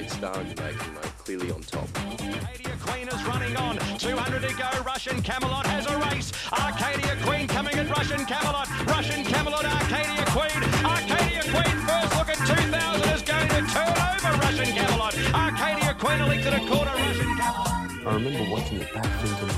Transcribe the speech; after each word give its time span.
it's 0.00 0.14
starting 0.14 0.54
to 0.54 0.62
make 0.62 0.80
him 0.80 0.96
uh, 0.96 1.02
clearly 1.24 1.50
on 1.50 1.60
top. 1.62 1.88
Arcadia 1.98 2.76
Queen 2.80 3.08
is 3.08 3.22
running 3.24 3.56
on. 3.56 3.76
200 3.98 4.42
to 4.42 4.54
go. 4.54 4.68
Russian 4.82 5.22
Camelot 5.22 5.66
has 5.66 5.86
a 5.86 5.96
race. 6.10 6.32
Arcadia 6.52 7.16
Queen 7.24 7.46
coming 7.46 7.74
at 7.74 7.88
Russian 7.96 8.24
Camelot. 8.24 8.68
Russian 8.86 9.24
Camelot, 9.24 9.64
Arcadia 9.64 10.24
Queen. 10.36 10.60
Arcadia 10.84 11.42
Queen 11.52 11.76
first 11.86 12.10
look 12.16 12.28
at 12.28 12.40
2000 12.46 13.14
is 13.14 13.22
going 13.22 13.48
to 13.48 13.60
turn 13.72 13.96
over 14.08 14.32
Russian 14.40 14.70
Camelot. 14.74 15.14
Arcadia 15.34 15.94
Queen 15.94 16.20
a 16.20 16.26
length 16.26 16.46
and 16.46 16.56
a 16.56 16.66
quarter. 16.68 16.90
Russian 16.90 17.36
Camelot. 17.36 18.06
I 18.06 18.14
remember 18.14 18.50
watching 18.50 18.80
it 18.80 18.94
back 18.94 19.06
thinking, 19.20 19.54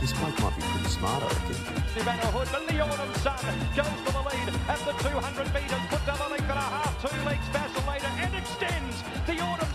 this 0.00 0.12
bloke 0.12 0.38
might 0.40 0.56
be 0.56 0.62
pretty 0.62 0.88
smart, 0.88 1.22
I 1.22 1.26
reckon. 1.26 1.76
Van 2.04 2.18
Hood, 2.30 2.46
but 2.52 2.68
the 2.68 2.78
Autumn 2.78 3.14
Sun 3.24 3.40
goes 3.74 3.98
for 4.04 4.12
the 4.12 4.22
lead 4.28 4.48
at 4.68 4.78
the 4.84 4.92
200 5.00 5.54
metres. 5.54 5.82
Puts 5.88 6.06
up 6.06 6.20
a 6.20 6.30
length 6.30 6.46
and 6.46 6.60
a 6.60 6.68
half. 6.76 6.92
Two 7.00 7.10
legs 7.24 7.48
vacillator 7.50 8.12
and 8.20 8.34
extends. 8.36 9.02
The 9.26 9.40
Autumn 9.40 9.65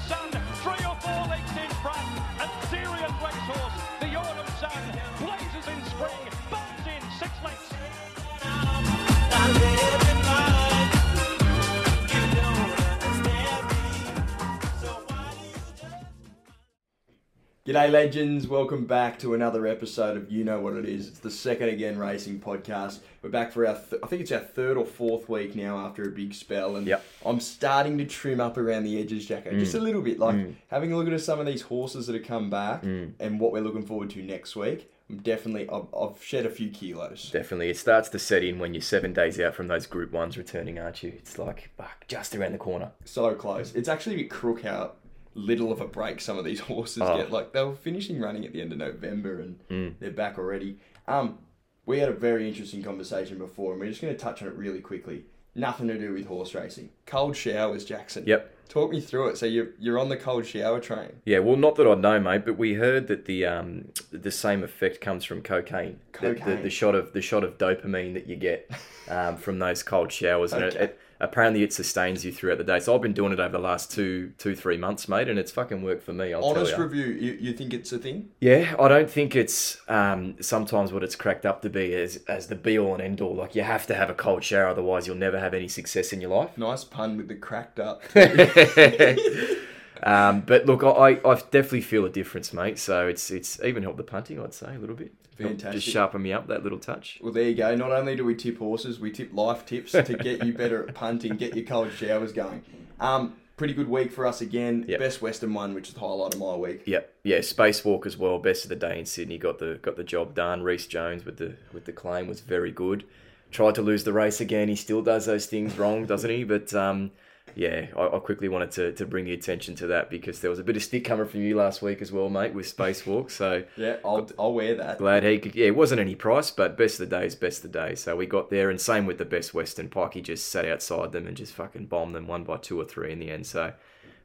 G'day, 17.72 17.90
legends. 17.90 18.50
Welcome 18.50 18.86
back 18.86 19.18
to 19.20 19.34
another 19.34 19.66
episode 19.66 20.18
of 20.18 20.30
You 20.30 20.44
Know 20.44 20.60
What 20.60 20.74
It 20.74 20.84
Is. 20.84 21.08
It's 21.08 21.20
the 21.20 21.32
second 21.32 21.70
again 21.70 21.98
racing 21.98 22.42
podcast. 22.42 23.00
We're 23.22 23.30
back 23.30 23.54
for 23.54 23.66
our, 23.66 23.76
th- 23.76 24.02
I 24.04 24.08
think 24.08 24.24
it's 24.24 24.32
our 24.34 24.40
third 24.40 24.76
or 24.76 24.86
fourth 24.86 25.30
week 25.30 25.56
now 25.56 25.78
after 25.78 26.04
a 26.04 26.12
big 26.12 26.34
spell. 26.34 26.76
And 26.76 26.86
Yep. 26.86 27.02
I'm 27.26 27.40
starting 27.40 27.98
to 28.00 28.06
trim 28.06 28.42
up 28.42 28.58
around 28.58 28.84
the 28.84 29.00
edges, 29.00 29.26
Jacko, 29.26 29.52
mm. 29.52 29.60
just 29.60 29.74
a 29.74 29.80
little 29.80 30.02
bit. 30.02 30.20
Like 30.20 30.36
mm. 30.36 30.56
having 30.68 30.92
a 30.92 30.98
look 30.98 31.08
at 31.08 31.22
some 31.22 31.40
of 31.40 31.46
these 31.46 31.62
horses 31.62 32.08
that 32.08 32.14
have 32.14 32.26
come 32.26 32.50
back 32.50 32.84
mm. 32.84 33.14
and 33.22 33.40
what 33.40 33.54
we're 33.54 33.62
looking 33.64 33.86
forward 33.86 34.10
to 34.10 34.22
next 34.22 34.54
week. 34.58 34.92
I'm 35.10 35.20
definitely, 35.20 35.70
I've, 35.70 35.88
I've 35.98 36.22
shed 36.22 36.46
a 36.46 36.50
few 36.50 36.72
kilos. 36.72 37.32
Definitely. 37.32 37.70
It 37.70 37.78
starts 37.78 38.10
to 38.10 38.20
set 38.20 38.44
in 38.44 38.60
when 38.60 38.74
you're 38.74 38.82
seven 38.82 39.14
days 39.14 39.40
out 39.40 39.56
from 39.56 39.70
those 39.70 39.86
group 39.86 40.12
ones 40.12 40.38
returning, 40.38 40.78
aren't 40.78 41.04
you? 41.04 41.14
It's 41.16 41.38
like, 41.38 41.70
fuck, 41.78 42.06
just 42.10 42.36
around 42.36 42.52
the 42.52 42.58
corner. 42.58 42.92
So 43.06 43.34
close. 43.34 43.74
It's 43.76 43.88
actually 43.88 44.16
a 44.16 44.18
bit 44.20 44.30
crook 44.30 44.64
how 44.64 44.92
little 45.34 45.72
of 45.72 45.82
a 45.82 45.88
break 45.88 46.20
some 46.22 46.38
of 46.38 46.46
these 46.46 46.60
horses 46.72 47.02
Oh. 47.04 47.18
get. 47.18 47.32
Like 47.32 47.54
they 47.54 47.64
were 47.64 47.76
finishing 47.76 48.20
running 48.20 48.46
at 48.46 48.54
the 48.54 48.62
end 48.62 48.72
of 48.72 48.78
November 48.78 49.40
and 49.42 49.60
Mm. 49.70 49.94
they're 50.00 50.12
back 50.12 50.38
already. 50.38 50.78
Um, 51.08 51.40
we 51.86 52.00
had 52.00 52.10
a 52.10 52.14
very 52.14 52.48
interesting 52.48 52.84
conversation 52.84 53.38
before, 53.38 53.72
and 53.72 53.82
we're 53.82 53.90
just 53.90 54.02
going 54.02 54.14
to 54.14 54.20
touch 54.20 54.42
on 54.42 54.48
it 54.48 54.54
really 54.56 54.80
quickly. 54.82 55.26
Nothing 55.56 55.88
to 55.88 55.98
do 55.98 56.14
with 56.14 56.28
horse 56.28 56.54
racing. 56.56 56.90
Cold 57.06 57.36
showers, 57.36 57.84
Jackson. 57.84 58.24
Yep. 58.26 58.56
Talk 58.70 58.90
me 58.92 59.02
through 59.02 59.30
it. 59.30 59.38
So 59.38 59.46
you're 59.46 59.70
you're 59.80 60.00
on 60.00 60.08
the 60.08 60.16
cold 60.16 60.46
shower 60.46 60.80
train. 60.80 61.12
Yeah, 61.26 61.40
well, 61.40 61.58
not 61.58 61.76
that 61.76 61.86
I 61.88 61.96
know, 61.96 62.22
mate, 62.22 62.46
but 62.46 62.58
we 62.58 62.76
heard 62.76 63.08
that 63.08 63.26
the 63.26 63.46
um, 63.46 63.90
the 64.12 64.32
same 64.32 64.64
effect 64.64 65.02
comes 65.02 65.26
from 65.26 65.42
cocaine. 65.42 66.00
The- 66.14 66.30
The, 66.30 66.36
Cocaine. 66.36 66.64
the, 66.64 66.70
shot 66.70 66.96
of 66.96 67.12
the 67.12 67.22
shot 67.22 67.44
of 67.44 67.58
dopamine 67.58 68.14
that 68.14 68.28
you 68.28 68.38
get 68.38 68.72
um, 69.10 69.36
from 69.36 69.60
those 69.60 69.84
cold 69.84 70.10
showers, 70.14 70.54
and 70.54 70.64
it, 70.64 70.76
Okay. 70.76 70.84
it, 70.86 71.00
apparently 71.22 71.64
it 71.64 71.72
sustains 71.72 72.26
you 72.26 72.32
throughout 72.32 72.58
the 72.58 72.64
day. 72.64 72.80
So 72.80 72.96
I've 72.96 73.02
been 73.02 73.14
doing 73.14 73.32
it 73.32 73.40
over 73.40 73.52
the 73.52 73.60
last 73.60 73.92
two 73.92 74.34
two 74.38 74.56
three 74.56 74.78
months, 74.78 75.08
mate, 75.08 75.30
and 75.30 75.40
it's 75.40 75.52
fucking 75.52 75.82
worked 75.84 76.04
for 76.04 76.14
me. 76.14 76.34
I'll 76.34 76.44
Honest 76.44 76.72
tell 76.72 76.80
you. 76.80 76.86
review. 76.86 77.06
You, 77.14 77.38
you 77.40 77.54
think 77.54 77.74
it's 77.74 77.92
a 77.94 78.00
thing? 78.00 78.30
Yeah, 78.40 78.76
I 78.80 78.88
don't 78.88 79.10
think 79.10 79.36
it's 79.36 79.78
um, 79.88 80.36
sometimes 80.42 80.92
what 80.92 81.04
it's 81.04 81.16
cracked 81.16 81.46
up 81.46 81.62
to 81.62 81.70
be 81.70 81.94
as 81.94 82.18
as 82.28 82.48
the 82.48 82.56
be 82.56 82.78
all 82.78 82.94
and 82.94 83.02
end 83.02 83.22
all. 83.22 83.36
Like 83.36 83.56
you 83.56 83.62
have 83.62 83.88
to 83.88 83.96
have 83.96 84.10
a 84.10 84.16
cold 84.16 84.44
shower, 84.44 84.68
otherwise 84.68 85.08
you'll 85.08 85.16
never 85.16 85.40
have 85.40 85.54
any 85.54 85.68
success 85.68 86.12
in 86.12 86.20
your 86.20 86.32
life. 86.32 86.58
Nice 86.58 86.84
pun 86.84 87.18
with 87.18 87.28
the 87.28 87.36
cracked 87.36 87.80
up. 87.80 88.02
um, 90.04 90.42
but 90.42 90.66
look, 90.66 90.84
I, 90.84 91.20
I 91.24 91.36
definitely 91.36 91.82
feel 91.82 92.06
a 92.06 92.10
difference, 92.10 92.52
mate. 92.52 92.80
So 92.80 93.08
it's 93.08 93.30
it's 93.30 93.62
even 93.64 93.84
helped 93.84 93.98
the 93.98 94.04
punting, 94.04 94.42
I'd 94.42 94.54
say, 94.54 94.76
a 94.76 94.80
little 94.80 94.96
bit. 94.96 95.14
Fantastic. 95.48 95.82
Just 95.82 95.94
sharpen 95.94 96.22
me 96.22 96.34
up 96.34 96.48
that 96.48 96.64
little 96.64 96.80
touch. 96.80 97.20
Well, 97.22 97.34
there 97.34 97.50
you 97.50 97.56
go. 97.56 97.76
Not 97.76 97.92
only 97.92 98.16
do 98.16 98.26
we 98.26 98.36
tip 98.36 98.58
horses, 98.58 99.00
we 99.00 99.12
tip 99.12 99.34
life 99.34 99.66
tips 99.66 99.92
to 99.92 100.04
get 100.04 100.44
you 100.46 100.54
better 100.54 100.88
at 100.88 100.96
punting, 100.96 101.38
get 101.38 101.56
your 101.56 101.66
cold 101.66 101.92
showers 101.94 102.32
going. 102.34 102.64
Um, 103.00 103.36
pretty 103.58 103.74
good 103.76 103.90
week 103.90 104.12
for 104.12 104.26
us 104.26 104.42
again. 104.42 104.86
Yep. 104.88 105.00
Best 105.00 105.22
Western 105.22 105.54
one, 105.54 105.74
which 105.74 105.90
is 105.90 105.94
the 105.94 106.00
highlight 106.00 106.34
of 106.34 106.40
my 106.40 106.56
week. 106.56 106.82
Yep, 106.86 107.14
yeah, 107.24 107.38
spacewalk 107.40 108.06
as 108.06 108.18
well. 108.18 108.40
Best 108.40 108.64
of 108.64 108.70
the 108.70 108.76
day 108.76 108.98
in 108.98 109.06
Sydney. 109.06 109.38
Got 109.38 109.60
the 109.60 109.80
got 109.82 109.98
the 109.98 110.04
job 110.04 110.34
done. 110.34 110.64
Reece 110.64 110.88
Jones 110.88 111.26
with 111.26 111.38
the 111.38 111.56
with 111.72 111.86
the 111.86 111.92
claim 111.92 112.28
was 112.28 112.40
very 112.42 112.72
good. 112.72 113.04
Tried 113.52 113.76
to 113.76 113.82
lose 113.82 114.04
the 114.04 114.14
race 114.14 114.42
again. 114.42 114.68
He 114.68 114.76
still 114.76 115.02
does 115.02 115.26
those 115.26 115.46
things 115.46 115.78
wrong, 115.78 116.06
doesn't 116.06 116.30
he? 116.30 116.44
But 116.44 116.74
um, 116.74 117.12
yeah, 117.56 117.88
I, 117.96 118.08
I 118.16 118.20
quickly 118.20 118.48
wanted 118.50 118.72
to, 118.72 118.92
to 118.94 119.06
bring 119.06 119.26
the 119.26 119.34
attention 119.34 119.76
to 119.76 119.88
that 119.88 120.10
because 120.10 120.40
there 120.42 120.50
was 120.50 120.60
a 120.60 120.64
bit 120.64 120.76
of 120.76 120.84
stick 120.84 121.06
coming 121.06 121.28
from 121.28 121.42
you 121.42 121.56
last 121.56 121.82
week 121.82 122.02
as 122.02 122.12
well, 122.12 122.30
mate, 122.30 122.54
with 122.54 122.76
spacewalk. 122.76 123.32
So 123.32 123.64
Yeah, 123.78 123.98
I'll, 124.06 124.30
I'll 124.40 124.54
wear 124.54 124.76
that. 124.76 124.98
glad 124.98 125.24
he 125.24 125.40
could. 125.40 125.56
Yeah, 125.56 125.68
it 125.68 125.76
wasn't 125.76 126.02
any 126.02 126.16
price, 126.16 126.52
but 126.52 126.78
best 126.78 127.00
of 127.00 127.10
the 127.10 127.18
day 127.20 127.26
is 127.26 127.36
best 127.36 127.64
of 127.64 127.72
the 127.72 127.80
day. 127.80 127.96
So 127.96 128.16
we 128.16 128.26
got 128.26 128.50
there, 128.50 128.70
and 128.70 128.80
same 128.80 129.06
with 129.06 129.18
the 129.18 129.26
best 129.26 129.54
Western. 129.54 129.90
Pikey 129.90 130.24
just 130.24 130.50
sat 130.50 130.66
outside 130.66 131.12
them 131.12 131.28
and 131.28 131.36
just 131.38 131.54
fucking 131.54 131.88
bombed 131.88 132.16
them 132.16 132.28
one 132.28 132.44
by 132.44 132.58
two 132.58 132.80
or 132.80 132.86
three 132.86 133.12
in 133.12 133.20
the 133.20 133.32
end. 133.32 133.46
So 133.48 133.74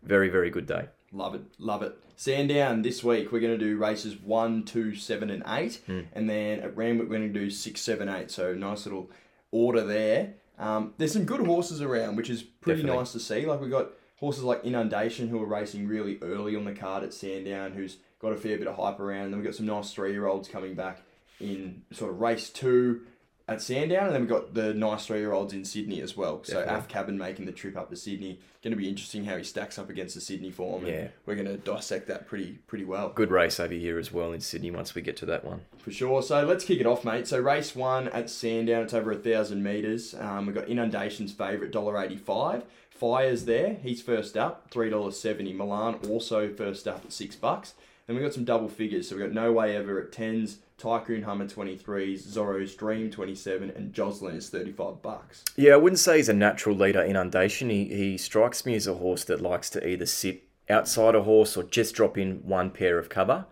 very 0.02 0.28
very 0.28 0.50
good 0.50 0.66
day. 0.66 0.86
Love 1.12 1.34
it, 1.34 1.42
love 1.58 1.82
it. 1.82 1.96
Sandown 2.16 2.82
this 2.82 3.02
week 3.04 3.30
we're 3.30 3.40
going 3.40 3.58
to 3.58 3.64
do 3.64 3.76
races 3.76 4.16
one, 4.20 4.64
two, 4.64 4.94
seven, 4.94 5.30
and 5.30 5.42
eight, 5.46 5.80
Hmm. 5.86 6.00
and 6.12 6.28
then 6.28 6.60
at 6.60 6.76
Randwick 6.76 7.08
we're 7.08 7.18
going 7.18 7.32
to 7.32 7.38
do 7.40 7.50
six, 7.50 7.80
seven, 7.80 8.08
eight. 8.08 8.30
So 8.30 8.54
nice 8.54 8.86
little 8.86 9.10
order 9.50 9.82
there. 9.84 10.34
Um, 10.58 10.94
there's 10.98 11.12
some 11.12 11.24
good 11.24 11.44
horses 11.46 11.82
around, 11.82 12.16
which 12.16 12.30
is 12.30 12.42
pretty 12.42 12.82
Definitely. 12.82 13.00
nice 13.00 13.12
to 13.12 13.20
see. 13.20 13.46
Like 13.46 13.60
we 13.60 13.68
got 13.68 13.90
horses 14.16 14.42
like 14.42 14.64
Inundation 14.64 15.28
who 15.28 15.42
are 15.42 15.46
racing 15.46 15.86
really 15.86 16.18
early 16.22 16.56
on 16.56 16.64
the 16.64 16.72
card 16.72 17.04
at 17.04 17.12
Sandown, 17.12 17.72
who's 17.72 17.98
got 18.18 18.32
a 18.32 18.36
fair 18.36 18.56
bit 18.58 18.66
of 18.66 18.76
hype 18.76 18.98
around. 19.00 19.24
And 19.26 19.32
then 19.32 19.40
we've 19.40 19.46
got 19.46 19.54
some 19.54 19.66
nice 19.66 19.92
three 19.92 20.12
year 20.12 20.26
olds 20.26 20.48
coming 20.48 20.74
back 20.74 21.02
in 21.40 21.82
sort 21.92 22.10
of 22.10 22.20
race 22.20 22.48
two 22.48 23.02
at 23.48 23.62
Sandown, 23.62 24.06
and 24.06 24.14
then 24.14 24.20
we've 24.22 24.30
got 24.30 24.54
the 24.54 24.74
nice 24.74 25.06
three 25.06 25.18
year 25.20 25.32
olds 25.32 25.52
in 25.52 25.64
Sydney 25.64 26.00
as 26.00 26.16
well. 26.16 26.42
So 26.42 26.54
Definitely. 26.54 26.74
Af 26.78 26.88
Cabin 26.88 27.16
making 27.18 27.46
the 27.46 27.52
trip 27.52 27.76
up 27.76 27.90
to 27.90 27.96
Sydney. 27.96 28.40
Going 28.62 28.72
to 28.72 28.76
be 28.76 28.88
interesting 28.88 29.24
how 29.24 29.36
he 29.36 29.44
stacks 29.44 29.78
up 29.78 29.88
against 29.88 30.16
the 30.16 30.20
Sydney 30.20 30.50
form. 30.50 30.84
and 30.84 30.92
Yeah. 30.92 31.08
we're 31.26 31.36
going 31.36 31.46
to 31.46 31.56
dissect 31.56 32.08
that 32.08 32.26
pretty 32.26 32.58
pretty 32.66 32.84
well 32.84 33.10
Good 33.10 33.30
race 33.30 33.60
over 33.60 33.72
here 33.74 33.98
as 34.00 34.12
well 34.12 34.32
in 34.32 34.40
Sydney 34.40 34.72
once 34.72 34.96
we 34.96 35.02
get 35.02 35.16
to 35.18 35.26
that 35.26 35.44
one. 35.44 35.60
for 35.78 35.92
sure. 35.92 36.22
So 36.22 36.44
let's 36.44 36.64
kick 36.64 36.80
it 36.80 36.86
off, 36.86 37.04
mate. 37.04 37.28
So 37.28 37.38
race 37.38 37.76
one 37.76 38.08
at 38.08 38.28
Sandown, 38.30 38.82
it's 38.82 38.94
over 38.94 39.12
a 39.12 39.16
thousand 39.16 39.62
meters. 39.62 40.14
Um, 40.18 40.46
we've 40.46 40.54
got 40.54 40.68
Inundation's 40.68 41.32
favourite, 41.32 41.70
dollar 41.72 42.02
eighty 42.02 42.16
five. 42.16 42.64
Fires 42.90 43.44
there, 43.44 43.74
he's 43.82 44.00
first 44.02 44.36
up, 44.38 44.70
three 44.70 44.90
dollars 44.90 45.20
seventy. 45.20 45.52
Milan 45.52 45.96
also 46.08 46.48
first 46.52 46.88
up 46.88 47.04
at 47.04 47.12
six 47.12 47.36
bucks. 47.36 47.74
Then 48.06 48.16
we 48.16 48.22
got 48.22 48.34
some 48.34 48.44
double 48.44 48.68
figures. 48.68 49.08
So 49.08 49.16
we 49.16 49.22
got 49.22 49.32
No 49.32 49.52
Way 49.52 49.76
Ever 49.76 50.00
at 50.00 50.12
tens, 50.12 50.58
Tycoon 50.78 51.22
Hummer 51.22 51.48
twenty 51.48 51.76
threes, 51.76 52.24
Zorro's 52.24 52.74
Dream 52.74 53.10
twenty 53.10 53.34
seven, 53.34 53.70
and 53.70 53.92
Jocelyn 53.92 54.36
is 54.36 54.48
thirty 54.48 54.72
five 54.72 55.02
bucks. 55.02 55.44
Yeah, 55.56 55.72
I 55.72 55.76
wouldn't 55.76 55.98
say 55.98 56.18
he's 56.18 56.28
a 56.28 56.34
natural 56.34 56.76
leader 56.76 57.02
inundation. 57.02 57.70
He 57.70 57.84
he 57.86 58.18
strikes 58.18 58.64
me 58.64 58.76
as 58.76 58.86
a 58.86 58.94
horse 58.94 59.24
that 59.24 59.40
likes 59.40 59.70
to 59.70 59.86
either 59.86 60.06
sit 60.06 60.44
outside 60.70 61.14
a 61.14 61.22
horse 61.22 61.56
or 61.56 61.64
just 61.64 61.94
drop 61.94 62.16
in 62.16 62.36
one 62.44 62.70
pair 62.70 62.98
of 62.98 63.08
cover. 63.08 63.46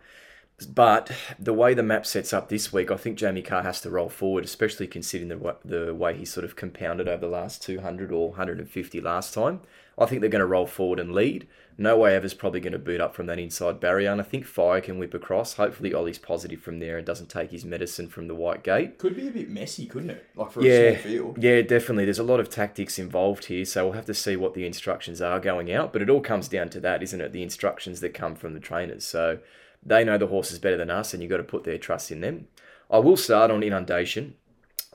But 0.73 1.11
the 1.39 1.53
way 1.53 1.75
the 1.75 1.83
map 1.83 2.07
sets 2.07 2.33
up 2.33 2.49
this 2.49 2.73
week, 2.73 2.93
I 2.93 2.97
think 2.97 3.19
Jamie 3.19 3.43
Kah 3.43 3.63
has 3.63 3.81
to 3.81 3.91
roll 3.91 4.09
forward, 4.09 4.45
especially 4.45 4.87
considering 4.87 5.29
the 5.29 5.57
the 5.65 5.93
way 5.93 6.17
he 6.17 6.25
sort 6.25 6.45
of 6.45 6.55
compounded 6.55 7.09
over 7.09 7.27
the 7.27 7.33
last 7.33 7.61
200 7.63 8.13
or 8.13 8.29
150 8.29 9.01
last 9.01 9.35
time. 9.35 9.61
I 9.99 10.07
think 10.07 10.21
they're 10.21 10.31
going 10.31 10.41
to 10.41 10.47
roll 10.47 10.67
forward 10.67 11.01
and 11.01 11.13
lead. 11.13 11.49
No 11.77 11.97
way 11.97 12.15
ever's 12.15 12.35
probably 12.35 12.61
going 12.61 12.73
to 12.73 12.79
boot 12.79 13.01
up 13.01 13.17
from 13.17 13.27
that 13.27 13.39
inside 13.41 13.81
barrier, 13.81 14.13
and 14.13 14.21
I 14.21 14.25
think 14.25 14.45
Fire 14.47 14.81
can 14.81 14.97
whip 14.99 15.13
across. 15.13 15.55
Hopefully, 15.55 15.93
Ollie's 15.93 16.19
positive 16.19 16.61
from 16.61 16.79
there 16.79 16.97
and 16.99 17.05
doesn't 17.07 17.29
take 17.29 17.51
his 17.51 17.65
medicine 17.65 18.09
from 18.09 18.29
the 18.29 18.35
white 18.35 18.63
gate. 18.63 18.99
Could 18.99 19.17
be 19.17 19.27
a 19.27 19.33
bit 19.33 19.51
messy, 19.51 19.87
couldn't 19.87 20.11
it? 20.11 20.25
Like 20.37 20.53
for 20.53 20.61
a 20.61 20.65
Yeah, 20.65 20.91
small 20.93 21.03
field. 21.03 21.43
yeah, 21.43 21.63
definitely. 21.63 22.05
There's 22.05 22.21
a 22.21 22.23
lot 22.23 22.39
of 22.39 22.49
tactics 22.49 22.97
involved 22.99 23.47
here, 23.47 23.65
so 23.65 23.85
we'll 23.85 23.95
have 23.95 24.07
to 24.07 24.15
see 24.15 24.37
what 24.37 24.55
the 24.55 24.65
instructions 24.67 25.21
are 25.21 25.41
going 25.41 25.73
out. 25.73 25.93
But 25.93 26.03
it 26.03 26.11
all 26.11 26.21
comes 26.21 26.47
down 26.47 26.69
to 26.71 26.81
that, 26.81 27.03
isn't 27.03 27.21
it? 27.21 27.33
The 27.33 27.43
instructions 27.43 27.99
that 28.01 28.15
come 28.15 28.37
from 28.37 28.55
the 28.55 28.61
trainers. 28.61 29.05
So 29.05 29.41
they 29.85 30.05
know 30.05 30.17
the 30.17 30.29
horses 30.29 30.61
better 30.61 30.77
than 30.77 30.91
us, 30.91 31.13
and 31.13 31.23
you've 31.23 31.31
got 31.31 31.39
to 31.39 31.43
put 31.43 31.65
their 31.65 31.79
trust 31.79 32.13
in 32.13 32.21
them. 32.21 32.47
I 32.89 32.99
will 32.99 33.17
start 33.17 33.51
on 33.51 33.65
Inundation. 33.65 34.35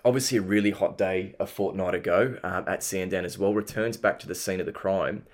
Obviously, 0.06 0.38
a 0.38 0.42
really 0.42 0.72
hot 0.72 0.98
day 0.98 1.36
a 1.42 1.46
fortnight 1.46 1.94
ago 1.94 2.38
um, 2.42 2.64
at 2.70 2.84
Sandown 2.84 3.26
as 3.26 3.38
well. 3.38 3.54
Returns 3.54 3.98
back 3.98 4.18
to 4.20 4.28
the 4.28 4.36
scene 4.36 4.62
of 4.62 4.66
the 4.66 4.72
crime. 4.72 5.26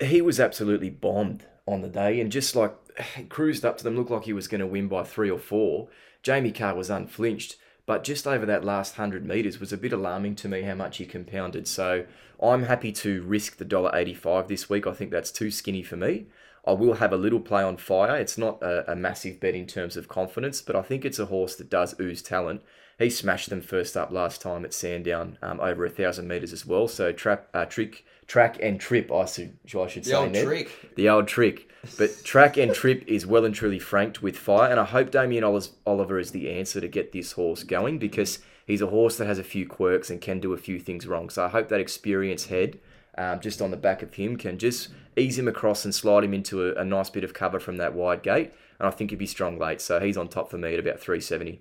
He 0.00 0.20
was 0.20 0.40
absolutely 0.40 0.90
bombed 0.90 1.46
on 1.66 1.82
the 1.82 1.88
day, 1.88 2.20
and 2.20 2.30
just 2.30 2.56
like 2.56 2.74
cruised 3.28 3.64
up 3.64 3.78
to 3.78 3.84
them, 3.84 3.96
looked 3.96 4.10
like 4.10 4.24
he 4.24 4.32
was 4.32 4.48
going 4.48 4.60
to 4.60 4.66
win 4.66 4.88
by 4.88 5.04
three 5.04 5.30
or 5.30 5.38
four. 5.38 5.88
Jamie 6.22 6.52
Kah 6.52 6.74
was 6.74 6.90
unflinched, 6.90 7.56
but 7.86 8.04
just 8.04 8.26
over 8.26 8.46
that 8.46 8.64
last 8.64 8.96
hundred 8.96 9.24
meters 9.24 9.60
was 9.60 9.72
a 9.72 9.76
bit 9.76 9.92
alarming 9.92 10.36
to 10.36 10.48
me 10.48 10.62
how 10.62 10.74
much 10.74 10.96
he 10.98 11.06
compounded. 11.06 11.68
So 11.68 12.06
I'm 12.42 12.64
happy 12.64 12.92
to 12.92 13.22
risk 13.22 13.56
the 13.56 13.64
dollar 13.64 13.94
eighty-five 13.94 14.48
this 14.48 14.68
week. 14.70 14.86
I 14.86 14.92
think 14.92 15.10
that's 15.10 15.30
too 15.30 15.50
skinny 15.50 15.82
for 15.82 15.96
me. 15.96 16.26
I 16.66 16.72
will 16.72 16.94
have 16.94 17.12
a 17.12 17.18
little 17.18 17.40
play 17.40 17.62
on 17.62 17.76
fire. 17.76 18.16
It's 18.16 18.38
not 18.38 18.62
a, 18.62 18.92
a 18.92 18.96
massive 18.96 19.38
bet 19.38 19.54
in 19.54 19.66
terms 19.66 19.96
of 19.96 20.08
confidence, 20.08 20.62
but 20.62 20.74
I 20.74 20.82
think 20.82 21.04
it's 21.04 21.18
a 21.18 21.26
horse 21.26 21.56
that 21.56 21.68
does 21.68 21.94
ooze 22.00 22.22
talent. 22.22 22.62
He 22.98 23.10
smashed 23.10 23.50
them 23.50 23.60
first 23.60 23.96
up 23.96 24.10
last 24.10 24.40
time 24.40 24.64
at 24.64 24.72
Sandown 24.72 25.36
um, 25.42 25.60
over 25.60 25.84
a 25.84 25.90
thousand 25.90 26.28
meters 26.28 26.52
as 26.52 26.64
well. 26.64 26.88
So 26.88 27.12
trap, 27.12 27.48
uh, 27.52 27.66
trick, 27.66 28.04
track 28.26 28.58
and 28.62 28.80
trip, 28.80 29.12
I 29.12 29.24
should, 29.26 29.56
I 29.78 29.86
should 29.86 30.04
The 30.04 30.10
say. 30.10 30.16
old 30.16 30.32
Ned. 30.32 30.44
trick. 30.44 30.94
The 30.96 31.08
old 31.08 31.28
trick. 31.28 31.68
But 31.98 32.10
track 32.24 32.56
and 32.56 32.74
trip 32.74 33.04
is 33.06 33.26
well 33.26 33.44
and 33.44 33.54
truly 33.54 33.78
franked 33.78 34.22
with 34.22 34.36
fire, 34.36 34.70
and 34.70 34.80
I 34.80 34.84
hope 34.84 35.10
Damien 35.10 35.44
Oliver 35.44 36.18
is 36.18 36.30
the 36.30 36.50
answer 36.50 36.80
to 36.80 36.88
get 36.88 37.12
this 37.12 37.32
horse 37.32 37.62
going 37.62 37.98
because 37.98 38.38
he's 38.66 38.80
a 38.80 38.86
horse 38.86 39.16
that 39.18 39.26
has 39.26 39.38
a 39.38 39.44
few 39.44 39.66
quirks 39.66 40.08
and 40.10 40.20
can 40.20 40.40
do 40.40 40.52
a 40.52 40.58
few 40.58 40.78
things 40.80 41.06
wrong. 41.06 41.28
So 41.30 41.44
I 41.44 41.48
hope 41.48 41.68
that 41.68 41.80
experienced 41.80 42.48
head, 42.48 42.78
um, 43.18 43.40
just 43.40 43.60
on 43.60 43.70
the 43.70 43.76
back 43.76 44.02
of 44.02 44.14
him, 44.14 44.36
can 44.36 44.58
just 44.58 44.88
ease 45.16 45.38
him 45.38 45.46
across 45.46 45.84
and 45.84 45.94
slide 45.94 46.24
him 46.24 46.34
into 46.34 46.66
a, 46.66 46.74
a 46.80 46.84
nice 46.84 47.10
bit 47.10 47.22
of 47.24 47.34
cover 47.34 47.60
from 47.60 47.76
that 47.76 47.94
wide 47.94 48.22
gate. 48.22 48.52
And 48.80 48.88
I 48.88 48.90
think 48.90 49.10
he'd 49.10 49.18
be 49.18 49.26
strong 49.26 49.58
late, 49.58 49.80
so 49.80 50.00
he's 50.00 50.16
on 50.16 50.28
top 50.28 50.50
for 50.50 50.58
me 50.58 50.72
at 50.74 50.80
about 50.80 50.98
370. 50.98 51.60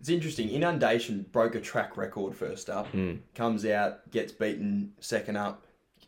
It's 0.00 0.08
interesting. 0.08 0.48
Inundation 0.50 1.26
broke 1.30 1.54
a 1.54 1.60
track 1.60 1.96
record 1.96 2.34
first 2.34 2.68
up. 2.70 2.88
Comes 3.34 3.64
out, 3.66 4.10
gets 4.10 4.32
beaten 4.32 4.92
second 5.00 5.36
up. 5.36 5.64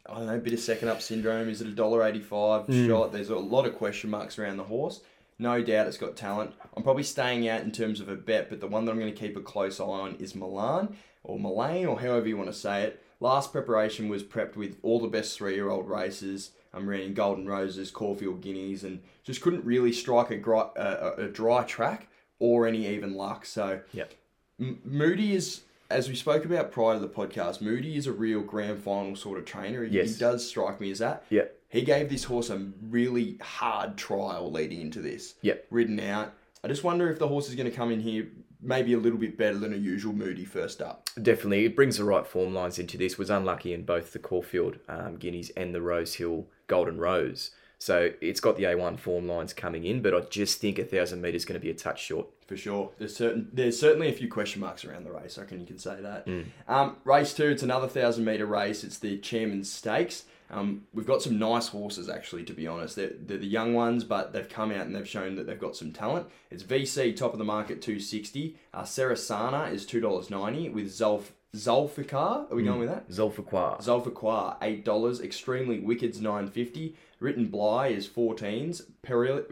I 0.06 0.14
don't 0.14 0.26
know, 0.26 0.38
bit 0.38 0.52
of 0.52 0.60
second 0.60 0.88
up 0.88 1.00
syndrome. 1.00 1.49
Is 1.49 1.60
it 1.60 1.69
a 1.69 1.72
dollar 1.72 2.04
eighty 2.04 2.20
five 2.20 2.66
hmm. 2.66 2.87
shot? 2.87 3.12
There's 3.12 3.31
a 3.31 3.37
lot 3.37 3.66
of 3.66 3.76
question 3.76 4.10
marks 4.10 4.38
around 4.38 4.56
the 4.56 4.64
horse. 4.64 5.00
No 5.38 5.62
doubt 5.62 5.87
it's 5.87 5.96
got 5.96 6.16
talent. 6.16 6.52
I'm 6.76 6.82
probably 6.82 7.02
staying 7.02 7.49
out 7.49 7.62
in 7.62 7.72
terms 7.72 8.00
of 8.00 8.08
a 8.08 8.16
bet, 8.16 8.49
but 8.49 8.60
the 8.60 8.66
one 8.66 8.84
that 8.84 8.93
I'm 8.93 8.99
going 8.99 9.12
to 9.12 9.19
keep 9.19 9.37
a 9.37 9.40
close 9.40 9.81
eye 9.81 9.84
on 9.84 10.16
is 10.16 10.34
Milan 10.34 10.96
or 11.25 11.38
Milan 11.38 11.87
or 11.87 12.00
however 12.00 12.28
you 12.28 12.37
want 12.37 12.50
to 12.50 12.56
say 12.56 12.82
it. 12.82 13.02
Last 13.20 13.52
preparation 13.52 14.08
was 14.08 14.22
prepped 14.22 14.56
with 14.56 14.76
all 14.82 15.00
the 15.00 15.08
best 15.08 15.37
three 15.37 15.54
year 15.54 15.70
old 15.70 15.88
races. 15.88 16.50
I'm 16.75 16.88
running 16.88 17.14
Golden 17.14 17.46
Roses, 17.46 17.90
Caulfield 17.90 18.40
Guineas, 18.40 18.82
and 18.84 19.00
just 19.25 19.43
couldn't 19.43 19.64
really 19.64 19.93
strike 19.93 20.31
a, 20.31 20.37
gri- 20.37 20.72
a, 20.76 21.12
a 21.19 21.28
dry 21.28 21.64
track 21.64 22.08
or 22.38 22.66
any 22.66 22.87
even 22.88 23.14
luck. 23.14 23.44
So 23.44 23.81
Yep. 23.93 24.14
M- 24.58 24.81
Moody 24.84 25.34
is, 25.34 25.62
as 25.93 26.09
we 26.09 26.15
spoke 26.15 26.44
about 26.44 26.73
prior 26.73 26.94
to 26.94 27.00
the 27.00 27.09
podcast, 27.09 27.61
Moody 27.61 27.97
is 27.97 28.06
a 28.06 28.12
real 28.12 28.41
grand 28.41 28.81
final 28.83 29.15
sort 29.17 29.39
of 29.39 29.44
trainer. 29.44 29.85
He, 29.85 29.97
Yes. 29.97 30.15
he 30.15 30.19
does 30.19 30.47
strike 30.47 30.81
me 30.81 30.91
as 30.91 30.99
that. 30.99 31.25
Yeah. 31.31 31.44
He 31.69 31.83
gave 31.83 32.09
this 32.11 32.25
horse 32.25 32.50
a 32.50 32.69
really 32.91 33.39
hard 33.41 33.97
trial 33.97 34.50
leading 34.50 34.81
into 34.81 35.00
this. 35.00 35.35
Yep. 35.43 35.67
Ridden 35.71 36.00
out. 36.00 36.35
I 36.65 36.69
just 36.69 36.85
wonder 36.85 37.11
if 37.11 37.19
the 37.19 37.29
horse 37.29 37.49
is 37.49 37.55
going 37.55 37.71
to 37.71 37.75
come 37.77 37.91
in 37.91 38.00
here 38.00 38.29
maybe 38.61 38.93
a 38.93 38.99
little 38.99 39.19
bit 39.19 39.37
better 39.37 39.59
than 39.59 39.73
a 39.73 39.77
usual 39.77 40.12
Moody 40.12 40.44
first 40.44 40.81
up. 40.81 41.11
Definitely, 41.21 41.65
it 41.65 41.75
brings 41.75 41.97
the 41.97 42.05
right 42.05 42.27
form 42.27 42.55
lines 42.55 42.79
into 42.79 42.97
this. 42.97 43.19
Was 43.19 43.31
unlucky 43.31 43.73
in 43.73 43.85
both 43.85 44.12
the 44.12 44.19
Caulfield 44.21 44.79
um, 44.88 45.17
Guineas 45.17 45.50
and 45.56 45.75
the 45.75 45.83
Rose 45.83 46.15
Hill 46.15 46.47
Golden 46.69 46.99
Rose. 46.99 47.50
So 47.82 48.12
it's 48.20 48.38
got 48.38 48.56
the 48.56 48.62
A1 48.62 49.00
form 49.00 49.26
lines 49.26 49.52
coming 49.52 49.84
in, 49.84 50.02
but 50.02 50.14
I 50.14 50.20
just 50.20 50.61
think 50.61 50.79
a 50.79 50.84
thousand 50.84 51.20
meters 51.20 51.43
is 51.43 51.44
going 51.44 51.61
to 51.61 51.64
be 51.64 51.70
a 51.70 51.75
touch 51.75 52.00
short. 52.00 52.29
For 52.46 52.56
sure, 52.56 52.93
there's 52.99 53.17
certain 53.17 53.49
there's 53.52 53.76
certainly 53.76 54.08
a 54.08 54.12
few 54.12 54.29
question 54.29 54.61
marks 54.61 54.84
around 54.84 55.02
the 55.02 55.11
race. 55.11 55.37
I 55.37 55.40
reckon 55.40 55.58
you 55.58 55.67
can 55.67 55.79
say 55.79 56.00
that. 56.00 56.25
Mm. 56.25 56.44
Um, 56.69 56.96
race 57.05 57.34
two, 57.34 57.49
it's 57.49 57.64
another 57.64 57.88
thousand 57.88 58.25
meter 58.25 58.46
race. 58.46 58.84
It's 58.84 58.99
the 58.99 59.19
Chairman's 59.19 59.73
Stakes. 59.73 60.26
Um, 60.49 60.82
we've 60.94 61.06
got 61.06 61.23
some 61.23 61.40
nice 61.40 61.67
horses 61.67 62.08
actually, 62.08 62.44
to 62.44 62.52
be 62.52 62.69
honest. 62.69 62.94
They're, 62.94 63.14
they're 63.19 63.38
the 63.38 63.46
young 63.46 63.75
ones, 63.75 64.05
but 64.05 64.32
they've 64.32 64.49
come 64.49 64.70
out 64.70 64.87
and 64.87 64.94
they've 64.94 65.08
shown 65.08 65.35
that 65.35 65.49
they've 65.49 65.58
got 65.58 65.75
some 65.75 65.93
talent. 65.93 66.28
It's 66.52 66.62
VC 66.62 67.17
top 67.17 67.32
of 67.32 67.40
the 67.40 67.44
market, 67.44 67.82
two 67.82 67.99
sixty. 67.99 68.58
Uh, 68.73 68.82
Sarasana 68.82 69.73
is 69.73 69.85
two 69.85 70.00
dollars 70.00 70.31
ninety 70.31 70.69
with 70.69 70.87
Zolf 70.87 71.32
Zolfikar. 71.54 72.50
Are 72.50 72.54
we 72.54 72.62
going 72.64 72.75
hmm. 72.75 72.81
with 72.81 72.88
that? 72.88 73.08
Zolfaqua. 73.10 73.82
Zolfaqua, 73.82 74.56
eight 74.62 74.84
dollars. 74.84 75.20
Extremely 75.20 75.81
Wicked's 75.81 76.20
nine 76.20 76.49
fifty. 76.49 76.96
Written 77.20 77.49
Bly 77.49 77.88
is 77.88 78.08
fourteens. 78.08 78.82
Peril- 79.02 79.44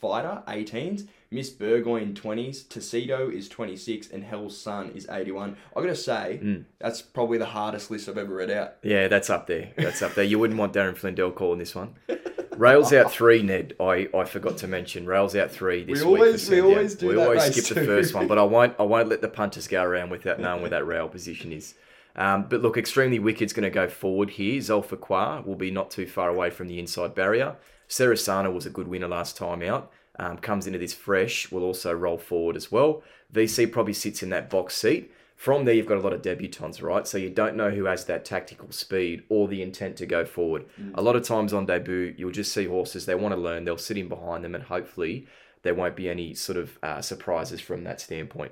Fighter, 0.00 0.42
eighteens. 0.48 1.04
Miss 1.30 1.50
Burgoyne 1.50 2.14
twenties. 2.14 2.62
Tuxedo 2.62 3.28
is 3.28 3.46
twenty 3.48 3.76
six, 3.76 4.08
and 4.10 4.24
Hell's 4.24 4.56
Sun 4.56 4.92
is 4.94 5.06
eighty 5.10 5.30
one. 5.30 5.58
I 5.76 5.80
gotta 5.80 5.94
say, 5.94 6.38
hmm. 6.38 6.62
that's 6.78 7.02
probably 7.02 7.36
the 7.36 7.46
hardest 7.46 7.90
list 7.90 8.08
I've 8.08 8.16
ever 8.16 8.34
read 8.34 8.50
out. 8.50 8.76
Yeah, 8.82 9.08
that's 9.08 9.28
up 9.28 9.46
there. 9.46 9.72
That's 9.76 10.00
up 10.00 10.14
there. 10.14 10.24
You 10.24 10.38
wouldn't 10.38 10.58
want 10.58 10.72
Darren 10.72 10.96
Flindell 10.96 11.34
calling 11.34 11.58
this 11.58 11.74
one. 11.74 11.94
Rails 12.58 12.92
out 12.92 13.12
three, 13.12 13.42
Ned. 13.42 13.74
I, 13.80 14.08
I 14.14 14.24
forgot 14.24 14.56
to 14.58 14.66
mention 14.68 15.06
Rails 15.06 15.36
out 15.36 15.50
three 15.50 15.84
this 15.84 16.02
We 16.02 16.06
week. 16.10 16.20
always- 16.20 16.50
we 16.50 16.60
always 16.60 16.94
do 16.94 17.08
We 17.08 17.14
that 17.14 17.22
always 17.24 17.42
skip 17.44 17.74
the 17.76 17.84
first 17.84 18.14
one, 18.14 18.26
but 18.26 18.38
I 18.38 18.42
won't 18.42 18.74
I 18.78 18.82
won't 18.82 19.08
let 19.08 19.20
the 19.20 19.28
punters 19.28 19.68
go 19.68 19.82
around 19.82 20.10
without 20.10 20.40
knowing 20.40 20.60
where 20.62 20.70
that 20.70 20.86
rail 20.86 21.08
position 21.08 21.52
is. 21.52 21.74
Um, 22.16 22.46
but 22.48 22.60
look, 22.62 22.76
extremely 22.76 23.20
wicked's 23.20 23.52
going 23.52 23.62
to 23.62 23.70
go 23.70 23.86
forward 23.88 24.30
here. 24.30 24.60
Zolfaqua 24.60 25.46
will 25.46 25.54
be 25.54 25.70
not 25.70 25.90
too 25.92 26.06
far 26.06 26.28
away 26.28 26.50
from 26.50 26.66
the 26.66 26.78
inside 26.80 27.14
barrier. 27.14 27.54
Sarasana 27.88 28.52
was 28.52 28.66
a 28.66 28.70
good 28.70 28.88
winner 28.88 29.06
last 29.08 29.36
time 29.36 29.62
out. 29.62 29.92
Um, 30.18 30.36
comes 30.38 30.66
into 30.66 30.80
this 30.80 30.92
fresh, 30.92 31.52
will 31.52 31.62
also 31.62 31.92
roll 31.92 32.18
forward 32.18 32.56
as 32.56 32.72
well. 32.72 33.04
VC 33.32 33.70
probably 33.70 33.92
sits 33.92 34.20
in 34.20 34.30
that 34.30 34.50
box 34.50 34.74
seat. 34.74 35.12
From 35.38 35.64
there, 35.64 35.74
you've 35.74 35.86
got 35.86 35.98
a 35.98 36.00
lot 36.00 36.12
of 36.12 36.20
debutants, 36.20 36.82
right? 36.82 37.06
So 37.06 37.16
you 37.16 37.30
don't 37.30 37.54
know 37.54 37.70
who 37.70 37.84
has 37.84 38.06
that 38.06 38.24
tactical 38.24 38.72
speed 38.72 39.22
or 39.28 39.46
the 39.46 39.62
intent 39.62 39.96
to 39.98 40.04
go 40.04 40.24
forward. 40.24 40.66
A 40.96 41.00
lot 41.00 41.14
of 41.14 41.22
times 41.22 41.52
on 41.52 41.64
debut, 41.64 42.12
you'll 42.18 42.32
just 42.32 42.52
see 42.52 42.66
horses, 42.66 43.06
they 43.06 43.14
want 43.14 43.32
to 43.36 43.40
learn, 43.40 43.64
they'll 43.64 43.78
sit 43.78 43.96
in 43.96 44.08
behind 44.08 44.42
them, 44.42 44.56
and 44.56 44.64
hopefully 44.64 45.28
there 45.62 45.76
won't 45.76 45.94
be 45.94 46.10
any 46.10 46.34
sort 46.34 46.58
of 46.58 46.76
uh, 46.82 47.00
surprises 47.00 47.60
from 47.60 47.84
that 47.84 48.00
standpoint. 48.00 48.50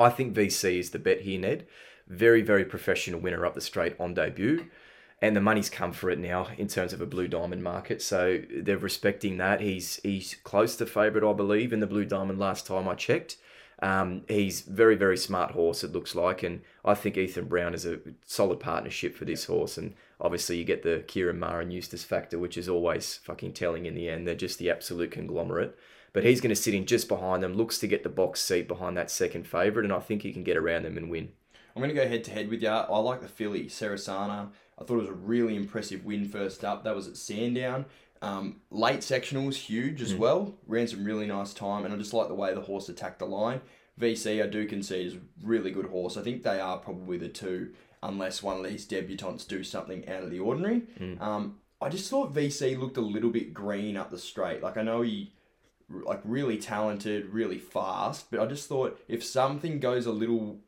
I 0.00 0.10
think 0.10 0.34
VC 0.34 0.80
is 0.80 0.90
the 0.90 0.98
bet 0.98 1.20
here, 1.20 1.38
Ned. 1.38 1.68
Very, 2.08 2.42
very 2.42 2.64
professional 2.64 3.20
winner 3.20 3.46
up 3.46 3.54
the 3.54 3.60
straight 3.60 3.94
on 4.00 4.12
debut. 4.12 4.66
And 5.22 5.36
the 5.36 5.40
money's 5.40 5.70
come 5.70 5.92
for 5.92 6.10
it 6.10 6.18
now 6.18 6.48
in 6.58 6.66
terms 6.66 6.92
of 6.92 7.00
a 7.00 7.06
blue 7.06 7.28
diamond 7.28 7.62
market. 7.62 8.02
So 8.02 8.40
they're 8.52 8.78
respecting 8.78 9.36
that. 9.36 9.60
He's 9.60 10.00
he's 10.02 10.34
close 10.42 10.74
to 10.76 10.86
favourite, 10.86 11.28
I 11.28 11.34
believe, 11.34 11.72
in 11.72 11.78
the 11.78 11.86
blue 11.86 12.06
diamond 12.06 12.40
last 12.40 12.66
time 12.66 12.88
I 12.88 12.96
checked. 12.96 13.36
Um, 13.82 14.22
he's 14.28 14.60
very, 14.60 14.94
very 14.94 15.16
smart 15.16 15.52
horse, 15.52 15.82
it 15.82 15.92
looks 15.92 16.14
like. 16.14 16.42
And 16.42 16.60
I 16.84 16.94
think 16.94 17.16
Ethan 17.16 17.46
Brown 17.46 17.74
is 17.74 17.86
a 17.86 17.98
solid 18.26 18.60
partnership 18.60 19.14
for 19.14 19.24
this 19.24 19.46
horse. 19.46 19.78
And 19.78 19.94
obviously, 20.20 20.58
you 20.58 20.64
get 20.64 20.82
the 20.82 21.04
Ciaron 21.06 21.38
Maher 21.38 21.60
and 21.60 21.72
Eustace 21.72 22.04
factor, 22.04 22.38
which 22.38 22.58
is 22.58 22.68
always 22.68 23.16
fucking 23.16 23.54
telling 23.54 23.86
in 23.86 23.94
the 23.94 24.08
end. 24.08 24.26
They're 24.26 24.34
just 24.34 24.58
the 24.58 24.70
absolute 24.70 25.10
conglomerate. 25.10 25.76
But 26.12 26.24
he's 26.24 26.40
going 26.40 26.54
to 26.54 26.60
sit 26.60 26.74
in 26.74 26.86
just 26.86 27.08
behind 27.08 27.42
them, 27.42 27.54
looks 27.54 27.78
to 27.78 27.86
get 27.86 28.02
the 28.02 28.08
box 28.08 28.40
seat 28.40 28.66
behind 28.66 28.96
that 28.96 29.10
second 29.10 29.46
favourite. 29.46 29.84
And 29.84 29.92
I 29.92 30.00
think 30.00 30.22
he 30.22 30.32
can 30.32 30.44
get 30.44 30.56
around 30.56 30.84
them 30.84 30.96
and 30.96 31.10
win. 31.10 31.30
I'm 31.74 31.82
going 31.82 31.94
to 31.94 32.02
go 32.02 32.08
head 32.08 32.24
to 32.24 32.32
head 32.32 32.50
with 32.50 32.62
you. 32.62 32.68
I 32.68 32.98
like 32.98 33.22
the 33.22 33.28
filly, 33.28 33.66
Sarasana. 33.66 34.48
I 34.78 34.84
thought 34.84 34.94
it 34.94 35.02
was 35.02 35.08
a 35.08 35.12
really 35.12 35.56
impressive 35.56 36.04
win 36.04 36.26
first 36.26 36.64
up. 36.64 36.84
That 36.84 36.96
was 36.96 37.06
at 37.06 37.16
Sandown. 37.16 37.84
Um, 38.22 38.60
late 38.70 39.02
sectional 39.02 39.46
was 39.46 39.56
huge 39.56 40.02
as 40.02 40.14
well. 40.14 40.54
Ran 40.66 40.86
some 40.86 41.04
really 41.04 41.26
nice 41.26 41.54
time, 41.54 41.84
and 41.84 41.94
I 41.94 41.96
just 41.96 42.12
like 42.12 42.28
the 42.28 42.34
way 42.34 42.52
the 42.54 42.60
horse 42.60 42.88
attacked 42.88 43.18
the 43.18 43.26
line. 43.26 43.60
VC, 43.98 44.42
I 44.42 44.46
do 44.46 44.66
concede, 44.66 45.06
is 45.06 45.14
a 45.14 45.20
really 45.42 45.70
good 45.70 45.86
horse. 45.86 46.16
I 46.16 46.22
think 46.22 46.42
they 46.42 46.60
are 46.60 46.78
probably 46.78 47.18
the 47.18 47.28
two, 47.28 47.72
unless 48.02 48.42
one 48.42 48.58
of 48.58 48.64
these 48.64 48.86
debutantes 48.86 49.46
do 49.46 49.62
something 49.64 50.08
out 50.08 50.22
of 50.22 50.30
the 50.30 50.38
ordinary. 50.40 50.82
Um, 51.20 51.56
I 51.80 51.88
just 51.88 52.10
thought 52.10 52.34
VC 52.34 52.78
looked 52.78 52.96
a 52.98 53.02
little 53.02 53.30
bit 53.30 53.54
green 53.54 53.96
up 53.96 54.10
the 54.10 54.18
straight. 54.18 54.62
Like 54.62 54.76
I 54.76 54.82
know 54.82 55.02
he 55.02 55.32
like 55.88 56.20
really 56.24 56.58
talented, 56.58 57.26
really 57.26 57.58
fast, 57.58 58.30
but 58.30 58.38
I 58.40 58.46
just 58.46 58.68
thought 58.68 59.00
if 59.08 59.24
something 59.24 59.80
goes 59.80 60.06
a 60.06 60.12
little 60.12 60.58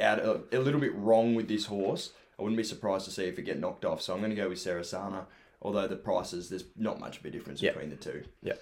out 0.00 0.18
a, 0.18 0.40
a 0.52 0.58
little 0.58 0.80
bit 0.80 0.94
wrong 0.94 1.34
with 1.34 1.48
this 1.48 1.66
horse, 1.66 2.12
I 2.38 2.42
wouldn't 2.42 2.56
be 2.56 2.64
surprised 2.64 3.04
to 3.06 3.10
see 3.10 3.24
if 3.24 3.38
it 3.38 3.42
get 3.42 3.58
knocked 3.60 3.84
off. 3.84 4.02
So 4.02 4.12
I'm 4.12 4.20
going 4.20 4.30
to 4.30 4.36
go 4.36 4.48
with 4.48 4.58
Sarasana, 4.58 5.26
although 5.66 5.88
the 5.88 5.96
prices 5.96 6.48
there's 6.48 6.64
not 6.76 7.00
much 7.00 7.18
of 7.18 7.24
a 7.24 7.30
difference 7.30 7.60
Yeah. 7.60 7.72
between 7.72 7.90
the 7.90 7.96
two. 7.96 8.22
Yeah. 8.42 8.54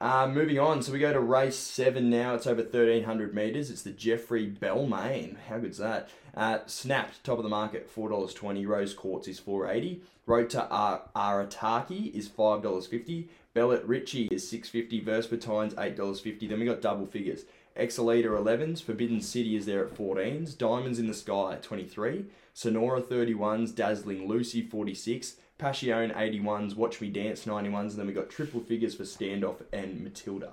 Uh, 0.00 0.28
moving 0.28 0.58
on, 0.60 0.80
so 0.82 0.92
we 0.92 0.98
go 1.00 1.12
to 1.12 1.18
race 1.20 1.56
seven 1.56 2.08
now. 2.10 2.34
It's 2.34 2.46
over 2.46 2.62
1300 2.62 3.34
meters. 3.34 3.70
It's 3.70 3.82
the 3.82 3.90
Geoffrey 3.90 4.46
Bellmaine. 4.48 5.36
How 5.48 5.58
good's 5.58 5.78
that? 5.78 6.08
Uh, 6.36 6.58
snapped 6.66 7.24
top 7.24 7.38
of 7.38 7.42
the 7.42 7.48
market, 7.50 7.88
four 7.90 8.08
dollars 8.08 8.32
twenty. 8.34 8.64
Rose 8.66 8.94
Quartz 8.94 9.26
is 9.26 9.40
four 9.40 9.68
eighty. 9.68 10.02
Rota 10.26 10.68
Ar- 10.68 11.02
Arataki 11.16 12.12
is 12.14 12.28
five 12.28 12.62
dollars 12.62 12.86
fifty. 12.86 13.28
Bellet 13.54 13.84
Ritchie 13.86 14.28
is 14.30 14.48
six 14.48 14.68
fifty. 14.68 15.00
Vespertine's 15.00 15.74
eight 15.78 15.96
dollars 15.96 16.20
fifty. 16.20 16.46
Then 16.46 16.60
we 16.60 16.66
got 16.66 16.80
double 16.80 17.06
figures. 17.06 17.44
Exalita 17.76 18.24
11s, 18.26 18.82
Forbidden 18.82 19.20
City 19.20 19.54
is 19.54 19.64
there 19.64 19.84
at 19.86 19.94
14s, 19.96 20.58
Diamonds 20.58 20.98
in 20.98 21.06
the 21.06 21.14
Sky 21.14 21.52
at 21.52 21.62
23, 21.62 22.24
Sonora 22.52 23.00
31s, 23.00 23.72
Dazzling 23.72 24.26
Lucy 24.26 24.62
46, 24.62 25.36
Passion 25.58 26.12
81s, 26.12 26.76
Watch 26.76 27.00
Me 27.00 27.10
Dance 27.10 27.44
91s, 27.44 27.90
and 27.90 27.90
then 27.98 28.06
we 28.06 28.12
got 28.12 28.30
triple 28.30 28.60
figures 28.60 28.94
for 28.94 29.02
Standoff 29.02 29.56
and 29.72 30.04
Matilda. 30.04 30.52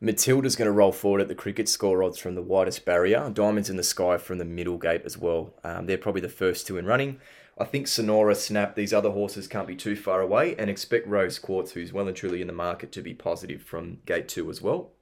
Matilda's 0.00 0.56
going 0.56 0.64
to 0.64 0.72
roll 0.72 0.92
forward 0.92 1.20
at 1.20 1.28
the 1.28 1.34
cricket 1.34 1.68
score 1.68 2.02
odds 2.02 2.18
from 2.18 2.34
the 2.34 2.42
widest 2.42 2.86
barrier. 2.86 3.28
Diamonds 3.28 3.68
in 3.68 3.76
the 3.76 3.82
sky 3.82 4.16
from 4.16 4.38
the 4.38 4.46
middle 4.46 4.78
gate 4.78 5.02
as 5.04 5.18
well. 5.18 5.52
Um, 5.62 5.84
they're 5.84 5.98
probably 5.98 6.22
the 6.22 6.30
first 6.30 6.66
two 6.66 6.78
in 6.78 6.86
running. 6.86 7.20
I 7.58 7.64
think 7.64 7.86
Sonora, 7.86 8.34
Snap, 8.34 8.74
these 8.76 8.94
other 8.94 9.10
horses 9.10 9.46
can't 9.46 9.68
be 9.68 9.76
too 9.76 9.94
far 9.94 10.22
away, 10.22 10.56
and 10.56 10.70
expect 10.70 11.06
Rose 11.06 11.38
Quartz, 11.38 11.72
who's 11.72 11.92
well 11.92 12.08
and 12.08 12.16
truly 12.16 12.40
in 12.40 12.46
the 12.46 12.54
market, 12.54 12.92
to 12.92 13.02
be 13.02 13.12
positive 13.12 13.60
from 13.60 13.98
gate 14.06 14.26
two 14.26 14.48
as 14.48 14.62
well. 14.62 14.92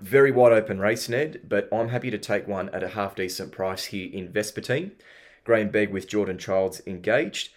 Very 0.00 0.32
wide 0.32 0.52
open 0.52 0.80
race, 0.80 1.08
Ned, 1.08 1.42
but 1.48 1.68
I'm 1.72 1.90
happy 1.90 2.10
to 2.10 2.18
take 2.18 2.48
one 2.48 2.70
at 2.70 2.82
a 2.82 2.88
half 2.88 3.14
decent 3.14 3.52
price 3.52 3.86
here 3.86 4.10
in 4.12 4.32
Vespertine. 4.32 4.92
Grahame 5.46 5.70
Begg 5.70 5.92
with 5.92 6.08
Jordan 6.08 6.38
Childs 6.38 6.82
engaged 6.86 7.50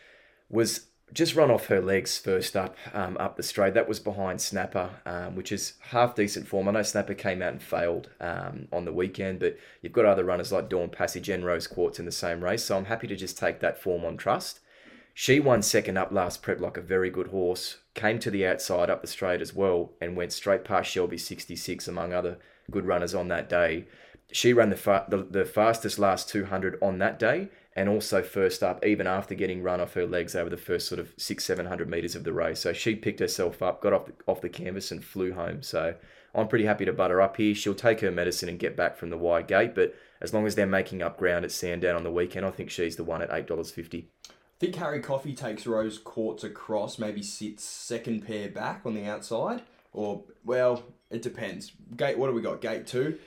was 0.49 0.86
just 1.13 1.35
run 1.35 1.49
off 1.49 1.67
her 1.67 1.81
legs 1.81 2.17
first 2.17 2.55
up 2.55 2.75
um, 2.93 3.17
up 3.19 3.37
the 3.37 3.43
straight. 3.43 3.73
That 3.73 3.87
was 3.87 3.99
behind 3.99 4.41
Snapper, 4.41 4.89
um, 5.05 5.35
which 5.35 5.51
is 5.51 5.73
half 5.89 6.15
decent 6.15 6.47
form. 6.47 6.67
I 6.67 6.71
know 6.71 6.83
Snapper 6.83 7.13
came 7.13 7.41
out 7.41 7.53
and 7.53 7.61
failed 7.61 8.09
um, 8.19 8.67
on 8.73 8.85
the 8.85 8.93
weekend, 8.93 9.39
but 9.39 9.57
you've 9.81 9.93
got 9.93 10.05
other 10.05 10.25
runners 10.25 10.51
like 10.51 10.69
Dawn 10.69 10.89
Passage 10.89 11.29
and 11.29 11.45
Rose 11.45 11.67
Quartz 11.67 11.99
in 11.99 12.05
the 12.05 12.11
same 12.11 12.43
race, 12.43 12.63
so 12.63 12.77
I'm 12.77 12.85
happy 12.85 13.07
to 13.07 13.15
just 13.15 13.37
take 13.37 13.59
that 13.61 13.81
form 13.81 14.03
on 14.03 14.17
trust. 14.17 14.59
She 15.13 15.39
won 15.39 15.63
second 15.63 15.97
up 15.97 16.11
last 16.11 16.43
prep 16.43 16.59
like 16.59 16.77
a 16.77 16.81
very 16.81 17.09
good 17.09 17.29
horse, 17.29 17.77
came 17.95 18.19
to 18.19 18.29
the 18.29 18.45
outside 18.45 18.89
up 18.89 19.01
the 19.01 19.07
straight 19.07 19.41
as 19.41 19.53
well, 19.53 19.93
and 19.99 20.15
went 20.15 20.31
straight 20.31 20.63
past 20.63 20.91
Shelby 20.91 21.17
66 21.17 21.87
among 21.87 22.13
other 22.13 22.37
good 22.69 22.85
runners 22.85 23.15
on 23.15 23.27
that 23.29 23.49
day. 23.49 23.87
She 24.31 24.53
ran 24.53 24.69
the, 24.69 24.75
fa- 24.75 25.07
the, 25.09 25.23
the 25.23 25.45
fastest 25.45 25.97
last 25.97 26.29
200 26.29 26.77
on 26.81 26.99
that 26.99 27.17
day 27.17 27.49
and 27.77 27.87
also 27.87 28.23
first 28.23 28.63
up 28.63 28.83
even 28.83 29.05
after 29.05 29.35
getting 29.35 29.61
run 29.61 29.79
off 29.79 29.93
her 29.93 30.07
legs 30.07 30.35
over 30.35 30.49
the 30.49 30.57
first 30.57 30.87
sort 30.87 30.99
of 30.99 31.13
six, 31.15 31.45
seven 31.45 31.67
hundred 31.67 31.89
meters 31.89 32.15
of 32.15 32.23
the 32.23 32.33
race. 32.33 32.59
So 32.59 32.73
she 32.73 32.95
picked 32.95 33.19
herself 33.19 33.61
up, 33.61 33.81
got 33.81 33.93
off 33.93 34.07
the, 34.07 34.13
off 34.27 34.41
the 34.41 34.49
canvas, 34.49 34.91
and 34.91 35.05
flew 35.05 35.31
home. 35.33 35.61
So 35.61 35.93
I'm 36.33 36.47
pretty 36.47 36.65
happy 36.65 36.85
to 36.85 36.93
butter 36.93 37.21
up 37.21 37.37
here. 37.37 37.53
She'll 37.55 37.75
take 37.75 38.01
her 38.01 38.11
medicine 38.11 38.49
and 38.49 38.59
get 38.59 38.75
back 38.75 38.97
from 38.97 39.11
the 39.11 39.17
wide 39.17 39.47
gate, 39.47 39.75
but 39.75 39.95
as 40.19 40.33
long 40.33 40.47
as 40.47 40.55
they're 40.55 40.65
making 40.65 41.03
up 41.03 41.17
ground 41.17 41.45
at 41.45 41.51
Sandown 41.51 41.95
on 41.95 42.03
the 42.03 42.11
weekend, 42.11 42.45
I 42.45 42.49
think 42.49 42.71
she's 42.71 42.95
the 42.95 43.03
one 43.03 43.21
at 43.21 43.31
eight 43.31 43.47
dollars 43.47 43.69
fifty. 43.69 44.09
I 44.27 44.59
think 44.59 44.75
Harry 44.75 44.99
Coffey 44.99 45.35
takes 45.35 45.67
Rose 45.67 45.99
Quartz 45.99 46.43
across, 46.43 46.97
maybe 46.97 47.21
sits 47.21 47.63
second 47.63 48.25
pair 48.25 48.49
back 48.49 48.81
on 48.85 48.95
the 48.95 49.05
outside, 49.05 49.61
or 49.93 50.23
well, 50.43 50.81
it 51.11 51.21
depends. 51.21 51.73
Gate, 51.95 52.17
what 52.17 52.27
do 52.27 52.33
we 52.33 52.41
got? 52.41 52.59
Gate 52.59 52.87
two, 52.87 53.19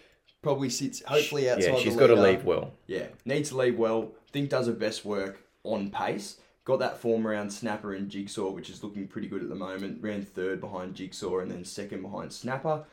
probably 0.43 0.71
sits 0.71 1.03
hopefully 1.05 1.51
outside. 1.51 1.75
Yeah, 1.75 1.79
she's 1.79 1.97
got 1.97 2.09
to 2.09 2.15
leave 2.15 2.45
well. 2.45 2.73
Yeah, 2.87 3.07
needs 3.25 3.51
to 3.51 3.57
leave 3.57 3.79
well. 3.79 4.13
Think 4.33 4.51
does 4.51 4.67
her 4.67 4.73
best 4.73 5.05
work 5.05 5.43
on 5.65 5.91
pace. 5.91 6.39
Got 6.65 6.79
that 6.81 6.99
form 6.99 7.27
around 7.27 7.51
Snapper 7.51 7.95
and 7.95 8.09
Jigsaw, 8.09 8.51
which 8.51 8.71
is 8.71 8.85
looking 8.85 9.09
pretty 9.09 9.29
good 9.29 9.43
at 9.43 9.49
the 9.49 9.55
moment. 9.55 10.03
Ran 10.03 10.23
third 10.23 10.61
behind 10.61 10.95
Jigsaw 10.95 11.39
and 11.39 11.51
then 11.51 11.65
second 11.65 12.03
behind 12.03 12.33
Snapper. 12.33 12.85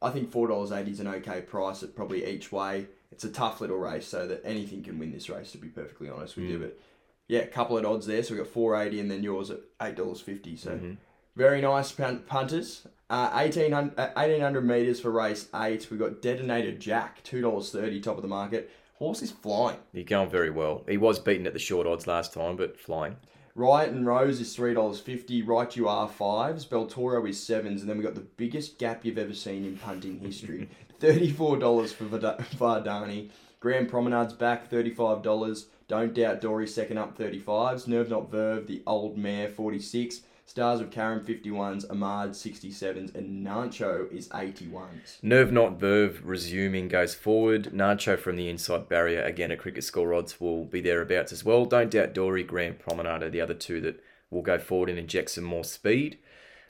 I 0.00 0.10
think 0.10 0.30
four 0.30 0.46
dollars 0.46 0.70
eighty 0.70 0.92
is 0.92 1.00
an 1.00 1.08
okay 1.08 1.40
price 1.40 1.82
at 1.82 1.96
probably 1.96 2.24
each 2.24 2.52
way. 2.52 2.86
It's 3.10 3.24
a 3.24 3.30
tough 3.30 3.60
little 3.60 3.78
race, 3.78 4.06
so 4.06 4.26
that 4.28 4.42
anything 4.44 4.82
can 4.82 4.98
win 4.98 5.10
this 5.10 5.28
race. 5.28 5.52
To 5.52 5.58
be 5.58 5.68
perfectly 5.68 6.08
honest 6.08 6.36
with 6.36 6.44
you, 6.44 6.58
mm. 6.58 6.62
but 6.62 6.78
yeah, 7.26 7.40
a 7.40 7.46
couple 7.46 7.76
of 7.76 7.84
odds 7.84 8.06
there. 8.06 8.22
So 8.22 8.34
we 8.34 8.38
got 8.38 8.48
four 8.48 8.80
eighty, 8.80 9.00
and 9.00 9.10
then 9.10 9.22
yours 9.22 9.50
at 9.50 9.60
eight 9.82 9.96
dollars 9.96 10.20
fifty. 10.20 10.56
So 10.56 10.72
mm-hmm. 10.72 10.92
very 11.34 11.60
nice 11.60 11.90
punters. 11.90 12.86
Uh, 13.10 13.30
1800, 13.30 13.98
uh, 13.98 14.10
1800 14.14 14.64
meters 14.66 15.00
for 15.00 15.10
race 15.10 15.48
eight. 15.54 15.90
We've 15.90 15.98
got 15.98 16.20
Detonator 16.20 16.72
Jack, 16.72 17.22
two 17.24 17.40
dollars 17.40 17.70
thirty, 17.70 18.00
top 18.00 18.16
of 18.16 18.22
the 18.22 18.28
market. 18.28 18.70
Horse 18.96 19.22
is 19.22 19.30
flying. 19.30 19.78
He's 19.92 20.04
going 20.04 20.28
very 20.28 20.50
well. 20.50 20.84
He 20.86 20.98
was 20.98 21.18
beaten 21.18 21.46
at 21.46 21.52
the 21.54 21.58
short 21.58 21.86
odds 21.86 22.06
last 22.06 22.34
time, 22.34 22.56
but 22.56 22.78
flying. 22.78 23.16
Riot 23.54 23.90
and 23.90 24.06
Rose 24.06 24.40
is 24.40 24.54
three 24.54 24.74
dollars 24.74 25.00
fifty. 25.00 25.42
Right 25.42 25.74
you 25.74 25.88
are 25.88 26.06
fives. 26.08 26.66
Beltoro 26.66 27.26
is 27.26 27.42
sevens, 27.42 27.80
and 27.80 27.88
then 27.88 27.96
we've 27.96 28.06
got 28.06 28.14
the 28.14 28.20
biggest 28.20 28.78
gap 28.78 29.04
you've 29.04 29.18
ever 29.18 29.34
seen 29.34 29.64
in 29.64 29.78
punting 29.78 30.18
history. 30.20 30.68
Thirty-four 31.00 31.56
dollars 31.56 31.92
for 31.92 32.04
Vardani. 32.04 33.30
Grand 33.60 33.88
Promenade's 33.88 34.34
back, 34.34 34.68
thirty-five 34.68 35.22
dollars. 35.22 35.66
Don't 35.88 36.12
doubt 36.12 36.42
Dory 36.42 36.68
second 36.68 36.98
up, 36.98 37.16
thirty-fives. 37.16 37.88
Nerve 37.88 38.10
Not 38.10 38.30
Verve, 38.30 38.66
the 38.66 38.82
old 38.86 39.16
mare, 39.16 39.48
forty-six. 39.48 40.20
Stars 40.48 40.80
of 40.80 40.90
Karen, 40.90 41.22
fifty-ones. 41.22 41.84
Ahmad, 41.90 42.34
sixty-sevens, 42.34 43.10
and 43.14 43.46
Nancho 43.46 44.10
is 44.10 44.30
eighty-ones. 44.34 45.18
Nerve 45.20 45.52
Not 45.52 45.78
Verve 45.78 46.22
resuming 46.24 46.88
goes 46.88 47.14
forward. 47.14 47.64
Nacho 47.74 48.18
from 48.18 48.36
the 48.36 48.48
inside 48.48 48.88
barrier 48.88 49.22
again 49.22 49.52
at 49.52 49.58
cricket 49.58 49.84
score 49.84 50.14
odds 50.14 50.40
will 50.40 50.64
be 50.64 50.80
thereabouts 50.80 51.32
as 51.32 51.44
well. 51.44 51.66
Don't 51.66 51.90
doubt 51.90 52.14
Dory, 52.14 52.42
Grand 52.44 52.78
Promenade 52.78 53.22
are 53.22 53.28
the 53.28 53.42
other 53.42 53.52
two 53.52 53.82
that 53.82 54.02
will 54.30 54.40
go 54.40 54.58
forward 54.58 54.88
and 54.88 54.98
inject 54.98 55.32
some 55.32 55.44
more 55.44 55.64
speed. 55.64 56.16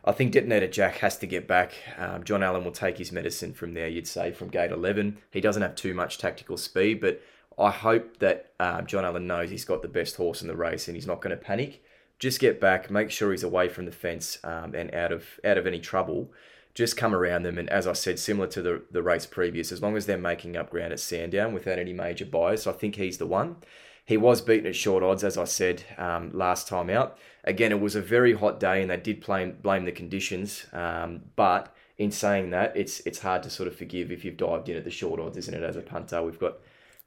I 0.05 0.11
think 0.11 0.33
Detonator 0.33 0.67
Jack 0.67 0.97
has 0.97 1.17
to 1.19 1.29
get 1.29 1.47
back. 1.47 1.75
Um, 1.97 2.25
John 2.25 2.43
Allen 2.43 2.65
will 2.65 2.73
take 2.73 2.99
his 2.99 3.13
medicine 3.13 3.53
from 3.53 3.75
there, 3.75 3.87
you'd 3.87 4.09
say, 4.09 4.33
from 4.33 4.49
gate 4.49 4.73
11. 4.73 5.19
He 5.31 5.41
doesn't 5.41 5.63
have 5.63 5.77
too 5.77 5.95
much 5.95 6.19
tactical 6.19 6.57
speed, 6.57 7.01
but 7.01 7.23
I 7.57 7.71
hope 7.71 8.19
that 8.19 8.51
um, 8.59 8.87
John 8.87 9.05
Allen 9.05 9.29
knows 9.29 9.51
he's 9.51 9.65
got 9.65 9.83
the 9.83 9.89
best 9.89 10.17
horse 10.17 10.43
in 10.43 10.49
the 10.49 10.57
race 10.57 10.89
and 10.89 10.97
he's 10.97 11.07
not 11.07 11.21
going 11.21 11.31
to 11.31 11.41
panic. 11.41 11.81
Just 12.19 12.41
get 12.41 12.61
back, 12.61 12.91
make 12.91 13.11
sure 13.11 13.31
he's 13.31 13.45
away 13.45 13.69
from 13.69 13.87
the 13.87 13.93
fence 13.93 14.39
um, 14.43 14.75
and 14.75 14.93
out 14.95 15.13
of 15.13 15.41
out 15.45 15.59
of 15.59 15.67
any 15.67 15.81
trouble. 15.81 16.33
Just 16.75 16.97
come 16.97 17.15
around 17.15 17.43
them, 17.43 17.59
and 17.59 17.69
as 17.71 17.87
I 17.87 17.93
said, 17.93 18.19
similar 18.19 18.47
to 18.49 18.63
the, 18.63 18.83
the 18.91 19.03
race 19.03 19.27
previous, 19.27 19.73
as 19.73 19.83
long 19.83 19.97
as 19.97 20.07
they're 20.07 20.19
making 20.19 20.57
up 20.57 20.71
ground 20.71 20.93
at 20.93 21.01
Sandown 21.01 21.53
without 21.53 21.79
any 21.79 21.93
major 21.93 22.25
bias, 22.25 22.69
I 22.69 22.73
think 22.73 22.95
he's 22.95 23.19
the 23.19 23.27
one. 23.27 23.57
He 24.05 24.17
was 24.17 24.41
beaten 24.41 24.67
at 24.67 24.77
short 24.77 25.03
odds, 25.03 25.23
as 25.23 25.37
I 25.37 25.45
said 25.45 25.83
um, 25.99 26.31
last 26.33 26.69
time 26.69 26.89
out. 26.89 27.19
Again, 27.45 27.73
it 27.73 27.81
was 27.81 27.95
a 27.95 28.01
very 28.01 28.33
hot 28.33 28.59
day, 28.61 28.81
and 28.81 28.91
they 28.91 28.97
did 28.97 29.25
blame 29.25 29.59
blame 29.61 29.85
the 29.85 29.93
conditions. 29.93 30.67
Um, 30.73 31.23
but 31.37 31.75
in 31.99 32.11
saying 32.11 32.51
that, 32.51 32.77
it's 32.77 33.01
it's 33.01 33.19
hard 33.19 33.43
to 33.43 33.51
sort 33.51 33.67
of 33.67 33.77
forgive 33.77 34.11
if 34.11 34.25
you've 34.25 34.37
dived 34.37 34.69
in 34.69 34.77
at 34.77 34.85
the 34.85 34.91
short 34.91 35.21
odds, 35.21 35.37
isn't 35.37 35.55
it? 35.55 35.63
As 35.63 35.77
a 35.77 35.83
punter, 35.83 36.23
we've 36.23 36.39
got 36.39 36.59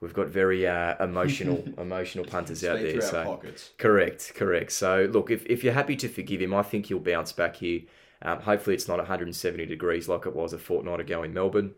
we've 0.01 0.13
got 0.13 0.27
very 0.27 0.67
uh, 0.67 1.01
emotional 1.03 1.63
emotional 1.77 2.25
punters 2.25 2.63
out 2.63 2.79
there. 2.79 3.00
So 3.01 3.24
pockets. 3.24 3.70
correct, 3.77 4.34
correct. 4.36 4.74
So 4.74 5.10
look, 5.12 5.31
if 5.31 5.46
if 5.46 5.63
you're 5.63 5.74
happy 5.74 5.96
to 5.98 6.10
forgive 6.10 6.41
him, 6.41 6.53
I 6.53 6.63
think 6.63 6.88
he'll 6.88 7.00
bounce 7.00 7.31
back 7.31 7.58
here. 7.58 7.81
Um, 8.24 8.41
hopefully, 8.41 8.75
it's 8.75 8.88
not 8.88 8.98
170 8.98 9.65
degrees 9.65 10.08
like 10.08 10.25
it 10.25 10.36
was 10.36 10.53
a 10.53 10.60
fortnight 10.60 11.00
ago 11.00 11.24
in 11.24 11.34
Melbourne 11.34 11.74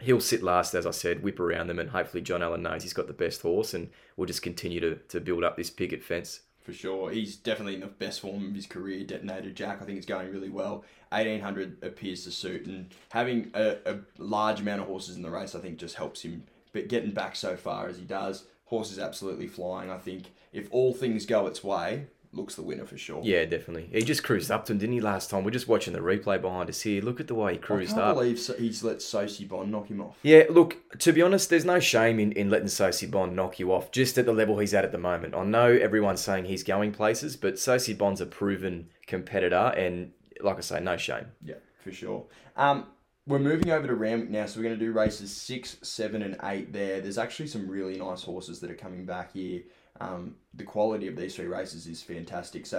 he'll 0.00 0.20
sit 0.20 0.42
last, 0.42 0.74
as 0.74 0.86
I 0.86 0.90
said, 0.90 1.22
whip 1.22 1.38
around 1.38 1.68
them, 1.68 1.78
and 1.78 1.90
hopefully 1.90 2.22
John 2.22 2.42
Allen 2.42 2.62
knows 2.62 2.82
he's 2.82 2.92
got 2.92 3.06
the 3.06 3.12
best 3.12 3.42
horse, 3.42 3.74
and 3.74 3.90
we'll 4.16 4.26
just 4.26 4.42
continue 4.42 4.80
to, 4.80 4.96
to 4.96 5.20
build 5.20 5.44
up 5.44 5.56
this 5.56 5.70
picket 5.70 6.02
fence. 6.02 6.40
For 6.62 6.72
sure. 6.72 7.10
He's 7.10 7.36
definitely 7.36 7.74
in 7.74 7.80
the 7.80 7.86
best 7.86 8.20
form 8.20 8.46
of 8.46 8.54
his 8.54 8.66
career, 8.66 9.04
Detonator 9.04 9.50
Jack. 9.50 9.80
I 9.80 9.84
think 9.84 9.96
it's 9.96 10.06
going 10.06 10.30
really 10.30 10.50
well. 10.50 10.84
1800 11.10 11.82
appears 11.82 12.24
to 12.24 12.30
suit, 12.30 12.66
and 12.66 12.92
having 13.10 13.50
a, 13.54 13.76
a 13.86 13.98
large 14.18 14.60
amount 14.60 14.82
of 14.82 14.86
horses 14.86 15.16
in 15.16 15.22
the 15.22 15.30
race, 15.30 15.54
I 15.54 15.60
think, 15.60 15.78
just 15.78 15.96
helps 15.96 16.22
him. 16.22 16.44
But 16.72 16.88
getting 16.88 17.10
back 17.12 17.36
so 17.36 17.56
far 17.56 17.88
as 17.88 17.98
he 17.98 18.04
does, 18.04 18.44
horse 18.66 18.90
is 18.92 18.98
absolutely 18.98 19.46
flying. 19.48 19.90
I 19.90 19.98
think 19.98 20.24
if 20.52 20.68
all 20.70 20.92
things 20.94 21.26
go 21.26 21.46
its 21.46 21.64
way, 21.64 22.06
looks 22.32 22.54
the 22.54 22.62
winner 22.62 22.86
for 22.86 22.96
sure. 22.96 23.20
Yeah, 23.24 23.44
definitely. 23.44 23.88
He 23.92 24.02
just 24.04 24.22
cruised 24.22 24.52
up 24.52 24.64
to 24.66 24.72
him, 24.72 24.78
didn't 24.78 24.92
he, 24.94 25.00
last 25.00 25.30
time? 25.30 25.42
We're 25.42 25.50
just 25.50 25.66
watching 25.66 25.92
the 25.92 25.98
replay 25.98 26.40
behind 26.40 26.68
us 26.68 26.82
here. 26.82 27.02
Look 27.02 27.18
at 27.18 27.26
the 27.26 27.34
way 27.34 27.54
he 27.54 27.58
I 27.58 27.60
cruised 27.62 27.90
can't 27.96 28.02
up. 28.02 28.14
believe 28.16 28.38
he's 28.58 28.84
let 28.84 28.98
Sosi 28.98 29.48
Bond 29.48 29.72
knock 29.72 29.88
him 29.88 30.00
off. 30.00 30.16
Yeah, 30.22 30.44
look, 30.48 30.76
to 30.98 31.12
be 31.12 31.22
honest, 31.22 31.50
there's 31.50 31.64
no 31.64 31.80
shame 31.80 32.20
in, 32.20 32.30
in 32.32 32.48
letting 32.48 32.68
Sosi 32.68 33.10
Bond 33.10 33.34
knock 33.34 33.58
you 33.58 33.72
off 33.72 33.90
just 33.90 34.16
at 34.16 34.26
the 34.26 34.32
level 34.32 34.58
he's 34.60 34.74
at 34.74 34.84
at 34.84 34.92
the 34.92 34.98
moment. 34.98 35.34
I 35.34 35.42
know 35.44 35.66
everyone's 35.72 36.20
saying 36.20 36.44
he's 36.44 36.62
going 36.62 36.92
places, 36.92 37.36
but 37.36 37.54
Sosi 37.54 37.98
Bond's 37.98 38.20
a 38.20 38.26
proven 38.26 38.90
competitor, 39.08 39.74
and 39.76 40.12
like 40.40 40.58
I 40.58 40.60
say, 40.60 40.78
no 40.80 40.96
shame. 40.96 41.26
Yeah, 41.44 41.56
for 41.82 41.90
sure. 41.90 42.26
Um, 42.56 42.86
we're 43.26 43.38
moving 43.38 43.70
over 43.70 43.86
to 43.86 43.94
Randwick 43.94 44.30
now, 44.30 44.46
so 44.46 44.58
we're 44.58 44.64
going 44.64 44.78
to 44.78 44.84
do 44.84 44.92
races 44.92 45.34
six, 45.34 45.76
seven, 45.82 46.22
and 46.22 46.36
eight 46.44 46.72
there. 46.72 47.00
There's 47.00 47.18
actually 47.18 47.48
some 47.48 47.68
really 47.68 47.98
nice 47.98 48.22
horses 48.22 48.60
that 48.60 48.70
are 48.70 48.76
coming 48.76 49.04
back 49.04 49.32
here. 49.32 49.62
Um, 50.00 50.36
the 50.54 50.64
quality 50.64 51.06
of 51.08 51.16
these 51.16 51.36
three 51.36 51.46
races 51.46 51.86
is 51.86 52.02
fantastic. 52.02 52.64
So, 52.64 52.78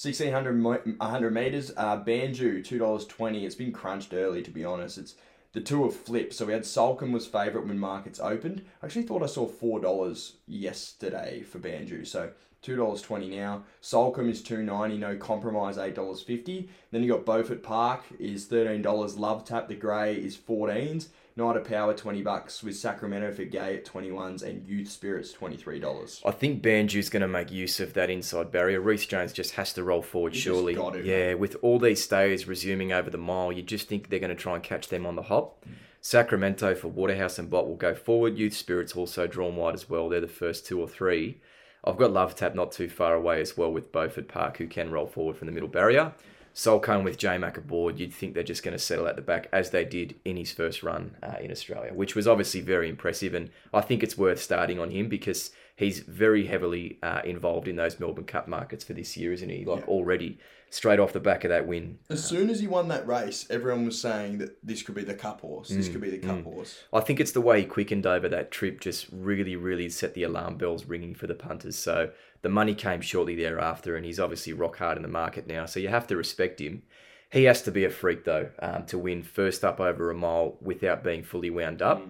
1600 0.00 0.52
mo- 0.54 0.80
100 0.98 1.34
meters, 1.34 1.70
uh, 1.76 2.02
Banju, 2.02 2.66
$2.20. 2.66 3.44
It's 3.44 3.54
been 3.54 3.72
crunched 3.72 4.14
early, 4.14 4.42
to 4.42 4.50
be 4.50 4.64
honest. 4.64 4.96
It's 4.96 5.14
the 5.52 5.60
two 5.60 5.84
have 5.84 5.94
flipped. 5.94 6.32
So, 6.32 6.46
we 6.46 6.54
had 6.54 6.64
Salcombe 6.64 7.12
was 7.12 7.26
favourite 7.26 7.66
when 7.66 7.78
markets 7.78 8.18
opened. 8.18 8.64
I 8.82 8.86
actually 8.86 9.02
thought 9.02 9.22
I 9.22 9.26
saw 9.26 9.46
$4 9.46 10.32
yesterday 10.46 11.42
for 11.42 11.58
Banju. 11.58 12.06
So, 12.06 12.30
$2.20 12.62 13.30
now. 13.30 13.64
Salcombe 13.80 14.28
is 14.30 14.42
$2.90, 14.42 14.98
no 14.98 15.16
compromise, 15.16 15.76
$8.50. 15.76 16.68
Then 16.90 17.02
you 17.02 17.12
got 17.12 17.24
Beaufort 17.24 17.62
Park 17.62 18.04
is 18.18 18.46
$13. 18.46 19.18
Love 19.18 19.44
Tap 19.44 19.68
the 19.68 19.74
Grey 19.74 20.14
is 20.14 20.36
14s. 20.36 21.08
Night 21.34 21.56
of 21.56 21.64
Power 21.64 21.94
20 21.94 22.20
bucks 22.20 22.62
with 22.62 22.76
Sacramento 22.76 23.32
for 23.32 23.44
Gai 23.44 23.76
at 23.76 23.86
21s 23.86 24.42
and 24.42 24.66
Youth 24.68 24.90
Spirits 24.90 25.32
$23. 25.32 26.20
I 26.26 26.30
think 26.30 26.62
Banju's 26.62 27.08
going 27.08 27.22
to 27.22 27.28
make 27.28 27.50
use 27.50 27.80
of 27.80 27.94
that 27.94 28.10
inside 28.10 28.52
barrier. 28.52 28.82
Reece 28.82 29.06
Jones 29.06 29.32
just 29.32 29.52
has 29.52 29.72
to 29.72 29.82
roll 29.82 30.02
forward, 30.02 30.36
surely. 30.36 30.74
got 30.74 30.92
to. 30.92 31.02
Yeah, 31.02 31.32
with 31.32 31.56
all 31.62 31.78
these 31.78 32.04
stays 32.04 32.46
resuming 32.46 32.92
over 32.92 33.08
the 33.08 33.16
mile, 33.16 33.50
you 33.50 33.62
just 33.62 33.88
think 33.88 34.10
they're 34.10 34.18
going 34.18 34.28
to 34.28 34.36
try 34.36 34.56
and 34.56 34.62
catch 34.62 34.88
them 34.88 35.06
on 35.06 35.16
the 35.16 35.22
hop. 35.22 35.64
Sacramento 36.02 36.74
for 36.74 36.88
Waterhouse 36.88 37.38
and 37.38 37.48
Bott 37.48 37.66
will 37.66 37.76
go 37.76 37.94
forward. 37.94 38.36
Youth 38.36 38.54
Spirits 38.54 38.94
also 38.94 39.26
drawn 39.26 39.56
wide 39.56 39.74
as 39.74 39.88
well. 39.88 40.10
They're 40.10 40.20
the 40.20 40.28
first 40.28 40.66
two 40.66 40.80
or 40.80 40.88
three. 40.88 41.40
I've 41.84 41.96
got 41.96 42.12
Love 42.12 42.36
Tap 42.36 42.54
not 42.54 42.72
too 42.72 42.88
far 42.88 43.14
away 43.14 43.40
as 43.40 43.56
well 43.56 43.72
with 43.72 43.90
Beaufort 43.90 44.28
Park, 44.28 44.58
who 44.58 44.66
can 44.66 44.90
roll 44.90 45.06
forward 45.06 45.36
from 45.36 45.46
the 45.46 45.52
middle 45.52 45.68
barrier. 45.68 46.12
Salcombe 46.54 47.02
with 47.02 47.16
J 47.16 47.38
Mac 47.38 47.56
aboard, 47.56 47.98
you'd 47.98 48.12
think 48.12 48.34
they're 48.34 48.42
just 48.42 48.62
going 48.62 48.76
to 48.76 48.78
settle 48.78 49.08
at 49.08 49.16
the 49.16 49.22
back 49.22 49.48
as 49.52 49.70
they 49.70 49.84
did 49.84 50.16
in 50.24 50.36
his 50.36 50.52
first 50.52 50.82
run 50.82 51.16
uh, 51.22 51.36
in 51.40 51.50
Australia, 51.50 51.94
which 51.94 52.14
was 52.14 52.28
obviously 52.28 52.60
very 52.60 52.88
impressive. 52.90 53.34
And 53.34 53.50
I 53.72 53.80
think 53.80 54.02
it's 54.02 54.18
worth 54.18 54.40
starting 54.40 54.78
on 54.78 54.90
him 54.90 55.08
because 55.08 55.50
he's 55.76 56.00
very 56.00 56.46
heavily 56.46 56.98
uh, 57.02 57.22
involved 57.24 57.68
in 57.68 57.76
those 57.76 57.98
Melbourne 57.98 58.24
Cup 58.24 58.48
markets 58.48 58.84
for 58.84 58.92
this 58.92 59.16
year, 59.16 59.32
isn't 59.32 59.48
he? 59.48 59.64
Like 59.64 59.88
already 59.88 60.38
straight 60.72 60.98
off 60.98 61.12
the 61.12 61.20
back 61.20 61.44
of 61.44 61.50
that 61.50 61.66
win. 61.66 61.98
As 62.08 62.24
soon 62.24 62.48
as 62.48 62.60
he 62.60 62.66
won 62.66 62.88
that 62.88 63.06
race, 63.06 63.46
everyone 63.50 63.84
was 63.84 64.00
saying 64.00 64.38
that 64.38 64.56
this 64.66 64.82
could 64.82 64.94
be 64.94 65.04
the 65.04 65.12
cup 65.12 65.42
horse. 65.42 65.68
This 65.68 65.88
Mm, 65.88 65.92
could 65.92 66.00
be 66.00 66.08
the 66.10 66.26
cup 66.26 66.42
horse. 66.44 66.82
I 66.94 67.00
think 67.00 67.20
it's 67.20 67.32
the 67.32 67.42
way 67.42 67.60
he 67.60 67.66
quickened 67.66 68.06
over 68.06 68.26
that 68.30 68.50
trip, 68.50 68.80
just 68.80 69.06
really, 69.12 69.54
really 69.54 69.90
set 69.90 70.14
the 70.14 70.22
alarm 70.22 70.56
bells 70.56 70.86
ringing 70.86 71.14
for 71.14 71.26
the 71.26 71.34
punters. 71.34 71.76
So 71.76 72.10
the 72.40 72.48
money 72.48 72.74
came 72.74 73.02
shortly 73.02 73.36
thereafter, 73.36 73.96
and 73.96 74.06
he's 74.06 74.18
obviously 74.18 74.54
rock 74.54 74.78
hard 74.78 74.96
in 74.96 75.02
the 75.02 75.08
market 75.10 75.46
now. 75.46 75.66
So 75.66 75.78
you 75.78 75.88
have 75.88 76.06
to 76.06 76.16
respect 76.16 76.58
him. 76.58 76.84
He 77.30 77.44
has 77.44 77.60
to 77.62 77.70
be 77.70 77.84
a 77.84 77.90
freak 77.90 78.24
though 78.24 78.48
um, 78.60 78.86
to 78.86 78.96
win 78.96 79.22
first 79.22 79.64
up 79.64 79.78
over 79.78 80.10
a 80.10 80.14
mile 80.14 80.56
without 80.62 81.04
being 81.04 81.22
fully 81.22 81.50
wound 81.50 81.82
up. 81.82 82.02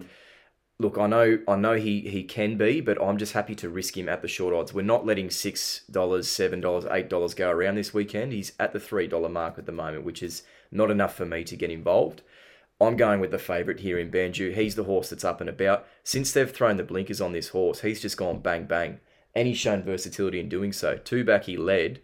Look, 0.79 0.97
I 0.97 1.07
know, 1.07 1.39
I 1.47 1.55
know 1.55 1.75
he 1.75 2.01
he 2.01 2.23
can 2.23 2.57
be, 2.57 2.81
but 2.81 3.01
I'm 3.01 3.17
just 3.17 3.33
happy 3.33 3.55
to 3.55 3.69
risk 3.69 3.95
him 3.95 4.09
at 4.09 4.21
the 4.21 4.27
short 4.27 4.53
odds. 4.55 4.73
We're 4.73 4.81
not 4.81 5.05
letting 5.05 5.29
six 5.29 5.81
dollars, 5.89 6.27
seven 6.27 6.61
dollars, 6.61 6.85
eight 6.91 7.09
dollars 7.09 7.33
go 7.33 7.51
around 7.51 7.75
this 7.75 7.93
weekend. 7.93 8.33
He's 8.33 8.53
at 8.59 8.73
the 8.73 8.79
three 8.79 9.07
dollar 9.07 9.29
mark 9.29 9.57
at 9.57 9.65
the 9.65 9.71
moment, 9.71 10.03
which 10.03 10.23
is 10.23 10.43
not 10.71 10.89
enough 10.89 11.15
for 11.15 11.25
me 11.25 11.43
to 11.43 11.55
get 11.55 11.69
involved. 11.69 12.23
I'm 12.81 12.97
going 12.97 13.19
with 13.19 13.31
the 13.31 13.37
favourite 13.37 13.79
here 13.79 13.97
in 13.99 14.11
Banju. 14.11 14.53
He's 14.55 14.75
the 14.75 14.83
horse 14.83 15.09
that's 15.09 15.23
up 15.23 15.39
and 15.39 15.49
about. 15.49 15.85
Since 16.03 16.31
they've 16.31 16.51
thrown 16.51 16.77
the 16.77 16.83
blinkers 16.83 17.21
on 17.21 17.31
this 17.31 17.49
horse, 17.49 17.81
he's 17.81 18.01
just 18.01 18.17
gone 18.17 18.39
bang 18.39 18.65
bang, 18.65 18.99
and 19.35 19.47
he's 19.47 19.59
shown 19.59 19.83
versatility 19.83 20.39
in 20.39 20.49
doing 20.49 20.73
so. 20.73 20.97
Two 20.97 21.23
back, 21.23 21.43
he 21.43 21.55
led, 21.55 22.01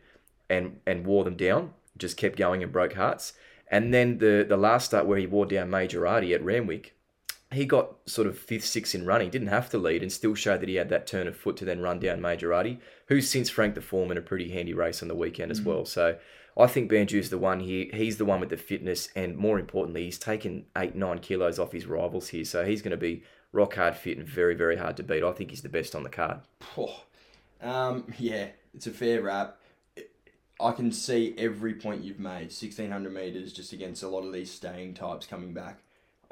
and 0.48 0.80
and 0.86 1.06
wore 1.08 1.24
them 1.24 1.36
down. 1.36 1.74
Just 1.98 2.18
kept 2.18 2.38
going 2.38 2.62
and 2.64 2.72
broke 2.72 2.94
hearts. 2.94 3.34
And 3.72 3.94
then 3.94 4.20
the 4.20 4.46
the 4.48 4.58
last 4.58 4.86
start 4.86 5.08
where 5.08 5.18
he 5.18 5.28
wore 5.28 5.48
down 5.48 5.70
Majorati 5.70 6.34
at 6.34 6.44
Randwick, 6.44 6.96
he 7.51 7.65
got 7.65 7.96
sort 8.06 8.27
of 8.27 8.38
fifth, 8.38 8.65
sixth 8.65 8.94
in 8.94 9.06
running, 9.06 9.29
didn't 9.29 9.48
have 9.48 9.70
to 9.70 9.77
lead, 9.77 10.03
and 10.03 10.12
still 10.12 10.36
showed 10.36 10.62
that 10.62 10.70
he 10.70 10.75
had 10.75 10.89
that 10.89 11.08
turn 11.08 11.27
of 11.27 11.36
foot 11.36 11.58
to 11.58 11.65
then 11.65 11.82
run 11.82 12.00
down 12.00 12.20
Majorati, 12.20 12.79
who's 13.08 13.29
since 13.29 13.50
franked 13.50 13.75
the 13.75 13.82
form 13.82 14.12
in 14.12 14.18
a 14.18 14.22
pretty 14.22 14.51
handy 14.51 14.74
race 14.74 15.01
on 15.01 15.08
the 15.08 15.15
weekend 15.15 15.51
as 15.51 15.62
well. 15.62 15.84
So 15.86 16.18
I 16.56 16.68
think 16.68 16.91
Banju's 16.91 17.32
the 17.32 17.39
one 17.39 17.60
here. 17.62 17.88
He's 17.91 18.18
the 18.18 18.25
one 18.25 18.39
with 18.39 18.50
the 18.50 18.58
fitness, 18.58 19.10
and 19.15 19.36
more 19.36 19.58
importantly, 19.58 20.06
he's 20.06 20.20
taken 20.20 20.65
eight, 20.77 20.94
nine 20.94 21.20
kilos 21.20 21.58
off 21.58 21.72
his 21.72 21.88
rivals 21.88 22.29
here. 22.29 22.46
So 22.46 22.65
he's 22.65 22.84
going 22.84 22.91
to 22.91 22.98
be 22.98 23.24
rock 23.51 23.75
hard 23.75 23.96
fit 23.96 24.18
and 24.18 24.27
very, 24.27 24.53
very 24.53 24.77
hard 24.77 24.96
to 24.98 25.03
beat. 25.03 25.24
I 25.24 25.32
think 25.32 25.50
he's 25.50 25.63
the 25.63 25.70
best 25.70 25.96
on 25.96 26.03
the 26.03 26.10
card. 26.10 26.41
Oh, 26.77 27.03
um, 27.62 28.13
yeah, 28.20 28.50
it's 28.75 28.86
a 28.86 28.91
fair 28.91 29.24
wrap. 29.24 29.58
I 30.62 30.72
can 30.74 30.91
see 30.91 31.34
every 31.38 31.74
point 31.74 32.03
you've 32.03 32.20
made. 32.20 32.51
1600 32.51 33.12
metres 33.12 33.53
just 33.53 33.74
against 33.74 34.03
a 34.03 34.10
lot 34.10 34.25
of 34.25 34.34
these 34.34 34.51
staying 34.51 34.94
types 34.94 35.25
coming 35.25 35.53
back. 35.53 35.79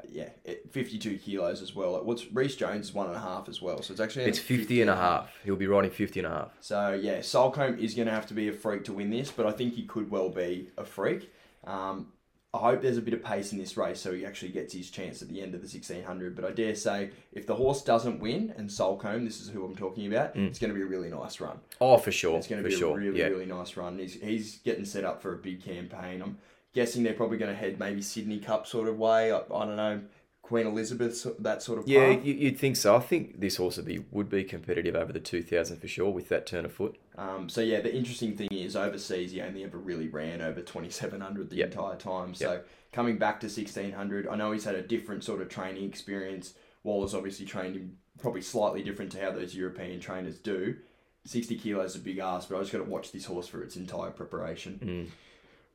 Yeah, 0.08 0.28
it, 0.44 0.72
52 0.72 1.18
kilos 1.18 1.60
as 1.60 1.74
well. 1.74 2.02
What's 2.04 2.30
Reece 2.32 2.56
Jones 2.56 2.86
is 2.86 2.94
one 2.94 3.08
and 3.08 3.16
a 3.16 3.20
half 3.20 3.48
as 3.48 3.60
well. 3.60 3.82
So 3.82 3.92
it's 3.92 4.00
actually 4.00 4.26
It's 4.26 4.38
50 4.38 4.80
and 4.80 4.90
a 4.90 4.96
half. 4.96 5.30
He'll 5.44 5.56
be 5.56 5.66
riding 5.66 5.90
50 5.90 6.20
and 6.20 6.26
a 6.26 6.30
half. 6.30 6.50
So 6.60 6.98
yeah, 7.00 7.20
Salcombe 7.20 7.78
is 7.78 7.94
going 7.94 8.06
to 8.06 8.14
have 8.14 8.26
to 8.28 8.34
be 8.34 8.48
a 8.48 8.52
freak 8.52 8.84
to 8.84 8.92
win 8.92 9.10
this, 9.10 9.30
but 9.30 9.46
I 9.46 9.52
think 9.52 9.74
he 9.74 9.84
could 9.84 10.10
well 10.10 10.28
be 10.28 10.70
a 10.78 10.84
freak. 10.84 11.32
Um, 11.64 12.12
I 12.54 12.58
hope 12.58 12.80
there's 12.80 12.96
a 12.96 13.02
bit 13.02 13.12
of 13.12 13.22
pace 13.22 13.52
in 13.52 13.58
this 13.58 13.76
race 13.76 14.00
so 14.00 14.14
he 14.14 14.24
actually 14.24 14.52
gets 14.52 14.72
his 14.72 14.88
chance 14.88 15.20
at 15.20 15.28
the 15.28 15.42
end 15.42 15.54
of 15.54 15.60
the 15.60 15.66
1600. 15.66 16.34
But 16.34 16.46
I 16.46 16.52
dare 16.52 16.74
say, 16.74 17.10
if 17.32 17.46
the 17.46 17.54
horse 17.54 17.82
doesn't 17.82 18.20
win 18.20 18.54
and 18.56 18.72
Salcombe, 18.72 19.24
this 19.24 19.40
is 19.40 19.48
who 19.48 19.64
I'm 19.64 19.76
talking 19.76 20.06
about, 20.06 20.34
it's 20.34 20.58
going 20.58 20.72
to 20.72 20.74
be 20.74 20.82
a 20.82 20.86
really 20.86 21.10
nice 21.10 21.40
run. 21.40 21.58
Oh, 21.80 21.98
for 21.98 22.10
sure. 22.12 22.38
It's 22.38 22.46
going 22.46 22.62
to 22.62 22.68
for 22.68 22.74
be 22.74 22.78
sure. 22.80 22.96
a 22.96 23.00
really, 23.00 23.18
yeah. 23.18 23.26
really 23.26 23.46
nice 23.46 23.76
run. 23.76 23.98
He's, 23.98 24.14
he's 24.14 24.58
getting 24.58 24.86
set 24.86 25.04
up 25.04 25.20
for 25.20 25.34
a 25.34 25.36
big 25.36 25.62
campaign. 25.62 26.22
I'm 26.22 26.38
guessing 26.78 27.02
they're 27.02 27.12
probably 27.12 27.38
going 27.38 27.50
to 27.52 27.58
head 27.58 27.78
maybe 27.80 28.00
Sydney 28.00 28.38
Cup 28.38 28.64
sort 28.66 28.86
of 28.88 28.96
way. 28.98 29.32
I, 29.32 29.38
I 29.38 29.64
don't 29.66 29.74
know, 29.76 30.00
Queen 30.42 30.64
Elizabeth, 30.64 31.26
that 31.40 31.60
sort 31.60 31.80
of 31.80 31.88
Yeah, 31.88 32.14
path. 32.14 32.24
you'd 32.24 32.56
think 32.56 32.76
so. 32.76 32.94
I 32.94 33.00
think 33.00 33.40
this 33.40 33.56
horse 33.56 33.76
would 33.78 33.86
be 33.86 34.04
would 34.12 34.28
be 34.30 34.44
competitive 34.44 34.94
over 34.94 35.12
the 35.12 35.18
2000 35.18 35.76
for 35.78 35.88
sure 35.88 36.10
with 36.10 36.28
that 36.28 36.46
turn 36.46 36.64
of 36.64 36.72
foot. 36.72 36.96
Um, 37.16 37.48
so 37.48 37.60
yeah, 37.60 37.80
the 37.80 37.92
interesting 37.92 38.36
thing 38.36 38.48
is 38.52 38.76
overseas 38.76 39.32
he 39.32 39.40
only 39.42 39.64
ever 39.64 39.76
really 39.76 40.06
ran 40.08 40.40
over 40.40 40.60
twenty 40.62 40.88
seven 40.90 41.20
hundred 41.20 41.50
the 41.50 41.56
Yep. 41.56 41.72
entire 41.72 41.96
time. 41.96 42.32
So 42.34 42.62
coming 42.92 43.18
back 43.18 43.40
to 43.40 43.48
sixteen 43.50 43.90
hundred, 43.92 44.28
I 44.28 44.36
know 44.36 44.52
he's 44.52 44.64
had 44.64 44.76
a 44.76 44.82
different 44.82 45.24
sort 45.24 45.42
of 45.42 45.48
training 45.48 45.84
experience. 45.88 46.54
Wallace 46.84 47.12
obviously 47.12 47.44
trained 47.44 47.74
him 47.74 47.96
probably 48.20 48.40
slightly 48.42 48.82
different 48.84 49.10
to 49.12 49.20
how 49.20 49.32
those 49.32 49.52
European 49.54 49.98
trainers 49.98 50.38
do. 50.38 50.76
Sixty 51.24 51.56
kilos 51.58 51.90
is 51.90 51.96
a 51.96 51.98
big 51.98 52.18
ask, 52.18 52.48
but 52.48 52.56
I 52.56 52.60
just 52.60 52.70
got 52.72 52.78
to 52.78 52.84
watch 52.84 53.10
this 53.10 53.24
horse 53.24 53.48
for 53.48 53.62
its 53.64 53.74
entire 53.76 54.10
preparation. 54.12 55.10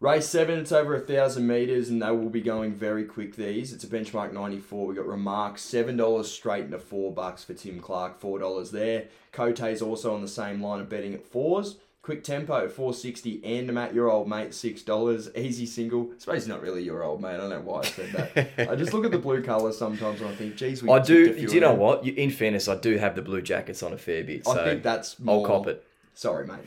Race 0.03 0.27
seven, 0.27 0.59
it's 0.59 0.73
over 0.73 0.95
a 0.95 0.99
thousand 0.99 1.47
meters, 1.47 1.87
and 1.87 2.01
they 2.01 2.11
will 2.11 2.29
be 2.29 2.41
going 2.41 2.73
very 2.73 3.05
quick. 3.05 3.37
These, 3.37 3.71
it's 3.71 3.85
a 3.85 3.87
benchmark 3.87 4.33
ninety 4.33 4.59
four. 4.59 4.85
We 4.85 4.95
got 4.95 5.07
Remark 5.07 5.57
seven 5.57 5.95
dollars 5.95 6.29
straight 6.29 6.65
into 6.65 6.77
four 6.77 7.13
bucks 7.13 7.45
for 7.45 7.53
Tim 7.53 7.79
Clark, 7.79 8.19
four 8.19 8.37
dollars 8.37 8.71
there. 8.71 9.05
Cote's 9.31 9.81
also 9.81 10.13
on 10.13 10.21
the 10.21 10.27
same 10.27 10.61
line 10.61 10.81
of 10.81 10.89
betting 10.89 11.13
at 11.13 11.25
fours. 11.25 11.77
Quick 12.01 12.25
tempo 12.25 12.67
four 12.67 12.93
sixty, 12.93 13.41
and 13.45 13.71
Matt, 13.71 13.93
your 13.93 14.11
old 14.11 14.27
mate 14.27 14.53
six 14.53 14.81
dollars. 14.81 15.29
Easy 15.37 15.65
single. 15.65 16.09
I 16.13 16.19
suppose 16.19 16.35
he's 16.35 16.47
not 16.49 16.61
really 16.61 16.83
your 16.83 17.01
old 17.01 17.21
mate. 17.21 17.35
I 17.35 17.37
don't 17.37 17.49
know 17.49 17.61
why 17.61 17.79
I 17.79 17.85
said 17.85 18.11
that. 18.11 18.69
I 18.69 18.75
just 18.75 18.93
look 18.93 19.05
at 19.05 19.11
the 19.11 19.19
blue 19.19 19.41
colours 19.41 19.77
sometimes 19.77 20.19
and 20.19 20.29
I 20.29 20.35
think, 20.35 20.57
geez, 20.57 20.83
we 20.83 20.89
I 20.89 20.99
do. 20.99 21.33
Do 21.47 21.55
you 21.55 21.61
know 21.61 21.75
what? 21.75 22.05
In 22.05 22.29
fairness, 22.29 22.67
I 22.67 22.75
do 22.75 22.97
have 22.97 23.15
the 23.15 23.21
blue 23.21 23.41
jackets 23.41 23.81
on 23.81 23.93
a 23.93 23.97
fair 23.97 24.25
bit. 24.25 24.43
So 24.43 24.51
I 24.51 24.65
think 24.65 24.83
that's 24.83 25.15
I'll 25.25 25.45
cop 25.45 25.67
it. 25.67 25.81
Sorry, 26.13 26.45
mate. 26.45 26.57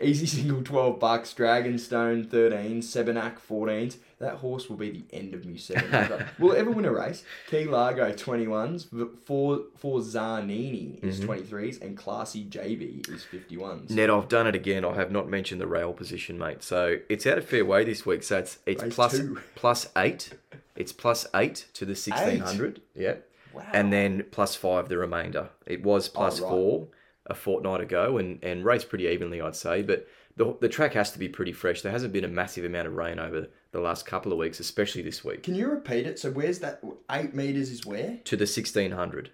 Easy 0.00 0.26
single 0.26 0.62
12 0.62 1.00
bucks, 1.00 1.34
Dragonstone 1.34 2.30
13, 2.30 2.82
Sebenak 2.82 3.38
14s. 3.40 3.96
That 4.20 4.36
horse 4.36 4.68
will 4.68 4.76
be 4.76 4.90
the 4.90 5.16
end 5.16 5.34
of 5.34 5.44
me 5.44 5.56
seven. 5.56 6.24
will 6.38 6.54
ever 6.54 6.70
win 6.70 6.84
a 6.84 6.92
race? 6.92 7.24
Key 7.48 7.64
Largo 7.64 8.12
21s, 8.12 8.90
v- 8.90 9.06
for 9.24 9.62
for 9.76 9.98
Zarnini 10.00 11.02
is 11.04 11.20
mm-hmm. 11.20 11.30
23s, 11.30 11.80
and 11.82 11.96
Classy 11.96 12.44
JB 12.44 13.08
is 13.08 13.26
51s. 13.32 13.90
Ned, 13.90 14.10
I've 14.10 14.28
done 14.28 14.46
it 14.46 14.54
again. 14.54 14.84
I 14.84 14.94
have 14.94 15.10
not 15.10 15.28
mentioned 15.28 15.60
the 15.60 15.66
rail 15.66 15.92
position, 15.92 16.38
mate. 16.38 16.62
So 16.62 16.98
it's 17.08 17.26
out 17.26 17.38
of 17.38 17.44
fair 17.44 17.64
way 17.64 17.84
this 17.84 18.06
week. 18.06 18.22
So 18.22 18.38
it's 18.38 18.58
it's 18.66 18.82
plus 18.94 19.20
plus 19.56 19.88
eight. 19.96 20.30
It's 20.76 20.92
plus 20.92 21.26
eight 21.34 21.66
to 21.74 21.84
the 21.84 21.96
sixteen 21.96 22.40
hundred. 22.40 22.82
Yeah. 22.94 23.16
Wow. 23.52 23.64
And 23.72 23.92
then 23.92 24.26
plus 24.30 24.54
five 24.54 24.88
the 24.88 24.98
remainder. 24.98 25.50
It 25.66 25.82
was 25.82 26.08
plus 26.08 26.40
Oh, 26.40 26.44
right. 26.44 26.50
four 26.50 26.88
a 27.28 27.34
fortnight 27.34 27.80
ago 27.80 28.18
and, 28.18 28.42
and 28.42 28.64
raced 28.64 28.88
pretty 28.88 29.06
evenly, 29.06 29.40
I'd 29.40 29.56
say. 29.56 29.82
But 29.82 30.06
the, 30.36 30.56
the 30.60 30.68
track 30.68 30.94
has 30.94 31.10
to 31.12 31.18
be 31.18 31.28
pretty 31.28 31.52
fresh. 31.52 31.82
There 31.82 31.92
hasn't 31.92 32.12
been 32.12 32.24
a 32.24 32.28
massive 32.28 32.64
amount 32.64 32.86
of 32.86 32.94
rain 32.94 33.18
over 33.18 33.48
the 33.72 33.80
last 33.80 34.06
couple 34.06 34.32
of 34.32 34.38
weeks, 34.38 34.60
especially 34.60 35.02
this 35.02 35.24
week. 35.24 35.42
Can 35.42 35.54
you 35.54 35.68
repeat 35.68 36.06
it? 36.06 36.18
So 36.18 36.30
where's 36.30 36.60
that? 36.60 36.80
8 37.10 37.34
metres 37.34 37.70
is 37.70 37.84
where? 37.84 38.18
to 38.24 38.36
the 38.36 38.42
1600. 38.42 39.30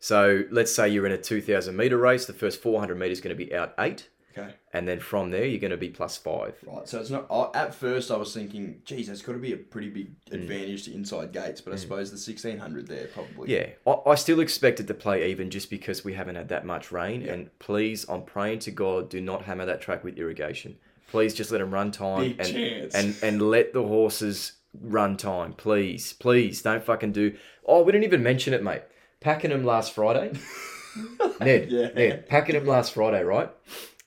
So 0.00 0.44
let's 0.50 0.74
say 0.74 0.88
you're 0.88 1.06
in 1.06 1.12
a 1.12 1.18
2000 1.18 1.74
meter 1.74 1.96
race, 1.96 2.26
the 2.26 2.34
first 2.34 2.60
400 2.60 2.94
meters 2.98 3.18
is 3.18 3.22
going 3.22 3.36
to 3.36 3.44
be 3.44 3.54
out 3.54 3.72
eight, 3.78 4.10
Okay. 4.36 4.52
and 4.72 4.88
then 4.88 4.98
from 4.98 5.30
there 5.30 5.44
you're 5.44 5.60
going 5.60 5.70
to 5.70 5.76
be 5.76 5.90
plus 5.90 6.16
five. 6.16 6.54
Right, 6.66 6.88
so 6.88 6.98
it's 7.00 7.10
not. 7.10 7.26
I, 7.30 7.50
at 7.54 7.74
first, 7.74 8.10
I 8.10 8.16
was 8.16 8.34
thinking, 8.34 8.80
geez, 8.84 9.06
that's 9.06 9.22
got 9.22 9.34
to 9.34 9.38
be 9.38 9.52
a 9.52 9.56
pretty 9.56 9.90
big 9.90 10.08
Mm. 10.30 10.34
advantage 10.42 10.84
to 10.86 10.94
inside 10.94 11.32
gates, 11.32 11.60
but 11.60 11.72
I 11.72 11.76
suppose 11.76 12.10
the 12.10 12.18
sixteen 12.18 12.58
hundred 12.58 12.88
there 12.88 13.06
probably. 13.08 13.52
Yeah, 13.54 13.68
I, 13.86 14.10
I 14.10 14.14
still 14.16 14.40
expect 14.40 14.80
it 14.80 14.86
to 14.88 14.94
play 14.94 15.30
even 15.30 15.50
just 15.50 15.70
because 15.70 16.04
we 16.04 16.14
haven't 16.14 16.34
had 16.36 16.48
that 16.48 16.64
much 16.66 16.90
rain. 16.90 17.22
And 17.28 17.56
please, 17.58 18.04
I'm 18.08 18.22
praying 18.22 18.60
to 18.60 18.70
God, 18.70 19.08
do 19.10 19.20
not 19.20 19.42
hammer 19.44 19.66
that 19.66 19.80
track 19.80 20.02
with 20.02 20.18
irrigation. 20.18 20.76
Please 21.10 21.32
just 21.34 21.50
let 21.52 21.58
them 21.58 21.72
run 21.72 21.92
time 21.92 22.20
Big 22.30 22.40
and, 22.40 22.48
chance. 22.48 22.94
and 22.94 23.16
and 23.22 23.42
let 23.50 23.72
the 23.72 23.82
horses 23.84 24.52
run 24.80 25.16
time. 25.16 25.52
Please, 25.52 26.12
please 26.14 26.60
don't 26.62 26.82
fucking 26.82 27.12
do. 27.12 27.36
Oh, 27.64 27.82
we 27.82 27.92
didn't 27.92 28.04
even 28.04 28.22
mention 28.24 28.52
it, 28.54 28.62
mate. 28.64 28.82
Pakenham 29.20 29.62
last 29.64 29.92
Friday. 29.92 30.32
Ned, 31.40 31.70
Yeah. 31.70 31.88
Ned, 31.94 32.28
Pakenham 32.28 32.66
last 32.66 32.92
Friday, 32.94 33.22
right? 33.22 33.50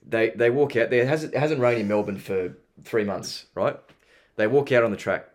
They 0.10 0.30
they 0.32 0.50
walk 0.50 0.76
out 0.76 0.90
there. 0.90 1.02
It 1.04 1.08
hasn't 1.08 1.34
it 1.34 1.40
hasn't 1.40 1.60
rained 1.62 1.82
in 1.82 1.88
Melbourne 1.88 2.18
for 2.18 2.54
three 2.84 3.04
months, 3.04 3.46
right? 3.56 3.78
They 4.36 4.48
walk 4.48 4.72
out 4.72 4.84
on 4.84 4.92
the 4.92 4.98
track. 4.98 5.28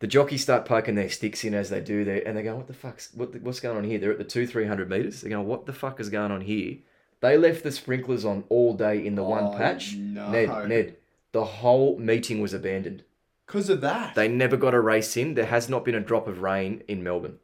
The 0.00 0.06
jockeys 0.06 0.42
start 0.42 0.64
poking 0.66 0.94
their 0.96 1.08
sticks 1.10 1.44
in 1.44 1.54
as 1.54 1.70
they 1.70 1.80
do 1.80 2.04
there, 2.04 2.22
and 2.26 2.36
they 2.36 2.42
go, 2.42 2.56
"What 2.56 2.66
the 2.66 2.74
fuck's 2.74 3.10
what 3.14 3.32
the, 3.32 3.38
what's 3.40 3.60
going 3.60 3.76
on 3.76 3.84
here?" 3.84 3.98
They're 3.98 4.12
at 4.12 4.18
the 4.18 4.24
two 4.24 4.46
three 4.46 4.66
hundred 4.66 4.88
meters. 4.90 5.20
They 5.20 5.30
go, 5.30 5.40
"What 5.40 5.66
the 5.66 5.72
fuck 5.72 6.00
is 6.00 6.08
going 6.10 6.32
on 6.32 6.42
here?" 6.42 6.78
They 7.20 7.36
left 7.38 7.62
the 7.62 7.70
sprinklers 7.72 8.24
on 8.24 8.44
all 8.50 8.74
day 8.74 9.04
in 9.04 9.14
the 9.14 9.24
Oh, 9.24 9.28
one 9.30 9.56
patch. 9.56 9.94
no. 9.96 10.30
Ned, 10.30 10.68
Ned, 10.68 10.96
the 11.32 11.44
whole 11.44 11.98
meeting 11.98 12.42
was 12.42 12.52
abandoned. 12.52 13.02
Because 13.46 13.70
of 13.70 13.80
that. 13.80 14.14
They 14.14 14.28
never 14.28 14.56
got 14.58 14.74
a 14.74 14.80
race 14.80 15.16
in. 15.16 15.34
There 15.34 15.46
has 15.46 15.68
not 15.68 15.84
been 15.86 15.94
a 15.94 16.00
drop 16.00 16.26
of 16.28 16.42
rain 16.42 16.82
in 16.86 17.02
Melbourne. 17.02 17.38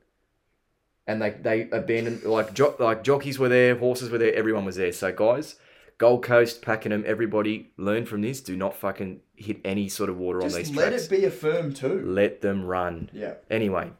And 1.07 1.21
they, 1.23 1.31
they 1.31 1.69
abandoned 1.71 2.25
like 2.25 2.53
jo- 2.53 2.77
like 2.79 3.03
jockeys 3.05 3.39
were 3.39 3.49
there, 3.49 3.75
horses 3.77 4.11
were 4.11 4.19
there, 4.19 4.35
everyone 4.35 4.65
was 4.67 4.77
there. 4.77 4.93
So 4.93 5.13
guys, 5.13 5.57
Gold 6.01 6.23
Coast, 6.23 6.63
Pakenham, 6.63 7.05
everybody 7.07 7.73
learn 7.77 8.07
from 8.07 8.23
this. 8.23 8.41
Do 8.41 8.57
not 8.57 8.75
fucking 8.75 9.21
hit 9.37 9.61
any 9.67 9.87
sort 9.91 10.09
of 10.09 10.17
water 10.17 10.39
on 10.39 10.49
these 10.49 10.57
Just 10.69 10.75
let 10.75 10.89
tracks. 10.89 11.05
it 11.05 11.11
be 11.11 11.25
a 11.27 11.31
firm 11.31 11.75
too. 11.75 12.03
Let 12.07 12.41
them 12.41 12.65
run. 12.65 13.11
Yeah. 13.13 13.35
Anyway, 13.51 13.91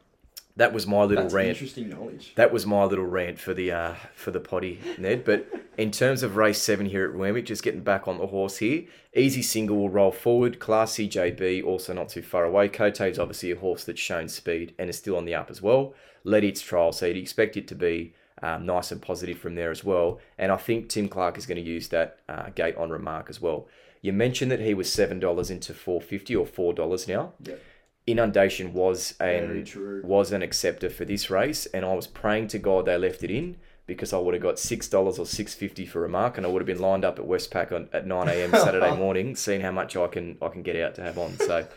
that 0.55 0.73
was 0.73 0.87
my 0.87 1.03
little 1.03 1.25
That's 1.25 1.33
rant. 1.35 1.49
interesting 1.49 1.89
knowledge. 1.89 2.33
That 2.33 2.51
was 2.51 2.65
my 2.65 2.85
little 2.85 3.05
rant 3.05 3.37
for 3.37 3.53
the 3.53 3.71
uh, 3.71 3.93
for 4.15 4.31
the 4.31 4.39
potty, 4.39 4.79
Ned. 4.97 5.23
But 5.23 5.47
in 5.77 5.91
terms 5.91 6.23
of 6.23 6.37
race 6.37 6.59
seven 6.59 6.87
here 6.87 7.05
at 7.05 7.13
Randwick, 7.13 7.45
just 7.45 7.61
getting 7.61 7.81
back 7.83 8.07
on 8.07 8.17
the 8.17 8.25
horse 8.25 8.57
here, 8.57 8.85
easy 9.15 9.43
single 9.43 9.77
will 9.77 9.89
roll 9.89 10.11
forward. 10.11 10.57
Class 10.57 10.93
CJB 10.95 11.63
also 11.63 11.93
not 11.93 12.09
too 12.09 12.23
far 12.23 12.45
away. 12.45 12.67
Kote 12.67 12.99
is 13.01 13.19
obviously 13.19 13.51
a 13.51 13.55
horse 13.57 13.83
that's 13.83 14.01
shown 14.01 14.27
speed 14.27 14.73
and 14.79 14.89
is 14.89 14.97
still 14.97 15.17
on 15.17 15.25
the 15.25 15.35
up 15.35 15.51
as 15.51 15.61
well. 15.61 15.93
Led 16.23 16.43
its 16.43 16.61
trial, 16.61 16.93
so 16.93 17.05
you'd 17.05 17.17
expect 17.17 17.57
it 17.57 17.67
to 17.67 17.75
be 17.75 18.15
um, 18.41 18.65
nice 18.65 18.91
and 18.91 19.01
positive 19.01 19.37
from 19.37 19.55
there 19.55 19.71
as 19.71 19.83
well. 19.83 20.19
And 20.37 20.51
I 20.51 20.57
think 20.57 20.89
Tim 20.89 21.07
Clark 21.07 21.37
is 21.37 21.45
going 21.45 21.63
to 21.63 21.69
use 21.69 21.89
that 21.89 22.19
uh, 22.27 22.49
gate 22.49 22.75
on 22.75 22.89
remark 22.89 23.29
as 23.29 23.41
well. 23.41 23.67
You 24.01 24.13
mentioned 24.13 24.51
that 24.51 24.59
he 24.59 24.73
was 24.73 24.91
seven 24.91 25.19
dollars 25.19 25.51
into 25.51 25.73
four 25.73 26.01
fifty 26.01 26.35
or 26.35 26.45
four 26.45 26.73
dollars 26.73 27.07
now. 27.07 27.33
Yep. 27.43 27.61
Inundation 28.07 28.73
was 28.73 29.13
an 29.19 29.65
was 30.03 30.31
an 30.31 30.41
acceptor 30.41 30.89
for 30.89 31.05
this 31.05 31.29
race, 31.29 31.67
and 31.67 31.85
I 31.85 31.93
was 31.93 32.07
praying 32.07 32.47
to 32.47 32.59
God 32.59 32.85
they 32.85 32.97
left 32.97 33.23
it 33.23 33.29
in 33.29 33.57
because 33.85 34.11
I 34.11 34.17
would 34.17 34.33
have 34.33 34.41
got 34.41 34.57
six 34.57 34.87
dollars 34.87 35.19
or 35.19 35.27
six 35.27 35.53
fifty 35.53 35.85
for 35.85 36.01
remark, 36.01 36.37
and 36.37 36.47
I 36.47 36.49
would 36.49 36.61
have 36.61 36.67
been 36.67 36.81
lined 36.81 37.05
up 37.05 37.19
at 37.19 37.25
Westpac 37.25 37.71
on, 37.71 37.89
at 37.93 38.07
nine 38.07 38.27
a.m. 38.27 38.51
Saturday 38.51 38.95
morning, 38.97 39.35
seeing 39.35 39.61
how 39.61 39.71
much 39.71 39.95
I 39.95 40.07
can 40.07 40.37
I 40.41 40.47
can 40.47 40.63
get 40.63 40.75
out 40.75 40.95
to 40.95 41.03
have 41.03 41.17
on. 41.17 41.37
So. 41.37 41.67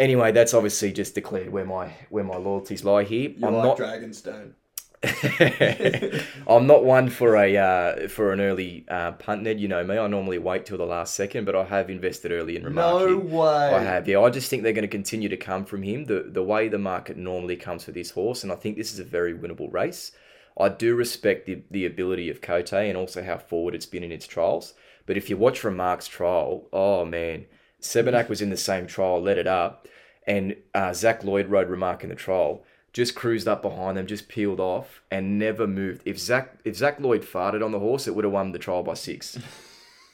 Anyway, 0.00 0.30
that's 0.30 0.54
obviously 0.54 0.92
just 0.92 1.16
declared 1.16 1.50
where 1.50 1.64
my 1.64 1.92
where 2.08 2.22
my 2.22 2.36
loyalties 2.36 2.84
lie 2.84 3.02
here. 3.02 3.30
You 3.30 3.46
I'm 3.46 3.54
like 3.54 3.64
not 3.64 3.78
Dragonstone. 3.78 4.52
I'm 6.48 6.66
not 6.66 6.84
one 6.84 7.08
for 7.08 7.36
a 7.36 7.56
uh, 7.56 8.08
for 8.08 8.32
an 8.32 8.40
early 8.40 8.84
uh, 8.88 9.12
punt, 9.12 9.42
Ned. 9.42 9.60
You 9.60 9.68
know 9.68 9.84
me. 9.84 9.96
I 9.96 10.08
normally 10.08 10.38
wait 10.38 10.66
till 10.66 10.78
the 10.78 10.86
last 10.86 11.14
second, 11.14 11.44
but 11.44 11.54
I 11.54 11.64
have 11.64 11.88
invested 11.88 12.32
early 12.32 12.56
in 12.56 12.64
remark. 12.64 13.08
No 13.08 13.16
way. 13.16 13.74
I 13.74 13.82
have, 13.82 14.08
yeah. 14.08 14.20
I 14.20 14.30
just 14.30 14.50
think 14.50 14.64
they're 14.64 14.72
going 14.72 14.82
to 14.82 14.88
continue 14.88 15.28
to 15.28 15.36
come 15.36 15.64
from 15.64 15.82
him. 15.82 16.06
The 16.06 16.26
the 16.28 16.42
way 16.42 16.66
the 16.68 16.78
market 16.78 17.16
normally 17.16 17.54
comes 17.56 17.84
for 17.84 17.92
this 17.92 18.10
horse, 18.10 18.42
and 18.42 18.50
I 18.50 18.56
think 18.56 18.76
this 18.76 18.92
is 18.92 18.98
a 18.98 19.04
very 19.04 19.32
winnable 19.32 19.72
race. 19.72 20.10
I 20.58 20.68
do 20.68 20.96
respect 20.96 21.46
the, 21.46 21.62
the 21.70 21.86
ability 21.86 22.28
of 22.30 22.40
Cote 22.40 22.72
and 22.72 22.96
also 22.96 23.22
how 23.22 23.38
forward 23.38 23.76
it's 23.76 23.86
been 23.86 24.02
in 24.02 24.10
its 24.10 24.26
trials. 24.26 24.74
But 25.06 25.16
if 25.16 25.30
you 25.30 25.36
watch 25.36 25.62
Remark's 25.62 26.08
trial, 26.08 26.66
oh 26.72 27.04
man, 27.04 27.46
Sebenak 27.80 28.28
was 28.28 28.42
in 28.42 28.50
the 28.50 28.56
same 28.56 28.88
trial, 28.88 29.22
let 29.22 29.38
it 29.38 29.46
up, 29.46 29.86
and 30.26 30.56
uh, 30.74 30.92
Zac 30.92 31.22
Lloyd 31.22 31.48
rode 31.48 31.70
Remark 31.70 32.02
in 32.02 32.10
the 32.10 32.16
trial, 32.16 32.64
just 32.92 33.14
cruised 33.14 33.46
up 33.46 33.62
behind 33.62 33.96
them, 33.96 34.06
just 34.06 34.28
peeled 34.28 34.60
off, 34.60 35.02
and 35.10 35.38
never 35.38 35.66
moved. 35.66 36.02
If 36.04 36.18
Zac 36.18 36.58
if 36.64 36.76
Zac 36.76 37.00
Lloyd 37.00 37.22
farted 37.22 37.64
on 37.64 37.72
the 37.72 37.78
horse, 37.78 38.06
it 38.06 38.14
would 38.14 38.24
have 38.24 38.32
won 38.32 38.52
the 38.52 38.58
trial 38.58 38.82
by 38.82 38.94
six 38.94 39.38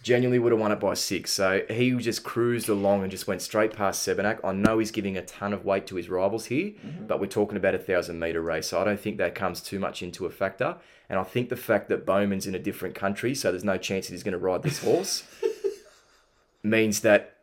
genuinely 0.05 0.39
would 0.39 0.53
have 0.53 0.61
won 0.61 0.71
it 0.71 0.79
by 0.79 0.95
six. 0.95 1.33
So 1.33 1.63
he 1.69 1.91
just 1.97 2.23
cruised 2.23 2.69
along 2.69 3.03
and 3.03 3.11
just 3.11 3.27
went 3.27 3.43
straight 3.43 3.73
past 3.73 4.07
Sebenak. 4.07 4.39
I 4.45 4.53
know 4.53 4.79
he's 4.79 4.91
giving 4.91 5.17
a 5.17 5.25
ton 5.25 5.53
of 5.53 5.65
weight 5.65 5.87
to 5.89 5.97
his 5.97 6.09
rivals 6.09 6.47
here, 6.47 6.73
mm-hmm. 6.73 7.07
but 7.07 7.19
we're 7.19 7.27
talking 7.27 7.57
about 7.57 7.75
a 7.75 7.79
thousand 7.79 8.21
meter 8.21 8.43
race. 8.43 8.69
So 8.69 8.81
I 8.81 8.85
don't 8.85 9.01
think 9.01 9.17
that 9.17 9.35
comes 9.35 9.61
too 9.61 9.81
much 9.81 10.03
into 10.03 10.27
a 10.27 10.31
factor. 10.31 10.77
And 11.09 11.19
I 11.19 11.25
think 11.25 11.49
the 11.49 11.57
fact 11.57 11.89
that 11.89 12.07
Bowman's 12.07 12.47
in 12.47 12.55
a 12.55 12.59
different 12.59 12.95
country, 12.95 13.35
so 13.35 13.51
there's 13.51 13.65
no 13.65 13.79
chance 13.79 14.07
that 14.07 14.13
he's 14.13 14.23
going 14.23 14.33
to 14.33 14.39
ride 14.39 14.63
this 14.63 14.85
horse, 14.85 15.25
means 16.63 17.01
that 17.01 17.39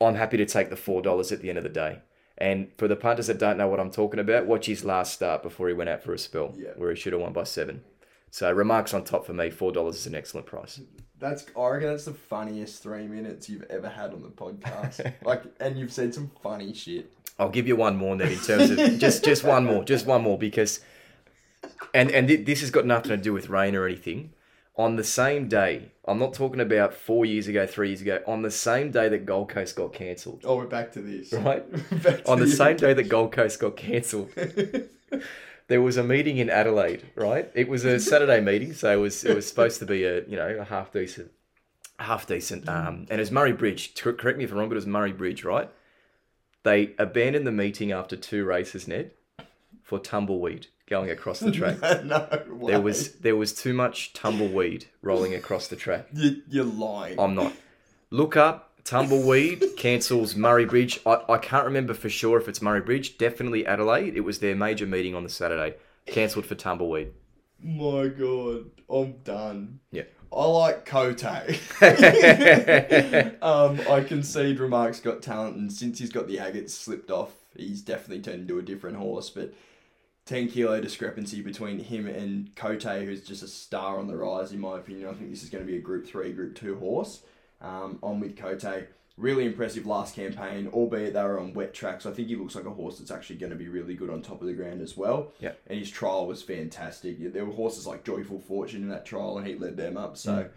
I'm 0.00 0.14
happy 0.14 0.38
to 0.38 0.46
take 0.46 0.70
the 0.70 0.76
four 0.76 1.02
dollars 1.02 1.30
at 1.30 1.42
the 1.42 1.50
end 1.50 1.58
of 1.58 1.64
the 1.64 1.70
day. 1.70 2.00
And 2.40 2.68
for 2.78 2.86
the 2.88 2.96
punters 2.96 3.26
that 3.26 3.38
don't 3.38 3.58
know 3.58 3.66
what 3.68 3.80
I'm 3.80 3.90
talking 3.90 4.20
about, 4.20 4.46
watch 4.46 4.66
his 4.66 4.84
last 4.84 5.12
start 5.12 5.42
before 5.42 5.66
he 5.68 5.74
went 5.74 5.90
out 5.90 6.02
for 6.02 6.12
a 6.14 6.18
spell, 6.18 6.54
Yeah. 6.56 6.70
where 6.76 6.90
he 6.90 6.96
should 6.96 7.12
have 7.12 7.20
won 7.20 7.32
by 7.32 7.42
seven. 7.44 7.82
So 8.30 8.50
remarks 8.52 8.94
on 8.94 9.02
top 9.04 9.26
for 9.26 9.32
me. 9.32 9.50
Four 9.50 9.72
dollars 9.72 9.96
is 9.96 10.06
an 10.06 10.14
excellent 10.14 10.46
price. 10.46 10.80
That's 11.18 11.46
I 11.58 11.66
reckon 11.68 11.88
that's 11.88 12.04
the 12.04 12.14
funniest 12.14 12.80
three 12.82 13.08
minutes 13.08 13.48
you've 13.48 13.64
ever 13.70 13.88
had 13.88 14.12
on 14.12 14.22
the 14.22 14.28
podcast. 14.28 15.12
like, 15.24 15.42
and 15.58 15.76
you've 15.78 15.92
said 15.92 16.14
some 16.14 16.30
funny 16.42 16.72
shit. 16.72 17.10
I'll 17.40 17.48
give 17.48 17.66
you 17.66 17.74
one 17.76 17.96
more 17.96 18.16
then 18.16 18.30
in 18.32 18.38
terms 18.38 18.70
of 18.70 18.76
just 18.98 19.24
just 19.24 19.42
one 19.44 19.64
more, 19.64 19.82
just 19.84 20.06
one 20.06 20.22
more 20.22 20.38
because, 20.38 20.80
and 21.94 22.10
and 22.10 22.28
thi- 22.28 22.36
this 22.36 22.60
has 22.60 22.70
got 22.70 22.86
nothing 22.86 23.10
to 23.10 23.16
do 23.16 23.32
with 23.32 23.48
rain 23.48 23.74
or 23.74 23.86
anything. 23.86 24.32
On 24.78 24.94
the 24.94 25.02
same 25.04 25.48
day, 25.48 25.90
I'm 26.06 26.20
not 26.20 26.32
talking 26.34 26.60
about 26.60 26.94
four 26.94 27.26
years 27.26 27.48
ago, 27.48 27.66
three 27.66 27.88
years 27.88 28.00
ago. 28.00 28.22
On 28.28 28.42
the 28.42 28.50
same 28.50 28.92
day 28.92 29.08
that 29.08 29.26
Gold 29.26 29.48
Coast 29.48 29.74
got 29.74 29.92
cancelled, 29.92 30.42
Oh, 30.44 30.56
we're 30.56 30.66
back 30.66 30.92
to 30.92 31.00
this. 31.00 31.32
right? 31.32 31.64
On 32.26 32.38
the 32.38 32.46
you. 32.46 32.52
same 32.52 32.76
day 32.76 32.94
that 32.94 33.08
Gold 33.08 33.32
Coast 33.32 33.58
got 33.58 33.76
cancelled, 33.76 34.30
there 35.66 35.82
was 35.82 35.96
a 35.96 36.04
meeting 36.04 36.38
in 36.38 36.48
Adelaide, 36.48 37.02
right? 37.16 37.50
It 37.54 37.68
was 37.68 37.84
a 37.84 37.98
Saturday 37.98 38.40
meeting, 38.40 38.72
so 38.72 38.92
it 38.92 39.00
was 39.00 39.24
it 39.24 39.34
was 39.34 39.48
supposed 39.48 39.80
to 39.80 39.86
be 39.86 40.04
a 40.04 40.24
you 40.26 40.36
know 40.36 40.48
a 40.60 40.64
half 40.64 40.92
decent, 40.92 41.32
half 41.98 42.26
decent. 42.28 42.68
Um, 42.68 43.06
and 43.10 43.18
it 43.18 43.18
was 43.18 43.32
Murray 43.32 43.52
Bridge. 43.52 43.94
Correct 43.96 44.38
me 44.38 44.44
if 44.44 44.52
I'm 44.52 44.58
wrong, 44.58 44.68
but 44.68 44.74
it 44.74 44.76
was 44.76 44.86
Murray 44.86 45.12
Bridge, 45.12 45.42
right? 45.44 45.68
They 46.62 46.94
abandoned 46.98 47.46
the 47.48 47.52
meeting 47.52 47.90
after 47.92 48.16
two 48.16 48.44
races, 48.44 48.86
Ned, 48.86 49.10
for 49.88 49.98
tumbleweed 49.98 50.66
going 50.86 51.10
across 51.10 51.40
the 51.40 51.50
track. 51.58 51.80
no, 52.04 52.28
way. 52.50 52.72
There 52.72 52.80
was 52.80 53.14
there 53.14 53.36
was 53.36 53.54
too 53.54 53.72
much 53.72 54.12
tumbleweed 54.12 54.84
rolling 55.00 55.34
across 55.34 55.68
the 55.68 55.76
track. 55.76 56.08
You, 56.12 56.42
you're 56.48 56.64
lying. 56.64 57.18
I'm 57.18 57.34
not. 57.34 57.54
Look 58.10 58.36
up 58.36 58.66
tumbleweed 58.84 59.64
cancels 59.78 60.36
Murray 60.36 60.66
Bridge. 60.66 61.00
I, 61.06 61.22
I 61.30 61.38
can't 61.38 61.64
remember 61.64 61.94
for 61.94 62.10
sure 62.10 62.38
if 62.38 62.48
it's 62.48 62.60
Murray 62.60 62.82
Bridge. 62.82 63.16
Definitely 63.16 63.66
Adelaide. 63.66 64.14
It 64.14 64.20
was 64.20 64.40
their 64.40 64.54
major 64.54 64.86
meeting 64.86 65.14
on 65.14 65.22
the 65.24 65.30
Saturday. 65.30 65.76
Cancelled 66.06 66.44
for 66.44 66.54
tumbleweed. 66.54 67.12
My 67.62 68.08
God, 68.08 68.70
I'm 68.90 69.12
done. 69.24 69.80
Yeah. 69.90 70.04
I 70.30 70.44
like 70.44 70.84
Kote. 70.84 71.24
um, 71.24 71.40
I 73.90 74.04
concede 74.06 74.60
Remark's 74.60 75.00
got 75.00 75.22
talent, 75.22 75.56
and 75.56 75.72
since 75.72 75.98
he's 75.98 76.12
got 76.12 76.28
the 76.28 76.36
agates 76.36 76.74
slipped 76.74 77.10
off, 77.10 77.32
he's 77.56 77.80
definitely 77.80 78.20
turned 78.22 78.42
into 78.42 78.58
a 78.58 78.62
different 78.62 78.98
horse. 78.98 79.30
But 79.30 79.54
10 80.28 80.48
kilo 80.48 80.78
discrepancy 80.78 81.40
between 81.40 81.78
him 81.78 82.06
and 82.06 82.54
Kote, 82.54 82.82
who's 82.82 83.26
just 83.26 83.42
a 83.42 83.48
star 83.48 83.98
on 83.98 84.06
the 84.08 84.16
rise, 84.16 84.52
in 84.52 84.60
my 84.60 84.76
opinion. 84.76 85.08
I 85.08 85.14
think 85.14 85.30
this 85.30 85.42
is 85.42 85.48
going 85.48 85.64
to 85.64 85.70
be 85.70 85.78
a 85.78 85.80
Group 85.80 86.06
3, 86.06 86.32
Group 86.32 86.54
2 86.54 86.76
horse. 86.76 87.22
Um, 87.62 87.98
on 88.02 88.20
with 88.20 88.36
Kote. 88.36 88.88
Really 89.16 89.46
impressive 89.46 89.86
last 89.86 90.14
campaign, 90.14 90.68
albeit 90.68 91.14
they 91.14 91.22
were 91.22 91.40
on 91.40 91.54
wet 91.54 91.72
tracks. 91.72 92.04
I 92.04 92.12
think 92.12 92.28
he 92.28 92.36
looks 92.36 92.54
like 92.54 92.66
a 92.66 92.70
horse 92.70 92.98
that's 92.98 93.10
actually 93.10 93.36
going 93.36 93.50
to 93.50 93.56
be 93.56 93.68
really 93.68 93.94
good 93.94 94.10
on 94.10 94.20
top 94.20 94.42
of 94.42 94.46
the 94.46 94.52
ground 94.52 94.82
as 94.82 94.98
well. 94.98 95.32
Yeah. 95.40 95.52
And 95.66 95.78
his 95.78 95.90
trial 95.90 96.26
was 96.26 96.42
fantastic. 96.42 97.32
There 97.32 97.46
were 97.46 97.54
horses 97.54 97.86
like 97.86 98.04
Joyful 98.04 98.38
Fortune 98.38 98.82
in 98.82 98.90
that 98.90 99.06
trial, 99.06 99.38
and 99.38 99.46
he 99.46 99.54
led 99.54 99.78
them 99.78 99.96
up. 99.96 100.18
So 100.18 100.50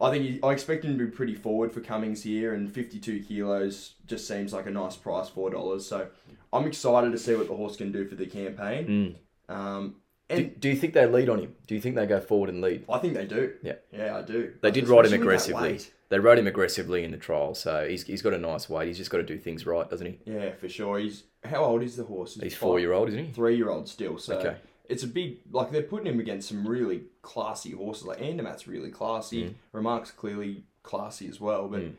I 0.00 0.10
think 0.10 0.24
he, 0.24 0.40
I 0.42 0.52
expect 0.52 0.84
him 0.84 0.98
to 0.98 1.04
be 1.04 1.10
pretty 1.10 1.34
forward 1.34 1.70
for 1.70 1.80
Cummings 1.80 2.22
here, 2.22 2.54
and 2.54 2.72
52 2.72 3.22
kilos 3.24 3.92
just 4.06 4.26
seems 4.26 4.54
like 4.54 4.66
a 4.66 4.70
nice 4.70 4.96
price, 4.96 5.28
four 5.28 5.50
dollars. 5.50 5.86
So 5.86 6.08
I'm 6.52 6.66
excited 6.66 7.12
to 7.12 7.18
see 7.18 7.34
what 7.34 7.48
the 7.48 7.54
horse 7.54 7.76
can 7.76 7.92
do 7.92 8.06
for 8.06 8.14
the 8.14 8.26
campaign. 8.26 9.16
Um, 9.48 9.96
Do, 10.28 10.36
and 10.36 10.60
do 10.60 10.68
you 10.68 10.76
think 10.76 10.94
they 10.94 11.06
lead 11.06 11.28
on 11.28 11.40
him? 11.40 11.54
Do 11.66 11.74
you 11.74 11.80
think 11.80 11.96
they 11.96 12.06
go 12.06 12.20
forward 12.20 12.50
and 12.50 12.60
lead? 12.60 12.84
I 12.88 12.98
think 12.98 13.14
they 13.14 13.26
do. 13.26 13.54
Yeah. 13.62 13.74
yeah, 13.92 14.16
I 14.16 14.22
do. 14.22 14.54
They 14.62 14.70
did 14.70 14.88
ride 14.88 15.06
him 15.06 15.12
Especially 15.12 15.18
with 15.18 15.20
that 15.20 15.54
aggressively. 15.64 15.92
They 16.10 16.18
rode 16.18 16.38
him 16.38 16.46
aggressively 16.46 17.04
in 17.04 17.10
the 17.10 17.18
trial, 17.18 17.54
so 17.54 17.86
he's, 17.86 18.04
he's 18.04 18.22
got 18.22 18.32
a 18.32 18.38
nice 18.38 18.68
weight. 18.68 18.88
He's 18.88 18.96
just 18.96 19.10
got 19.10 19.18
to 19.18 19.22
do 19.22 19.38
things 19.38 19.66
right, 19.66 19.88
doesn't 19.88 20.06
he? 20.06 20.18
Yeah, 20.24 20.52
for 20.52 20.68
sure. 20.68 20.98
He's 20.98 21.24
how 21.44 21.62
old 21.64 21.82
is 21.82 21.96
the 21.96 22.04
horse? 22.04 22.34
He's 22.40 22.54
four 22.56 22.80
year 22.80 22.92
old, 22.94 23.08
isn't 23.08 23.26
he? 23.26 23.32
three 23.32 23.56
year 23.56 23.68
old 23.70 23.88
still. 23.88 24.16
So 24.18 24.38
Okay. 24.38 24.56
it's 24.88 25.02
a 25.02 25.06
big 25.06 25.38
like 25.50 25.70
they're 25.70 25.82
putting 25.82 26.06
him 26.06 26.18
against 26.18 26.48
some 26.48 26.66
really 26.66 27.02
classy 27.20 27.72
horses. 27.72 28.06
Like 28.06 28.22
Andermatt's 28.22 28.66
really 28.66 28.90
classy. 28.90 29.54
Remarks 29.72 30.10
clearly 30.10 30.64
classy 30.82 31.28
as 31.28 31.40
well. 31.40 31.68
But 31.68 31.80
Mm. 31.82 31.92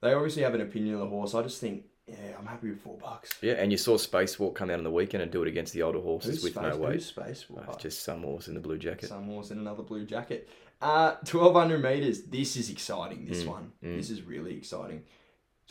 they 0.00 0.12
obviously 0.14 0.42
have 0.42 0.54
an 0.54 0.62
opinion 0.62 0.94
of 0.94 1.00
the 1.00 1.06
horse. 1.08 1.34
I 1.34 1.42
just 1.42 1.60
think, 1.60 1.84
yeah, 2.06 2.16
I'm 2.38 2.46
happy 2.46 2.68
with 2.70 2.80
four 2.80 2.98
bucks. 2.98 3.30
Yeah, 3.40 3.54
and 3.54 3.70
you 3.72 3.78
saw 3.78 3.96
Spacewalk 3.96 4.54
come 4.54 4.70
out 4.70 4.78
on 4.78 4.84
the 4.84 4.90
weekend 4.90 5.22
and 5.22 5.32
do 5.32 5.42
it 5.42 5.48
against 5.48 5.72
the 5.72 5.82
older 5.82 6.00
horses 6.00 6.36
Who's 6.36 6.44
with 6.44 6.52
space? 6.54 6.64
no 6.74 6.76
weight. 6.78 6.92
Who's 6.94 7.06
space? 7.06 7.46
Oh, 7.56 7.74
just 7.78 8.02
some 8.04 8.22
horse 8.22 8.48
in 8.48 8.54
the 8.54 8.60
blue 8.60 8.78
jacket. 8.78 9.08
some 9.08 9.24
horse 9.26 9.50
in 9.50 9.58
another 9.58 9.82
blue 9.82 10.04
jacket. 10.04 10.48
Uh, 10.82 11.12
1200 11.30 11.82
meters. 11.82 12.22
This 12.24 12.56
is 12.56 12.68
exciting. 12.68 13.24
This 13.24 13.44
Mm, 13.44 13.46
one. 13.48 13.72
This 13.80 14.10
is 14.10 14.22
really 14.22 14.56
exciting. 14.56 15.04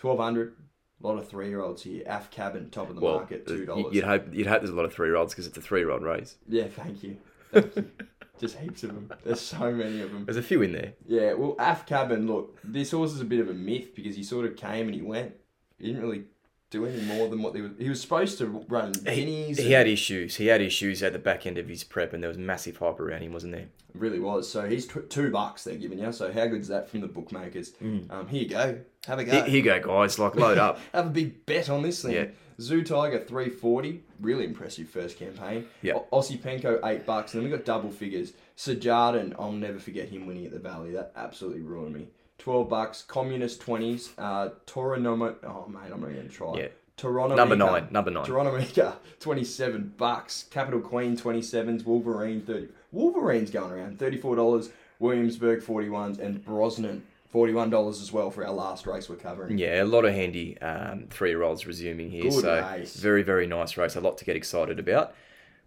1200. 0.01 0.55
A 1.03 1.07
lot 1.07 1.17
of 1.17 1.27
three 1.27 1.49
year 1.49 1.61
olds 1.61 1.83
here. 1.83 2.03
Af 2.07 2.31
Cabin, 2.31 2.69
top 2.69 2.89
of 2.89 2.95
the 2.95 3.01
Well, 3.01 3.15
market, 3.17 3.45
two 3.45 3.57
you- 3.59 3.65
dollars. 3.65 3.93
you'd 3.93 4.05
hope 4.05 4.25
you'd 4.31 4.47
hope 4.47 4.61
there's 4.61 4.69
a 4.71 4.75
lot 4.75 4.85
of 4.85 4.93
three 4.93 5.07
year 5.09 5.17
olds 5.17 5.33
because 5.33 5.47
it's 5.47 5.57
a 5.57 5.61
three 5.61 5.81
year 5.81 5.91
old 5.91 6.01
race. 6.01 6.37
Yeah, 6.47 6.67
thank 6.67 7.03
you. 7.03 7.17
Thank 7.51 7.75
you. 7.75 7.85
Just 8.39 8.57
heaps 8.57 8.83
of 8.83 8.93
them. 8.95 9.11
There's 9.23 9.41
so 9.41 9.71
many 9.71 10.01
of 10.01 10.11
them. 10.11 10.25
There's 10.25 10.37
a 10.37 10.41
few 10.41 10.61
in 10.63 10.71
there. 10.71 10.93
Yeah, 11.05 11.33
well, 11.33 11.55
Af 11.59 11.85
Cabin, 11.85 12.25
look, 12.25 12.57
this 12.63 12.91
horse 12.91 13.11
is 13.13 13.21
a 13.21 13.25
bit 13.25 13.39
of 13.39 13.49
a 13.49 13.53
myth 13.53 13.93
because 13.95 14.15
he 14.15 14.23
sort 14.23 14.45
of 14.45 14.55
came 14.55 14.87
and 14.87 14.95
he 14.95 15.01
went. 15.03 15.33
He 15.79 15.87
didn't 15.87 16.01
really 16.01 16.23
do 16.69 16.85
any 16.85 17.01
more 17.03 17.27
than 17.29 17.43
what 17.43 17.53
they 17.53 17.61
was. 17.61 17.71
He 17.77 17.87
was 17.89 18.01
supposed 18.01 18.37
to 18.39 18.47
run 18.47 18.93
He, 19.07 19.15
guineas. 19.25 19.57
he 19.59 19.71
had 19.71 19.87
issues. 19.87 20.37
He 20.37 20.47
had 20.47 20.59
issues 20.61 21.03
at 21.03 21.13
the 21.13 21.19
back 21.19 21.45
end 21.45 21.57
of 21.57 21.67
his 21.69 21.83
prep, 21.83 22.13
and 22.13 22.23
there 22.23 22.29
was 22.29 22.37
massive 22.37 22.77
hype 22.77 22.99
around 22.99 23.21
him, 23.21 23.33
wasn't 23.33 23.53
there? 23.53 23.67
really 23.93 24.17
was. 24.19 24.49
So 24.49 24.67
he's 24.67 24.87
tw- 24.87 25.07
two 25.07 25.29
bucks 25.29 25.63
they're 25.65 25.75
giving 25.75 25.99
you. 25.99 26.11
So 26.11 26.31
how 26.33 26.47
good 26.47 26.61
is 26.61 26.67
that 26.69 26.89
from 26.89 27.01
the 27.01 27.07
bookmakers? 27.07 27.73
Um, 27.79 28.27
here 28.27 28.41
you 28.41 28.49
go. 28.49 28.79
Have 29.05 29.19
a 29.19 29.23
go. 29.23 29.31
Here, 29.31 29.43
here 29.45 29.55
you 29.57 29.61
go, 29.61 29.79
guys. 29.79 30.17
Like 30.17 30.33
load 30.35 30.57
up. 30.57 30.79
Have 30.95 31.05
a 31.05 31.09
big 31.11 31.45
bet 31.45 31.69
on 31.69 31.83
this 31.83 32.01
thing. 32.01 32.13
Yeah. 32.13 32.25
Zoo 32.59 32.83
Tiger 32.83 33.23
three 33.23 33.49
forty, 33.49 34.01
really 34.19 34.45
impressive 34.45 34.89
first 34.89 35.19
campaign. 35.19 35.67
Yeah. 35.83 35.93
O- 35.93 36.07
Osipenko 36.21 36.79
eight 36.85 37.05
bucks, 37.05 37.35
and 37.35 37.43
then 37.43 37.51
we 37.51 37.55
got 37.55 37.65
double 37.65 37.91
figures. 37.91 38.33
Sajardin, 38.57 39.35
I'll 39.37 39.51
never 39.51 39.77
forget 39.79 40.09
him 40.09 40.25
winning 40.25 40.45
at 40.47 40.53
the 40.53 40.59
Valley. 40.59 40.91
That 40.93 41.11
absolutely 41.15 41.61
ruined 41.61 41.93
me. 41.93 42.07
Twelve 42.43 42.67
bucks. 42.67 43.03
Communist 43.03 43.61
twenties. 43.61 44.11
Uh, 44.17 44.49
Toronoma. 44.67 45.35
Oh 45.43 45.65
mate, 45.69 45.93
I'm 45.93 46.01
not 46.01 46.09
going 46.09 46.23
to 46.23 46.27
try. 46.27 46.57
Yeah. 46.57 46.67
Toronto. 46.97 47.37
Number 47.37 47.55
nine, 47.55 47.87
number 47.89 48.11
nine. 48.11 48.25
Toronto 48.25 48.57
Mika, 48.57 48.97
twenty 49.21 49.45
seven 49.45 49.93
bucks. 49.95 50.47
Capital 50.51 50.81
Queen 50.81 51.15
twenty 51.15 51.41
sevens. 51.41 51.85
Wolverine 51.85 52.41
thirty. 52.41 52.67
Wolverine's 52.91 53.49
going 53.49 53.71
around 53.71 53.97
thirty 53.97 54.17
four 54.17 54.35
dollars. 54.35 54.71
Williamsburg 54.99 55.63
forty 55.63 55.87
ones 55.87 56.19
and 56.19 56.43
Brosnan 56.43 57.03
forty 57.29 57.53
one 57.53 57.69
dollars 57.69 58.01
as 58.01 58.11
well 58.11 58.29
for 58.29 58.45
our 58.45 58.51
last 58.51 58.85
race 58.87 59.07
we're 59.07 59.15
covering. 59.15 59.57
Yeah, 59.57 59.81
a 59.81 59.85
lot 59.85 60.03
of 60.03 60.13
handy 60.13 60.59
um, 60.59 61.05
three 61.09 61.29
year 61.29 61.43
olds 61.43 61.65
resuming 61.65 62.11
here. 62.11 62.23
Good 62.23 62.33
so 62.33 62.61
race. 62.61 62.97
very, 62.97 63.23
very 63.23 63.47
nice 63.47 63.77
race. 63.77 63.95
A 63.95 64.01
lot 64.01 64.17
to 64.17 64.25
get 64.25 64.35
excited 64.35 64.79
about. 64.79 65.15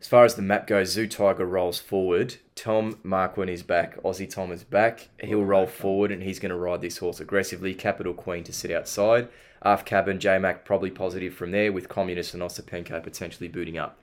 As 0.01 0.09
far 0.09 0.25
as 0.25 0.35
the 0.35 0.43
map 0.43 0.67
goes, 0.67 0.91
Zoo 0.91 1.07
Tiger 1.07 1.47
rolls 1.47 1.79
forward. 1.79 2.37
Tom 2.55 2.99
Marquand 3.03 3.51
is 3.51 3.63
back. 3.63 4.01
Aussie 4.03 4.29
Tom 4.29 4.53
is 4.53 4.63
back. 4.63 5.09
He'll 5.21 5.45
roll 5.45 5.67
forward 5.67 6.13
and 6.13 6.23
he's 6.23 6.39
going 6.39 6.51
to 6.51 6.57
ride 6.57 6.83
this 6.83 6.99
horse 6.99 7.19
aggressively. 7.19 7.75
Capital 7.75 8.13
Queen 8.13 8.45
to 8.45 8.53
sit 8.53 8.71
outside. 8.71 9.29
Half 9.63 9.85
cabin, 9.87 10.21
J 10.21 10.39
Mac 10.39 10.65
probably 10.65 10.91
positive 10.91 11.35
from 11.35 11.51
there 11.51 11.73
with 11.73 11.89
Communist 11.89 12.35
and 12.35 12.43
Osipenko 12.43 13.03
potentially 13.03 13.49
booting 13.49 13.79
up. 13.79 13.99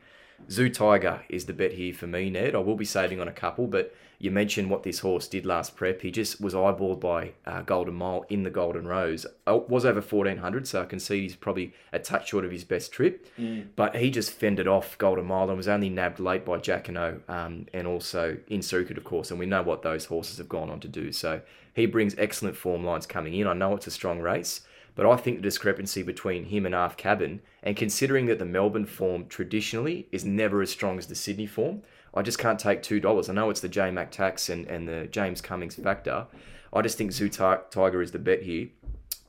Zoo 0.49 0.69
Tiger 0.69 1.23
is 1.29 1.45
the 1.45 1.53
bet 1.53 1.73
here 1.73 1.93
for 1.93 2.07
me, 2.07 2.29
Ned. 2.29 2.55
I 2.55 2.59
will 2.59 2.75
be 2.75 2.85
saving 2.85 3.19
on 3.19 3.27
a 3.27 3.33
couple, 3.33 3.67
but 3.67 3.93
you 4.19 4.31
mentioned 4.31 4.69
what 4.69 4.83
this 4.83 4.99
horse 4.99 5.27
did 5.27 5.45
last 5.45 5.75
prep. 5.75 6.01
He 6.01 6.11
just 6.11 6.39
was 6.39 6.53
eyeballed 6.53 6.99
by 6.99 7.33
uh, 7.45 7.61
Golden 7.61 7.95
Mile 7.95 8.25
in 8.29 8.43
the 8.43 8.49
Golden 8.49 8.87
Rose. 8.87 9.25
Uh, 9.45 9.59
was 9.67 9.85
over 9.85 9.99
1400, 9.99 10.67
so 10.67 10.81
I 10.81 10.85
can 10.85 10.99
see 10.99 11.21
he's 11.21 11.35
probably 11.35 11.73
a 11.91 11.99
touch 11.99 12.29
short 12.29 12.45
of 12.45 12.51
his 12.51 12.63
best 12.63 12.91
trip. 12.91 13.27
But 13.75 13.95
he 13.95 14.11
just 14.11 14.31
fended 14.31 14.67
off 14.67 14.97
Golden 14.97 15.25
Mile 15.25 15.49
and 15.49 15.57
was 15.57 15.67
only 15.67 15.89
nabbed 15.89 16.19
late 16.19 16.45
by 16.45 16.57
Jacquinot 16.57 17.21
um, 17.29 17.65
and 17.73 17.87
also 17.87 18.37
in 18.47 18.61
circuit, 18.61 18.97
of 18.97 19.03
course. 19.03 19.29
And 19.29 19.39
we 19.39 19.45
know 19.45 19.61
what 19.61 19.81
those 19.81 20.05
horses 20.05 20.37
have 20.37 20.49
gone 20.49 20.69
on 20.69 20.79
to 20.81 20.87
do. 20.87 21.11
So 21.11 21.41
he 21.73 21.85
brings 21.85 22.15
excellent 22.17 22.55
form 22.55 22.85
lines 22.85 23.05
coming 23.05 23.33
in. 23.33 23.47
I 23.47 23.53
know 23.53 23.75
it's 23.75 23.87
a 23.87 23.91
strong 23.91 24.19
race. 24.19 24.61
But 24.95 25.05
I 25.05 25.15
think 25.17 25.37
the 25.37 25.43
discrepancy 25.43 26.03
between 26.03 26.45
him 26.45 26.65
and 26.65 26.75
Half 26.75 26.97
Cabin, 26.97 27.41
and 27.63 27.75
considering 27.75 28.27
that 28.27 28.39
the 28.39 28.45
Melbourne 28.45 28.85
form 28.85 29.27
traditionally 29.27 30.07
is 30.11 30.23
never 30.23 30.61
as 30.61 30.69
strong 30.69 30.97
as 30.97 31.07
the 31.07 31.15
Sydney 31.15 31.47
form, 31.47 31.81
I 32.13 32.21
just 32.21 32.37
can't 32.37 32.59
take 32.59 32.83
two 32.83 32.99
dollars. 32.99 33.29
I 33.29 33.33
know 33.33 33.49
it's 33.49 33.61
the 33.61 33.69
J 33.69 33.89
Mac 33.89 34.11
tax 34.11 34.49
and, 34.49 34.67
and 34.67 34.87
the 34.87 35.07
James 35.07 35.41
Cummings 35.41 35.75
factor. 35.75 36.27
I 36.71 36.81
just 36.81 36.97
think 36.97 37.11
Zoo 37.11 37.29
Ti- 37.29 37.63
Tiger 37.71 38.01
is 38.01 38.11
the 38.11 38.19
bet 38.19 38.43
here. 38.43 38.69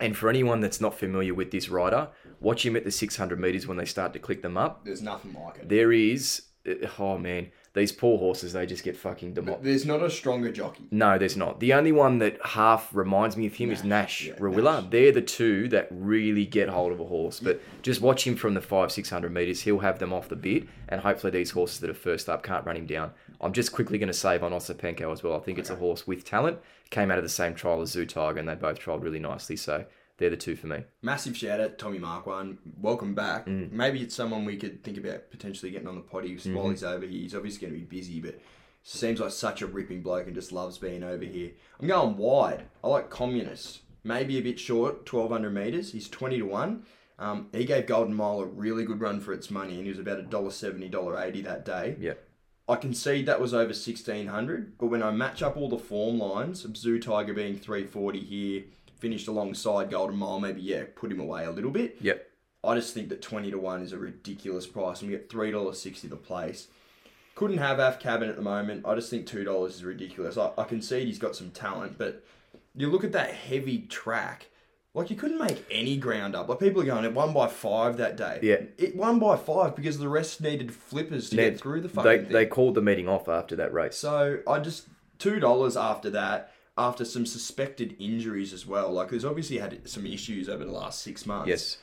And 0.01 0.17
for 0.17 0.29
anyone 0.29 0.61
that's 0.61 0.81
not 0.81 0.99
familiar 0.99 1.35
with 1.35 1.51
this 1.51 1.69
rider, 1.69 2.09
watch 2.41 2.67
him 2.67 2.77
at 2.77 2.85
the 2.85 2.91
600 2.91 3.39
meters 3.39 3.67
when 3.67 3.77
they 3.77 3.85
start 3.85 4.13
to 4.15 4.19
click 4.19 4.43
them 4.43 4.57
up. 4.57 4.85
There's 4.85 5.03
nothing 5.03 5.35
like 5.35 5.59
it. 5.59 5.69
There 5.69 5.93
is, 5.93 6.43
oh 6.99 7.19
man, 7.19 7.49
these 7.75 7.93
poor 7.93 8.19
horses, 8.19 8.53
they 8.53 8.67
just 8.67 8.85
get 8.85 8.97
fucking 8.97 9.35
demolished. 9.35 9.65
There's 9.65 9.85
not 9.85 10.03
a 10.03 10.09
stronger 10.09 10.53
jockey. 10.53 10.85
No, 10.91 11.19
there's 11.19 11.37
not. 11.37 11.61
The 11.61 11.73
only 11.73 11.93
one 11.93 12.19
that 12.19 12.39
half 12.45 12.95
reminds 12.95 13.37
me 13.37 13.47
of 13.47 13.55
him 13.55 13.71
is 13.71 13.83
Nash 13.83 14.27
yeah, 14.27 14.35
Rawiller. 14.35 14.83
Nash. 14.83 14.91
They're 14.91 15.13
the 15.13 15.23
two 15.23 15.69
that 15.69 15.89
really 15.91 16.47
get 16.47 16.69
hold 16.69 16.93
of 16.93 17.01
a 17.01 17.05
horse. 17.05 17.41
But 17.41 17.61
just 17.83 18.01
watch 18.01 18.27
him 18.27 18.37
from 18.37 18.55
the 18.55 18.61
five, 18.61 18.93
six 18.93 19.11
hundred 19.11 19.33
meters. 19.33 19.63
He'll 19.63 19.81
have 19.81 19.99
them 19.99 20.13
off 20.13 20.29
the 20.29 20.37
bit, 20.37 20.69
and 20.89 21.01
hopefully 21.01 21.33
these 21.33 21.51
horses 21.51 21.81
that 21.81 21.91
are 21.91 21.95
first 21.95 22.29
up 22.29 22.43
can't 22.43 22.65
run 22.65 22.77
him 22.77 22.87
down. 22.87 23.13
I'm 23.41 23.53
just 23.53 23.73
quickly 23.73 23.99
going 23.99 24.07
to 24.07 24.15
save 24.15 24.43
on 24.43 24.53
Osipenko 24.53 25.13
as 25.13 25.23
well. 25.23 25.35
I 25.35 25.41
think 25.41 25.59
it's 25.59 25.71
a 25.71 25.77
horse 25.77 26.07
with 26.07 26.25
talent. 26.25 26.59
Came 26.91 27.11
out 27.11 27.19
of 27.19 27.25
the 27.25 27.29
same 27.29 27.55
trial 27.55 27.83
as 27.83 27.91
Zoo 27.91 28.07
Tiger, 28.07 28.39
and 28.39 28.49
they 28.49 28.55
both 28.55 28.79
trialled 28.79 29.03
really 29.03 29.19
nicely. 29.19 29.57
So 29.57 29.85
they're 30.19 30.31
the 30.31 30.37
two 30.37 30.57
for 30.57 30.67
me. 30.69 30.85
Massive 31.03 31.37
shout 31.37 31.61
out 31.61 31.77
to 31.79 31.85
Tommy 31.85 31.99
Marquand. 31.99 32.59
Welcome 32.81 33.15
back. 33.15 33.47
Mm. 33.47 33.73
Maybe 33.73 34.01
it's 34.01 34.15
someone 34.15 34.45
we 34.45 34.57
could 34.57 34.85
think 34.85 34.97
about 34.99 35.31
potentially 35.31 35.71
getting 35.73 35.89
on 35.89 35.97
the 35.97 36.01
potty 36.03 36.35
Mm-hmm. 36.37 36.55
while 36.55 36.71
he's 36.71 36.85
over 36.85 37.05
here. 37.07 37.21
He's 37.21 37.35
obviously 37.35 37.67
going 37.67 37.73
to 37.81 37.87
be 37.87 37.97
busy, 37.99 38.21
but 38.21 38.41
seems 38.83 39.19
like 39.21 39.31
such 39.33 39.63
a 39.63 39.67
ripping 39.67 40.03
bloke 40.03 40.27
and 40.27 40.35
just 40.35 40.53
loves 40.53 40.79
being 40.79 41.03
over 41.03 41.25
here. 41.25 41.51
I'm 41.81 41.89
going 41.89 42.17
wide. 42.17 42.65
I 42.83 42.89
like 42.89 43.11
Communist. 43.11 43.81
Maybe 44.05 44.37
a 44.39 44.43
bit 44.43 44.61
short, 44.61 45.11
1200 45.11 45.51
metres. 45.51 45.93
He's 45.93 46.09
20 46.09 46.39
to 46.39 46.43
1. 46.45 46.83
Um, 47.19 47.49
he 47.53 47.65
gave 47.65 47.87
Golden 47.87 48.15
Mile 48.15 48.41
a 48.41 48.47
really 48.47 48.85
good 48.85 49.01
run 49.01 49.21
for 49.21 49.33
its 49.33 49.51
money, 49.51 49.75
and 49.77 49.85
he 49.85 49.89
was 49.89 49.99
about 49.99 50.29
$1.70, 50.29 50.91
$1.80 50.91 51.45
that 51.45 51.65
day. 51.65 51.97
Yeah. 51.99 52.15
I 52.69 52.77
concede 52.77 53.27
that 53.27 53.41
was 53.41 53.55
over 53.55 53.69
1600, 53.69 54.79
but 54.79 54.87
when 54.87 55.03
I 55.03 55.11
match 55.11 55.43
up 55.43 55.57
all 55.57 55.69
the 55.69 55.79
form 55.79 56.19
lines 56.19 56.67
Zoo 56.77 56.99
Tiger 56.99 57.33
being 57.35 57.57
340 57.59 58.21
here, 58.21 58.65
finished 59.05 59.29
alongside 59.29 59.91
Golden 59.91 60.17
Mile, 60.17 60.41
maybe, 60.41 60.63
yeah, 60.63 60.85
put 60.95 61.13
him 61.13 61.21
away 61.21 61.45
a 61.45 61.51
little 61.51 61.71
bit. 61.71 61.99
Yep. 62.01 62.27
I 62.65 62.75
just 62.75 62.95
think 62.95 63.11
that 63.11 63.21
20 63.21 63.51
to 63.51 63.59
1 63.59 63.83
is 63.83 63.93
a 63.93 63.99
ridiculous 63.99 64.67
price, 64.67 65.03
and 65.03 65.11
we 65.11 65.15
get 65.15 65.29
$3.60 65.29 66.09
the 66.09 66.17
place. 66.17 66.69
Couldn't 67.35 67.59
have 67.59 67.79
Af 67.79 68.01
Cabin 68.01 68.31
at 68.31 68.37
the 68.37 68.43
moment. 68.43 68.87
I 68.87 68.95
just 68.95 69.11
think 69.11 69.27
$2 69.27 69.69
is 69.69 69.85
ridiculous. 69.85 70.39
I, 70.39 70.53
I 70.57 70.65
concede 70.65 71.07
he's 71.07 71.19
got 71.19 71.37
some 71.37 71.51
talent, 71.51 71.99
but 71.99 72.25
you 72.75 72.89
look 72.89 73.05
at 73.05 73.13
that 73.13 73.33
heavy 73.33 73.81
track. 73.91 74.47
Like 74.95 75.11
you 75.11 75.17
couldn't 75.17 75.39
make 75.39 75.63
any 75.71 75.99
ground 75.99 76.35
up. 76.35 76.49
Like 76.49 76.61
people 76.61 76.81
are 76.81 76.87
going, 76.87 77.05
it 77.05 77.13
won 77.13 77.35
by 77.35 77.49
five 77.49 77.99
that 77.99 78.17
day. 78.17 78.39
Yeah. 78.43 78.63
it 78.79 78.97
won 78.97 79.19
by 79.19 79.37
five 79.37 79.77
because 79.77 79.99
the 79.99 80.09
rest 80.09 80.41
needed 80.41 80.73
flippers 80.73 81.29
to 81.29 81.37
Ned, 81.37 81.53
get 81.53 81.61
through 81.61 81.83
the 81.83 81.91
fucking 81.91 82.11
they, 82.11 82.19
thing. 82.23 82.33
they 82.33 82.47
called 82.47 82.75
the 82.75 82.81
meeting 82.81 83.07
off 83.07 83.29
after 83.29 83.55
that 83.57 83.75
race. 83.75 83.97
So 83.97 84.39
I 84.49 84.61
just 84.61 84.87
two 85.19 85.41
dollars 85.41 85.77
after 85.77 86.09
that, 86.11 86.54
after 86.77 87.05
some 87.05 87.25
suspected 87.27 87.97
injuries 87.99 88.53
as 88.53 88.67
well. 88.67 88.91
Like 88.93 89.11
there's 89.11 89.25
obviously 89.25 89.59
had 89.59 89.89
some 89.89 90.07
issues 90.07 90.49
over 90.49 90.65
the 90.65 90.73
last 90.73 91.03
six 91.03 91.27
months. 91.27 91.49
Yes. 91.49 91.77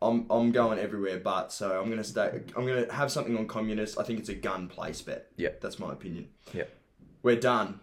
I'm 0.00 0.26
I'm 0.30 0.52
going 0.52 0.78
everywhere 0.78 1.18
but 1.18 1.52
so 1.52 1.80
I'm 1.80 1.90
gonna 1.90 2.04
stay 2.04 2.40
I'm 2.56 2.66
gonna 2.66 2.92
have 2.92 3.10
something 3.10 3.36
on 3.36 3.46
communist. 3.46 3.98
I 3.98 4.04
think 4.04 4.20
it's 4.20 4.28
a 4.28 4.34
gun 4.34 4.68
place 4.68 5.02
bet. 5.02 5.26
Yeah. 5.36 5.50
That's 5.60 5.78
my 5.78 5.92
opinion. 5.92 6.28
Yeah. 6.52 6.64
We're 7.22 7.36
done. 7.40 7.80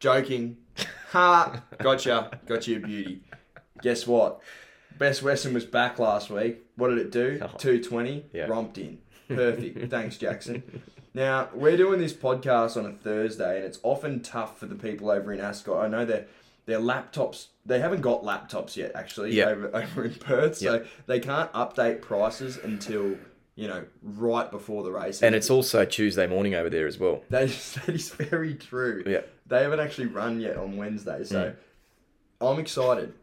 Joking. 0.00 0.58
Ha 1.12 1.62
gotcha. 1.78 2.38
Gotcha 2.44 2.72
you 2.72 2.80
beauty. 2.80 3.22
Guess 3.80 4.06
what? 4.06 4.42
Best 4.98 5.22
Western 5.22 5.54
was 5.54 5.64
back 5.64 5.98
last 5.98 6.28
week. 6.28 6.58
What 6.76 6.88
did 6.88 6.98
it 6.98 7.10
do? 7.10 7.38
Oh. 7.40 7.46
220. 7.56 8.26
Yeah. 8.34 8.44
Romped 8.44 8.76
in. 8.76 8.98
Perfect. 9.28 9.90
Thanks, 9.90 10.18
Jackson. 10.18 10.82
Now, 11.18 11.48
we're 11.52 11.76
doing 11.76 11.98
this 11.98 12.12
podcast 12.12 12.76
on 12.76 12.86
a 12.86 12.92
Thursday, 12.92 13.56
and 13.56 13.64
it's 13.64 13.80
often 13.82 14.20
tough 14.20 14.56
for 14.56 14.66
the 14.66 14.76
people 14.76 15.10
over 15.10 15.32
in 15.32 15.40
Ascot. 15.40 15.84
I 15.84 15.88
know 15.88 16.04
their 16.04 16.26
their 16.66 16.78
laptops, 16.78 17.46
they 17.66 17.80
haven't 17.80 18.02
got 18.02 18.22
laptops 18.22 18.76
yet, 18.76 18.92
actually, 18.94 19.32
Yeah. 19.34 19.46
over, 19.46 19.74
over 19.74 20.04
in 20.04 20.14
Perth, 20.14 20.58
so 20.58 20.74
Yeah. 20.74 20.80
they 21.06 21.18
can't 21.18 21.50
update 21.54 22.02
prices 22.02 22.56
until, 22.62 23.16
you 23.56 23.66
know, 23.66 23.84
right 24.02 24.48
before 24.48 24.84
the 24.84 24.92
race. 24.92 25.20
And 25.22 25.34
it's 25.34 25.48
also 25.50 25.84
Tuesday 25.86 26.26
morning 26.28 26.54
over 26.54 26.68
there 26.70 26.86
as 26.86 26.98
well. 26.98 27.24
That 27.30 27.44
is, 27.44 27.72
that 27.86 27.88
is 27.94 28.10
very 28.10 28.54
true. 28.54 29.02
Yeah. 29.06 29.22
They 29.46 29.62
haven't 29.62 29.80
actually 29.80 30.06
run 30.08 30.40
yet 30.40 30.56
on 30.58 30.76
Wednesday, 30.76 31.24
so 31.24 31.54
Mm. 32.40 32.46
I'm 32.46 32.60
excited. 32.60 33.14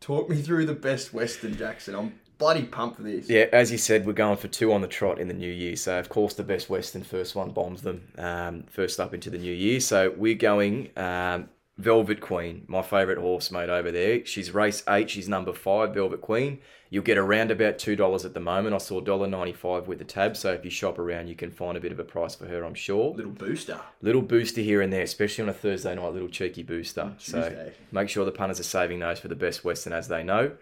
Talk 0.00 0.28
me 0.30 0.40
through 0.42 0.64
the 0.66 0.74
best 0.74 1.12
Western, 1.14 1.54
Jackson. 1.56 1.94
I'm 1.94 2.18
bloody 2.44 2.62
pumped 2.62 2.96
for 2.96 3.02
this. 3.02 3.30
Yeah, 3.30 3.46
as 3.52 3.72
you 3.72 3.78
said, 3.78 4.04
we're 4.04 4.12
going 4.12 4.36
for 4.36 4.48
two 4.48 4.70
on 4.70 4.82
the 4.82 4.86
trot 4.86 5.18
in 5.18 5.28
the 5.28 5.34
new 5.34 5.50
year. 5.50 5.76
So, 5.76 5.98
of 5.98 6.10
course, 6.10 6.34
the 6.34 6.44
best 6.44 6.68
Western 6.68 7.02
first 7.02 7.34
one 7.34 7.52
bombs 7.52 7.80
them 7.80 8.08
um, 8.18 8.64
first 8.70 9.00
up 9.00 9.14
into 9.14 9.30
the 9.30 9.38
new 9.38 9.52
year. 9.52 9.80
So, 9.80 10.12
we're 10.14 10.34
going 10.34 10.90
um, 10.98 11.48
Velvet 11.78 12.20
Queen, 12.20 12.66
my 12.68 12.82
favourite 12.82 13.18
horse 13.18 13.50
mate 13.50 13.70
over 13.70 13.90
there. 13.90 14.26
She's 14.26 14.52
race 14.52 14.82
eight. 14.90 15.08
She's 15.08 15.26
number 15.26 15.54
five, 15.54 15.94
Velvet 15.94 16.20
Queen. 16.20 16.58
You'll 16.90 17.02
get 17.02 17.16
around 17.16 17.50
about 17.50 17.78
two 17.78 17.96
dollars 17.96 18.26
at 18.26 18.34
the 18.34 18.40
moment. 18.40 18.74
I 18.74 18.78
saw 18.78 19.00
$1.95 19.00 19.86
with 19.86 19.98
the 19.98 20.04
tab. 20.04 20.36
So, 20.36 20.52
if 20.52 20.66
you 20.66 20.70
shop 20.70 20.98
around, 20.98 21.28
you 21.28 21.34
can 21.34 21.50
find 21.50 21.78
a 21.78 21.80
bit 21.80 21.92
of 21.92 21.98
a 21.98 22.04
price 22.04 22.34
for 22.34 22.46
her, 22.46 22.62
I'm 22.62 22.74
sure. 22.74 23.14
Little 23.14 23.32
booster. 23.32 23.80
Little 24.02 24.20
booster 24.20 24.60
here 24.60 24.82
and 24.82 24.92
there, 24.92 25.02
especially 25.04 25.44
on 25.44 25.48
a 25.48 25.54
Thursday 25.54 25.94
night, 25.94 26.12
little 26.12 26.28
cheeky 26.28 26.62
booster. 26.62 27.14
So 27.16 27.70
make 27.90 28.10
sure 28.10 28.26
the 28.26 28.32
punters 28.32 28.60
are 28.60 28.64
saving 28.64 28.98
those 28.98 29.18
for 29.18 29.28
the 29.28 29.34
best 29.34 29.64
Western 29.64 29.94
as 29.94 30.08
they 30.08 30.22
know. 30.22 30.52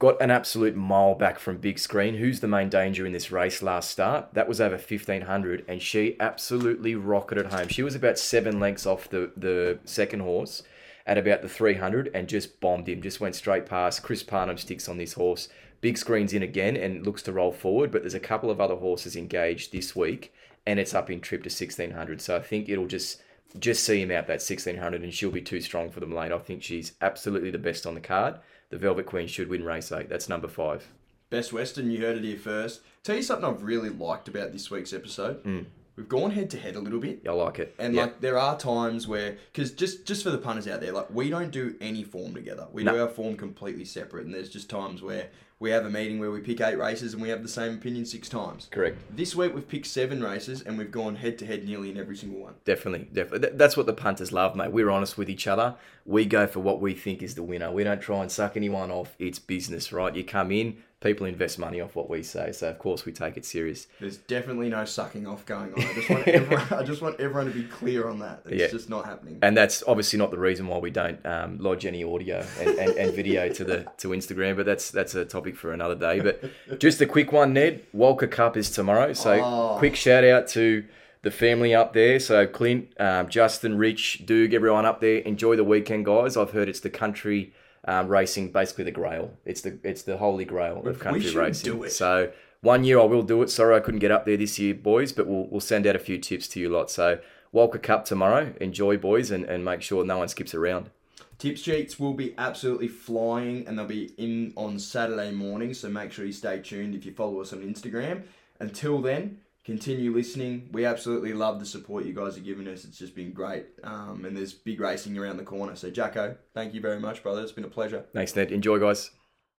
Got 0.00 0.20
an 0.20 0.32
absolute 0.32 0.74
mile 0.74 1.14
back 1.14 1.38
from 1.38 1.58
big 1.58 1.78
screen. 1.78 2.16
Who's 2.16 2.40
the 2.40 2.48
main 2.48 2.68
danger 2.68 3.06
in 3.06 3.12
this 3.12 3.30
race 3.30 3.62
last 3.62 3.92
start? 3.92 4.34
That 4.34 4.48
was 4.48 4.60
over 4.60 4.74
1500 4.74 5.64
and 5.68 5.80
she 5.80 6.16
absolutely 6.18 6.96
rocketed 6.96 7.46
home. 7.46 7.68
She 7.68 7.84
was 7.84 7.94
about 7.94 8.18
seven 8.18 8.58
lengths 8.58 8.86
off 8.86 9.08
the, 9.08 9.30
the 9.36 9.78
second 9.84 10.20
horse 10.20 10.64
at 11.06 11.16
about 11.16 11.42
the 11.42 11.48
300 11.48 12.10
and 12.12 12.28
just 12.28 12.60
bombed 12.60 12.88
him. 12.88 13.02
Just 13.02 13.20
went 13.20 13.36
straight 13.36 13.66
past. 13.66 14.02
Chris 14.02 14.24
Parnham 14.24 14.58
sticks 14.58 14.88
on 14.88 14.98
this 14.98 15.12
horse. 15.12 15.48
Big 15.80 15.96
screen's 15.96 16.32
in 16.32 16.42
again 16.42 16.76
and 16.76 17.06
looks 17.06 17.22
to 17.22 17.32
roll 17.32 17.52
forward, 17.52 17.92
but 17.92 18.02
there's 18.02 18.14
a 18.14 18.20
couple 18.20 18.50
of 18.50 18.60
other 18.60 18.76
horses 18.76 19.14
engaged 19.14 19.70
this 19.70 19.94
week 19.94 20.34
and 20.66 20.80
it's 20.80 20.94
up 20.94 21.08
in 21.08 21.20
trip 21.20 21.44
to 21.44 21.48
1600. 21.48 22.20
So 22.20 22.34
I 22.34 22.40
think 22.40 22.68
it'll 22.68 22.88
just 22.88 23.22
just 23.60 23.84
see 23.84 24.02
him 24.02 24.10
out 24.10 24.26
that 24.26 24.42
1600 24.42 25.04
and 25.04 25.14
she'll 25.14 25.30
be 25.30 25.40
too 25.40 25.60
strong 25.60 25.88
for 25.88 26.00
them 26.00 26.12
late. 26.12 26.32
I 26.32 26.38
think 26.38 26.64
she's 26.64 26.94
absolutely 27.00 27.52
the 27.52 27.58
best 27.58 27.86
on 27.86 27.94
the 27.94 28.00
card. 28.00 28.40
The 28.74 28.80
Velvet 28.80 29.06
Queen 29.06 29.28
should 29.28 29.48
win 29.48 29.64
race 29.64 29.92
eight. 29.92 30.08
That's 30.08 30.28
number 30.28 30.48
five. 30.48 30.88
Best 31.30 31.52
Western, 31.52 31.92
you 31.92 32.00
heard 32.00 32.16
it 32.16 32.24
here 32.24 32.36
first. 32.36 32.80
Tell 33.04 33.14
you 33.14 33.22
something 33.22 33.48
I've 33.48 33.62
really 33.62 33.88
liked 33.88 34.26
about 34.26 34.50
this 34.50 34.68
week's 34.68 34.92
episode. 34.92 35.66
We've 35.94 36.08
gone 36.08 36.32
head 36.32 36.50
to 36.50 36.58
head 36.58 36.74
a 36.74 36.80
little 36.80 36.98
bit. 36.98 37.20
I 37.24 37.30
like 37.30 37.60
it. 37.60 37.72
And 37.78 37.94
Mm. 37.94 37.98
Like 37.98 38.20
there 38.20 38.36
are 38.36 38.58
times 38.58 39.06
where, 39.06 39.36
because 39.52 39.70
just 39.70 40.06
just 40.06 40.24
for 40.24 40.30
the 40.30 40.38
punters 40.38 40.66
out 40.66 40.80
there, 40.80 40.90
like 40.90 41.08
we 41.14 41.30
don't 41.30 41.52
do 41.52 41.76
any 41.80 42.02
form 42.02 42.34
together. 42.34 42.66
We 42.72 42.82
do 42.82 43.00
our 43.00 43.06
form 43.06 43.36
completely 43.36 43.84
separate, 43.84 44.24
and 44.24 44.34
there's 44.34 44.48
just 44.50 44.68
times 44.68 45.02
where 45.02 45.28
we 45.64 45.70
have 45.70 45.86
a 45.86 45.90
meeting 45.90 46.18
where 46.18 46.30
we 46.30 46.40
pick 46.40 46.60
eight 46.60 46.76
races 46.78 47.14
and 47.14 47.22
we 47.22 47.30
have 47.30 47.42
the 47.42 47.48
same 47.48 47.72
opinion 47.76 48.04
six 48.04 48.28
times. 48.28 48.68
correct. 48.70 48.98
This 49.16 49.34
week 49.34 49.54
we've 49.54 49.66
picked 49.66 49.86
seven 49.86 50.22
races 50.22 50.60
and 50.60 50.76
we've 50.76 50.90
gone 50.90 51.16
head 51.16 51.38
to 51.38 51.46
head 51.46 51.64
nearly 51.64 51.90
in 51.90 51.96
every 51.96 52.18
single 52.18 52.38
one. 52.38 52.52
Definitely, 52.66 53.08
definitely. 53.10 53.48
That's 53.54 53.74
what 53.74 53.86
the 53.86 53.94
punters 53.94 54.30
love, 54.30 54.54
mate. 54.54 54.72
We're 54.72 54.90
honest 54.90 55.16
with 55.16 55.30
each 55.30 55.46
other. 55.46 55.76
We 56.04 56.26
go 56.26 56.46
for 56.46 56.60
what 56.60 56.82
we 56.82 56.92
think 56.92 57.22
is 57.22 57.34
the 57.34 57.42
winner. 57.42 57.72
We 57.72 57.82
don't 57.82 58.02
try 58.02 58.20
and 58.20 58.30
suck 58.30 58.58
anyone 58.58 58.90
off. 58.90 59.16
It's 59.18 59.38
business, 59.38 59.90
right? 59.90 60.14
You 60.14 60.22
come 60.22 60.52
in, 60.52 60.82
people 61.04 61.26
invest 61.26 61.58
money 61.60 61.80
off 61.80 61.94
what 61.94 62.10
we 62.10 62.22
say. 62.24 62.50
So 62.50 62.68
of 62.68 62.78
course 62.80 63.04
we 63.04 63.12
take 63.12 63.36
it 63.36 63.44
serious. 63.44 63.86
There's 64.00 64.16
definitely 64.16 64.70
no 64.70 64.84
sucking 64.84 65.26
off 65.28 65.46
going 65.46 65.72
on. 65.74 65.80
I 65.80 65.94
just 65.94 66.10
want 66.10 66.26
everyone, 66.38 66.66
I 66.72 66.82
just 66.82 67.00
want 67.02 67.20
everyone 67.20 67.46
to 67.46 67.52
be 67.52 67.62
clear 67.64 68.08
on 68.08 68.18
that. 68.20 68.40
It's 68.46 68.60
Yeah. 68.60 68.66
just 68.68 68.90
not 68.90 69.04
happening. 69.04 69.38
And 69.42 69.56
that's 69.56 69.84
obviously 69.86 70.18
not 70.18 70.32
the 70.32 70.38
reason 70.38 70.66
why 70.66 70.78
we 70.78 70.90
don't 70.90 71.24
um, 71.24 71.58
lodge 71.58 71.86
any 71.86 72.02
audio 72.02 72.44
and, 72.58 72.70
and, 72.78 72.90
and 72.98 73.14
video 73.14 73.48
to 73.50 73.62
the 73.64 73.86
to 73.98 74.08
Instagram, 74.08 74.56
but 74.56 74.66
that's 74.66 74.90
that's 74.90 75.14
a 75.14 75.24
topic 75.24 75.54
for 75.56 75.72
another 75.72 75.94
day. 75.94 76.18
But 76.20 76.80
just 76.80 77.00
a 77.00 77.06
quick 77.06 77.30
one, 77.30 77.52
Ned. 77.52 77.84
Walker 77.92 78.26
Cup 78.26 78.56
is 78.56 78.70
tomorrow, 78.70 79.12
so 79.12 79.32
Oh. 79.44 79.76
quick 79.78 79.94
shout 79.94 80.24
out 80.24 80.48
to 80.48 80.84
the 81.22 81.30
family 81.30 81.74
up 81.74 81.92
there. 81.92 82.18
So 82.20 82.46
Clint, 82.46 82.88
um, 83.00 83.28
Justin, 83.28 83.78
Rich, 83.78 84.22
Doog, 84.26 84.52
everyone 84.54 84.84
up 84.86 85.00
there. 85.00 85.18
Enjoy 85.18 85.54
the 85.56 85.64
weekend, 85.64 86.04
guys. 86.06 86.36
I've 86.36 86.50
heard 86.52 86.68
it's 86.68 86.80
the 86.80 86.90
country 86.90 87.52
um, 87.86 88.08
racing, 88.08 88.52
basically 88.52 88.84
the 88.84 88.90
Grail. 88.90 89.32
It's 89.44 89.60
the 89.60 89.78
it's 89.82 90.02
the 90.02 90.16
holy 90.16 90.44
Grail 90.44 90.86
of 90.86 90.98
country 90.98 91.34
racing. 91.34 91.88
So 91.88 92.32
one 92.60 92.84
year 92.84 92.98
I 93.00 93.04
will 93.04 93.22
do 93.22 93.42
it. 93.42 93.50
Sorry 93.50 93.76
I 93.76 93.80
couldn't 93.80 94.00
get 94.00 94.10
up 94.10 94.24
there 94.24 94.36
this 94.36 94.58
year, 94.58 94.74
boys, 94.74 95.12
but 95.12 95.26
we'll 95.26 95.46
we'll 95.48 95.60
send 95.60 95.86
out 95.86 95.96
a 95.96 95.98
few 95.98 96.18
tips 96.18 96.48
to 96.48 96.60
you 96.60 96.68
lot. 96.68 96.90
So 96.90 97.18
Walker 97.52 97.78
Cup 97.78 98.04
tomorrow. 98.04 98.52
Enjoy, 98.60 98.96
boys, 98.96 99.30
and, 99.30 99.44
and 99.44 99.64
make 99.64 99.80
sure 99.80 100.04
no 100.04 100.18
one 100.18 100.28
skips 100.28 100.54
around. 100.54 100.90
Tip 101.38 101.56
sheets 101.56 101.98
will 101.98 102.14
be 102.14 102.34
absolutely 102.38 102.88
flying 102.88 103.66
and 103.66 103.78
they'll 103.78 103.86
be 103.86 104.12
in 104.18 104.52
on 104.56 104.78
Saturday 104.78 105.30
morning, 105.30 105.74
so 105.74 105.88
make 105.88 106.12
sure 106.12 106.24
you 106.24 106.32
stay 106.32 106.60
tuned 106.60 106.94
if 106.94 107.04
you 107.04 107.12
follow 107.12 107.40
us 107.40 107.52
on 107.52 107.60
Instagram. 107.60 108.22
Until 108.60 109.00
then, 109.00 109.38
continue 109.64 110.12
listening. 110.12 110.68
We 110.72 110.84
absolutely 110.84 111.32
love 111.32 111.58
the 111.58 111.66
support 111.66 112.04
you 112.04 112.12
guys 112.12 112.36
are 112.36 112.40
giving 112.40 112.68
us. 112.68 112.84
It's 112.84 112.98
just 112.98 113.14
been 113.14 113.32
great. 113.32 113.66
Um, 113.82 114.24
and 114.24 114.36
there's 114.36 114.52
big 114.52 114.80
racing 114.80 115.16
around 115.18 115.38
the 115.38 115.44
corner. 115.44 115.74
So, 115.74 115.90
Jacko, 115.90 116.36
thank 116.52 116.74
you 116.74 116.80
very 116.80 117.00
much, 117.00 117.22
brother. 117.22 117.42
It's 117.42 117.52
been 117.52 117.64
a 117.64 117.68
pleasure. 117.68 118.04
Thanks, 118.12 118.36
Ned. 118.36 118.52
Enjoy, 118.52 118.78
guys. 118.78 119.10